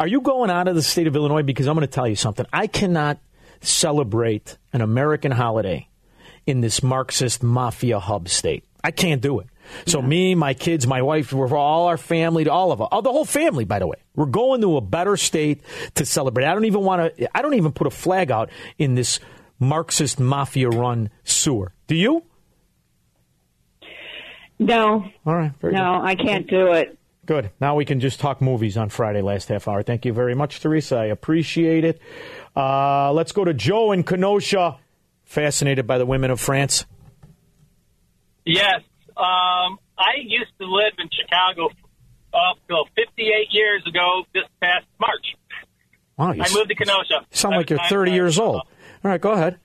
are 0.00 0.06
you 0.06 0.22
going 0.22 0.48
out 0.48 0.66
of 0.66 0.76
the 0.76 0.82
state 0.82 1.06
of 1.06 1.14
Illinois? 1.14 1.42
Because 1.42 1.66
I'm 1.66 1.74
going 1.74 1.86
to 1.86 1.92
tell 1.92 2.08
you 2.08 2.16
something. 2.16 2.46
I 2.54 2.68
cannot 2.68 3.18
celebrate 3.60 4.56
an 4.72 4.80
American 4.80 5.32
holiday 5.32 5.88
in 6.46 6.62
this 6.62 6.82
Marxist 6.82 7.42
mafia 7.42 7.98
hub 7.98 8.30
state. 8.30 8.64
I 8.82 8.92
can't 8.92 9.20
do 9.20 9.40
it. 9.40 9.46
So 9.86 10.00
yeah. 10.00 10.06
me, 10.06 10.34
my 10.34 10.54
kids, 10.54 10.86
my 10.86 11.02
wife, 11.02 11.32
we're 11.32 11.56
all 11.56 11.86
our 11.86 11.96
family, 11.96 12.48
all 12.48 12.72
of 12.72 12.80
us, 12.80 12.88
the 12.90 13.12
whole 13.12 13.24
family, 13.24 13.64
by 13.64 13.78
the 13.78 13.86
way. 13.86 13.96
We're 14.14 14.26
going 14.26 14.60
to 14.62 14.76
a 14.76 14.80
better 14.80 15.16
state 15.16 15.62
to 15.94 16.04
celebrate. 16.04 16.44
I 16.44 16.54
don't 16.54 16.64
even 16.64 16.82
want 16.82 17.16
to. 17.16 17.36
I 17.36 17.42
don't 17.42 17.54
even 17.54 17.72
put 17.72 17.86
a 17.86 17.90
flag 17.90 18.30
out 18.30 18.50
in 18.78 18.94
this 18.94 19.20
Marxist 19.58 20.20
mafia-run 20.20 21.10
sewer. 21.24 21.72
Do 21.86 21.94
you? 21.94 22.24
No. 24.58 25.04
All 25.24 25.34
right. 25.34 25.52
no, 25.62 25.70
good. 25.70 25.74
I 25.76 26.14
can't 26.14 26.48
do 26.48 26.72
it. 26.72 26.98
Good. 27.26 27.50
Now 27.60 27.74
we 27.74 27.84
can 27.84 28.00
just 28.00 28.20
talk 28.20 28.40
movies 28.40 28.76
on 28.76 28.88
Friday, 28.88 29.20
last 29.20 29.48
half 29.48 29.68
hour. 29.68 29.82
Thank 29.82 30.06
you 30.06 30.12
very 30.12 30.34
much, 30.34 30.60
Teresa. 30.60 30.96
I 30.96 31.04
appreciate 31.06 31.84
it. 31.84 32.00
Uh, 32.56 33.12
let's 33.12 33.32
go 33.32 33.44
to 33.44 33.52
Joe 33.52 33.92
in 33.92 34.02
Kenosha. 34.02 34.78
Fascinated 35.24 35.86
by 35.86 35.98
the 35.98 36.06
women 36.06 36.30
of 36.30 36.40
France. 36.40 36.86
Yes. 38.46 38.80
Um, 39.18 39.78
I 39.98 40.14
used 40.22 40.52
to 40.60 40.66
live 40.66 40.92
in 40.98 41.08
Chicago 41.10 41.70
up 42.32 42.58
till 42.68 42.84
58 42.94 43.48
years 43.50 43.82
ago 43.86 44.22
this 44.32 44.44
past 44.60 44.86
March. 45.00 45.34
Wow, 46.16 46.32
you 46.32 46.42
I 46.42 46.48
moved 46.52 46.68
to 46.68 46.74
Kenosha. 46.76 47.26
Sound 47.30 47.56
like 47.56 47.70
you're 47.70 47.80
30 47.88 48.12
years 48.12 48.38
old. 48.38 48.56
All 48.56 49.10
right, 49.10 49.20
go 49.20 49.32
ahead. 49.32 49.58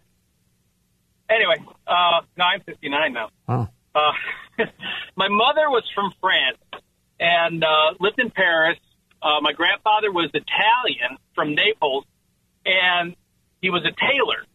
Anyway, 1.29 1.63
uh, 1.87 2.21
no, 2.37 2.45
I'm 2.45 2.61
59 2.61 3.13
now. 3.13 3.29
Oh. 3.47 3.67
Uh, 3.93 4.11
my 5.15 5.27
mother 5.27 5.69
was 5.69 5.83
from 5.93 6.11
France 6.19 6.57
and 7.19 7.63
uh, 7.63 7.93
lived 7.99 8.19
in 8.19 8.31
Paris. 8.31 8.77
Uh, 9.21 9.39
my 9.41 9.53
grandfather 9.53 10.11
was 10.11 10.29
Italian 10.33 11.17
from 11.33 11.55
Naples, 11.55 12.05
and 12.65 13.15
he 13.61 13.69
was 13.69 13.85
a 13.85 13.91
tailor 13.91 14.45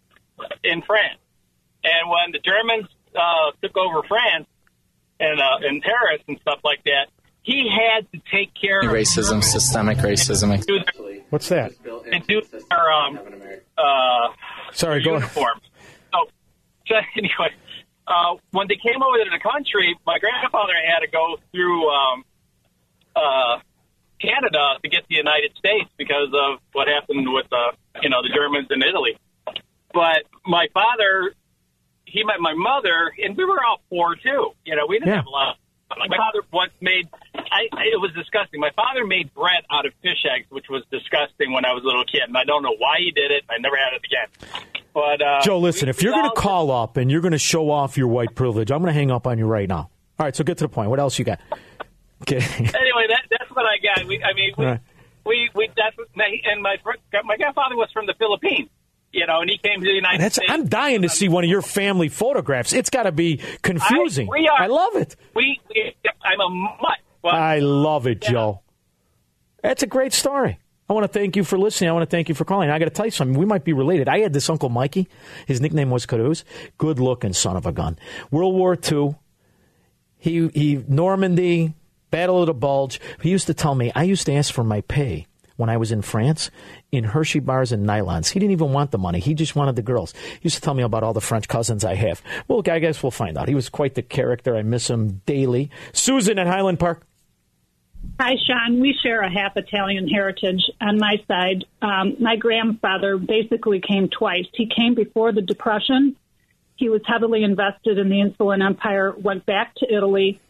in 0.64 0.82
France. 0.82 1.20
And 1.84 2.10
when 2.10 2.32
the 2.32 2.38
Germans 2.40 2.88
uh, 3.14 3.52
took 3.62 3.76
over 3.76 4.02
France 4.06 4.46
and 5.20 5.40
uh, 5.40 5.66
in 5.66 5.80
Paris 5.80 6.22
and 6.28 6.38
stuff 6.40 6.60
like 6.64 6.82
that, 6.84 7.08
he 7.42 7.68
had 7.68 8.10
to 8.12 8.20
take 8.30 8.52
care 8.54 8.80
of 8.80 8.86
racism, 8.86 9.42
systemic 9.42 9.98
racism. 9.98 10.62
What's 11.30 11.48
that? 11.48 11.72
and 12.12 12.26
do 12.26 12.42
their 12.42 12.92
um, 12.92 13.18
uh, 13.76 14.28
Sorry, 14.72 15.02
their 15.02 15.12
go 15.12 15.14
uniforms. 15.14 15.62
So, 16.12 16.28
so 16.86 16.94
anyway, 17.16 17.54
uh, 18.06 18.36
when 18.50 18.68
they 18.68 18.76
came 18.76 19.02
over 19.02 19.18
to 19.24 19.30
the 19.30 19.40
country, 19.40 19.96
my 20.06 20.18
grandfather 20.18 20.72
had 20.86 21.00
to 21.00 21.08
go 21.08 21.36
through 21.52 21.88
um, 21.90 22.24
uh, 23.16 23.58
Canada 24.20 24.78
to 24.82 24.88
get 24.88 25.02
to 25.02 25.06
the 25.08 25.16
United 25.16 25.56
States 25.56 25.88
because 25.96 26.28
of 26.32 26.60
what 26.72 26.88
happened 26.88 27.32
with 27.32 27.46
the 27.50 27.72
you 28.02 28.10
know 28.10 28.22
the 28.22 28.30
Germans 28.34 28.68
in 28.70 28.82
Italy. 28.82 29.16
But 29.92 30.24
my 30.44 30.68
father, 30.74 31.32
he 32.10 32.24
met 32.24 32.40
my 32.40 32.54
mother, 32.54 33.12
and 33.22 33.36
we 33.36 33.44
were 33.44 33.62
all 33.64 33.80
poor 33.90 34.14
too. 34.16 34.52
You 34.64 34.76
know, 34.76 34.86
we 34.88 34.98
didn't 34.98 35.08
Yeah. 35.08 35.16
have 35.16 35.26
a 35.26 35.30
lot. 35.30 35.56
My 35.96 36.06
father 36.16 36.42
once 36.52 36.72
made, 36.82 37.08
I, 37.34 37.62
it 37.72 37.98
was 38.00 38.12
disgusting. 38.14 38.60
My 38.60 38.70
father 38.76 39.06
made 39.06 39.32
bread 39.34 39.64
out 39.70 39.86
of 39.86 39.92
fish 40.02 40.22
eggs, 40.30 40.46
which 40.50 40.66
was 40.68 40.82
disgusting 40.90 41.50
when 41.52 41.64
I 41.64 41.72
was 41.72 41.82
a 41.82 41.86
little 41.86 42.04
kid, 42.04 42.22
and 42.28 42.36
I 42.36 42.44
don't 42.44 42.62
know 42.62 42.74
why 42.78 42.96
he 42.98 43.10
did 43.10 43.30
it. 43.30 43.44
I 43.48 43.56
never 43.58 43.76
had 43.76 43.94
it 43.94 44.02
again. 44.04 44.62
But 44.92 45.22
uh, 45.22 45.40
Joe, 45.42 45.58
listen, 45.58 45.88
if 45.88 46.02
you're 46.02 46.12
going 46.12 46.28
to 46.28 46.36
call 46.36 46.70
up 46.70 46.96
and 46.98 47.10
you're 47.10 47.22
going 47.22 47.32
to 47.32 47.38
show 47.38 47.70
off 47.70 47.96
your 47.96 48.08
white 48.08 48.34
privilege, 48.34 48.70
I'm 48.70 48.80
going 48.80 48.92
to 48.92 48.98
hang 48.98 49.10
up 49.10 49.26
on 49.26 49.38
you 49.38 49.46
right 49.46 49.68
now. 49.68 49.90
All 50.18 50.26
right, 50.26 50.36
so 50.36 50.44
get 50.44 50.58
to 50.58 50.64
the 50.64 50.68
point. 50.68 50.90
What 50.90 51.00
else 51.00 51.18
you 51.18 51.24
got? 51.24 51.40
Okay. 52.22 52.36
anyway, 52.58 53.06
that, 53.08 53.22
that's 53.30 53.50
what 53.50 53.64
I 53.64 53.78
got. 53.82 54.06
We, 54.06 54.22
I 54.22 54.34
mean, 54.34 54.52
we, 54.58 54.64
right. 54.66 54.80
we, 55.24 55.50
we 55.54 55.70
that's 55.76 55.96
and 56.18 56.62
my 56.62 56.76
my 57.24 57.36
grandfather 57.36 57.76
was 57.76 57.88
from 57.92 58.06
the 58.06 58.14
Philippines, 58.18 58.68
you 59.12 59.26
know, 59.26 59.40
and 59.40 59.50
he 59.50 59.58
came 59.58 59.80
to 59.80 59.86
the 59.86 59.92
United 59.92 60.20
That's, 60.20 60.36
States. 60.36 60.50
I'm 60.50 60.66
dying 60.66 61.02
to 61.02 61.08
see 61.08 61.28
one 61.28 61.44
of 61.44 61.50
your 61.50 61.62
family 61.62 62.08
photographs. 62.08 62.72
It's 62.72 62.90
got 62.90 63.04
to 63.04 63.12
be 63.12 63.40
confusing. 63.62 64.28
I, 64.28 64.30
we 64.30 64.48
are, 64.48 64.62
I 64.62 64.66
love 64.66 64.96
it. 64.96 65.16
We, 65.34 65.60
we, 65.74 65.94
I'm 66.22 66.40
a 66.40 66.48
mutt. 66.48 66.98
I 67.24 67.58
love 67.58 68.06
it, 68.06 68.20
Joe. 68.20 68.60
That's 69.62 69.82
a 69.82 69.86
great 69.86 70.12
story. 70.12 70.58
I 70.88 70.92
want 70.94 71.04
to 71.04 71.08
thank 71.08 71.36
you 71.36 71.44
for 71.44 71.58
listening. 71.58 71.90
I 71.90 71.92
want 71.92 72.08
to 72.08 72.16
thank 72.16 72.28
you 72.28 72.34
for 72.34 72.44
calling. 72.44 72.70
I 72.70 72.78
got 72.78 72.86
to 72.86 72.90
tell 72.90 73.04
you 73.04 73.10
something. 73.10 73.38
We 73.38 73.44
might 73.44 73.64
be 73.64 73.74
related. 73.74 74.08
I 74.08 74.20
had 74.20 74.32
this 74.32 74.48
Uncle 74.48 74.70
Mikey. 74.70 75.08
His 75.46 75.60
nickname 75.60 75.90
was 75.90 76.06
Caduce. 76.06 76.44
Good 76.78 76.98
looking 76.98 77.34
son 77.34 77.56
of 77.56 77.66
a 77.66 77.72
gun. 77.72 77.98
World 78.30 78.54
War 78.54 78.78
II. 78.90 79.16
He, 80.16 80.48
he, 80.48 80.84
Normandy, 80.88 81.74
Battle 82.10 82.40
of 82.40 82.46
the 82.46 82.54
Bulge. 82.54 83.00
He 83.20 83.30
used 83.30 83.46
to 83.48 83.54
tell 83.54 83.74
me, 83.74 83.92
I 83.94 84.04
used 84.04 84.26
to 84.26 84.32
ask 84.32 84.52
for 84.52 84.64
my 84.64 84.80
pay 84.82 85.26
when 85.58 85.68
I 85.68 85.76
was 85.76 85.92
in 85.92 86.02
France 86.02 86.50
in 86.90 87.04
Hershey 87.04 87.40
bars 87.40 87.72
and 87.72 87.84
nylons. 87.84 88.30
He 88.30 88.38
didn't 88.38 88.52
even 88.52 88.72
want 88.72 88.92
the 88.92 88.98
money. 88.98 89.18
He 89.18 89.34
just 89.34 89.56
wanted 89.56 89.76
the 89.76 89.82
girls. 89.82 90.14
He 90.14 90.40
used 90.42 90.56
to 90.56 90.62
tell 90.62 90.72
me 90.72 90.84
about 90.84 91.02
all 91.02 91.12
the 91.12 91.20
French 91.20 91.48
cousins 91.48 91.84
I 91.84 91.96
have. 91.96 92.22
Well, 92.46 92.62
I 92.70 92.78
guess 92.78 93.02
we'll 93.02 93.10
find 93.10 93.36
out. 93.36 93.48
He 93.48 93.56
was 93.56 93.68
quite 93.68 93.94
the 93.94 94.02
character. 94.02 94.56
I 94.56 94.62
miss 94.62 94.88
him 94.88 95.20
daily. 95.26 95.70
Susan 95.92 96.38
at 96.38 96.46
Highland 96.46 96.78
Park. 96.78 97.04
Hi, 98.20 98.36
Shaun. 98.46 98.80
We 98.80 98.96
share 99.02 99.20
a 99.20 99.30
half 99.30 99.56
Italian 99.56 100.08
heritage 100.08 100.62
on 100.80 100.98
my 100.98 101.16
side. 101.26 101.64
Um, 101.82 102.16
my 102.20 102.36
grandfather 102.36 103.18
basically 103.18 103.80
came 103.80 104.08
twice. 104.08 104.46
He 104.54 104.66
came 104.74 104.94
before 104.94 105.32
the 105.32 105.42
Depression. 105.42 106.14
He 106.76 106.88
was 106.88 107.00
heavily 107.04 107.42
invested 107.42 107.98
in 107.98 108.08
the 108.08 108.20
Insulan 108.20 108.64
Empire, 108.64 109.12
went 109.12 109.44
back 109.44 109.74
to 109.76 109.92
Italy, 109.92 110.40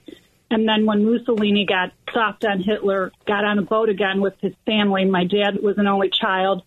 and 0.51 0.67
then 0.69 0.87
when 0.87 1.05
Mussolini 1.05 1.67
got 1.67 1.93
soft 2.13 2.45
on 2.45 2.63
Hitler, 2.63 3.13
got 3.27 3.45
on 3.45 3.59
a 3.59 3.63
boat 3.63 3.89
again 3.89 4.21
with 4.21 4.35
his 4.41 4.55
family. 4.65 5.05
My 5.05 5.25
dad 5.25 5.63
was 5.63 5.77
an 5.79 5.87
only 5.87 6.09
child 6.11 6.63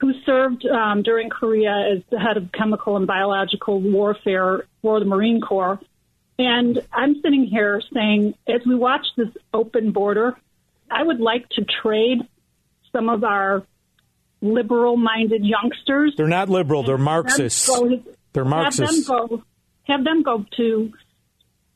who 0.00 0.12
served 0.24 0.66
um, 0.66 1.02
during 1.02 1.30
Korea 1.30 1.92
as 1.94 2.02
the 2.10 2.18
head 2.18 2.36
of 2.36 2.50
chemical 2.52 2.96
and 2.96 3.06
biological 3.06 3.80
warfare 3.80 4.66
for 4.82 4.98
the 4.98 5.06
Marine 5.06 5.40
Corps. 5.40 5.78
And 6.38 6.80
I'm 6.92 7.20
sitting 7.22 7.44
here 7.44 7.80
saying, 7.94 8.34
as 8.48 8.62
we 8.66 8.74
watch 8.74 9.06
this 9.16 9.28
open 9.54 9.92
border, 9.92 10.36
I 10.90 11.02
would 11.02 11.20
like 11.20 11.48
to 11.50 11.64
trade 11.64 12.18
some 12.92 13.08
of 13.08 13.22
our 13.24 13.62
liberal 14.40 14.96
minded 14.96 15.44
youngsters. 15.44 16.14
They're 16.16 16.26
not 16.26 16.48
liberal. 16.48 16.82
They're 16.82 16.98
Marxists. 16.98 17.66
Go- 17.68 18.02
They're 18.32 18.44
Marxists. 18.44 19.08
Have 19.08 19.18
them 19.18 19.28
go, 19.28 19.42
have 19.84 20.04
them 20.04 20.22
go 20.22 20.44
to 20.56 20.92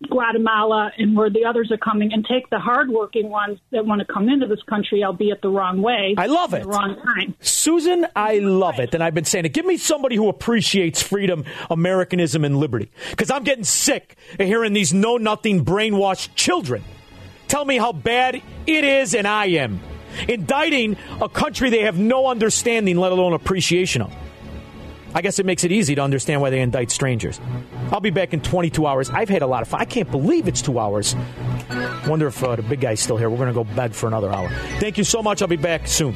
Guatemala 0.09 0.93
and 0.99 1.17
where 1.17 1.31
the 1.31 1.45
others 1.45 1.73
are 1.73 1.79
coming 1.79 2.13
and 2.13 2.25
take 2.27 2.49
the 2.51 2.59
hardworking 2.59 3.31
ones 3.31 3.59
that 3.71 3.87
want 3.87 4.01
to 4.01 4.13
come 4.13 4.29
into 4.29 4.47
this 4.47 4.63
country, 4.69 5.03
albeit 5.03 5.41
the 5.43 5.49
wrong 5.49 5.81
way. 5.81 6.15
I 6.19 6.27
love 6.27 6.53
it. 6.53 6.63
The 6.63 6.69
wrong 6.69 6.97
time. 7.03 7.35
Susan, 7.41 8.07
I 8.15 8.39
love 8.39 8.79
it. 8.79 8.95
And 8.95 9.03
I've 9.03 9.15
been 9.15 9.25
saying 9.25 9.47
it. 9.47 9.53
Give 9.55 9.65
me 9.65 9.79
somebody 9.79 10.17
who 10.17 10.29
appreciates 10.29 11.03
freedom, 11.03 11.45
Americanism, 11.71 12.45
and 12.45 12.59
liberty. 12.59 12.91
Because 13.11 13.31
I'm 13.31 13.43
getting 13.43 13.65
sick 13.65 14.17
of 14.39 14.47
hearing 14.47 14.75
these 14.75 14.93
know 14.93 15.17
nothing 15.17 15.65
brainwashed 15.65 16.35
children 16.35 16.85
tell 17.49 17.65
me 17.65 17.79
how 17.79 17.93
bad 17.93 18.43
it 18.67 18.85
is, 18.85 19.15
and 19.15 19.27
I 19.27 19.47
am. 19.47 19.81
Indicting 20.29 20.97
a 21.21 21.29
country 21.29 21.71
they 21.71 21.83
have 21.83 21.99
no 21.99 22.27
understanding, 22.27 22.97
let 22.97 23.13
alone 23.13 23.33
appreciation 23.33 24.03
of. 24.03 24.13
I 25.17 25.23
guess 25.23 25.39
it 25.39 25.47
makes 25.47 25.65
it 25.65 25.73
easy 25.73 25.95
to 25.95 26.03
understand 26.03 26.43
why 26.43 26.51
they 26.51 26.61
indict 26.61 26.91
strangers. 26.91 27.41
I'll 27.91 28.01
be 28.01 28.11
back 28.11 28.35
in 28.35 28.43
22 28.43 28.87
hours. 28.87 29.09
I've 29.09 29.31
had 29.31 29.41
a 29.41 29.47
lot 29.47 29.63
of 29.63 29.69
fun. 29.69 29.81
I 29.81 29.87
can't 29.87 30.11
believe 30.11 30.47
it's 30.47 30.61
two 30.61 30.79
hours. 30.79 31.17
Wonder 32.07 32.27
if 32.27 32.45
uh, 32.45 32.55
the 32.55 32.63
big 32.63 32.83
guy's 32.83 33.01
still 33.01 33.17
here. 33.17 33.31
We're 33.31 33.39
going 33.39 33.49
to 33.49 33.55
go 33.55 33.65
beg 33.65 33.95
for 33.95 34.09
another 34.09 34.31
hour. 34.31 34.51
Thank 34.79 34.99
you 34.99 35.05
so 35.05 35.23
much. 35.23 35.41
I'll 35.41 35.49
be 35.49 35.57
back 35.57 35.89
soon. 35.89 36.15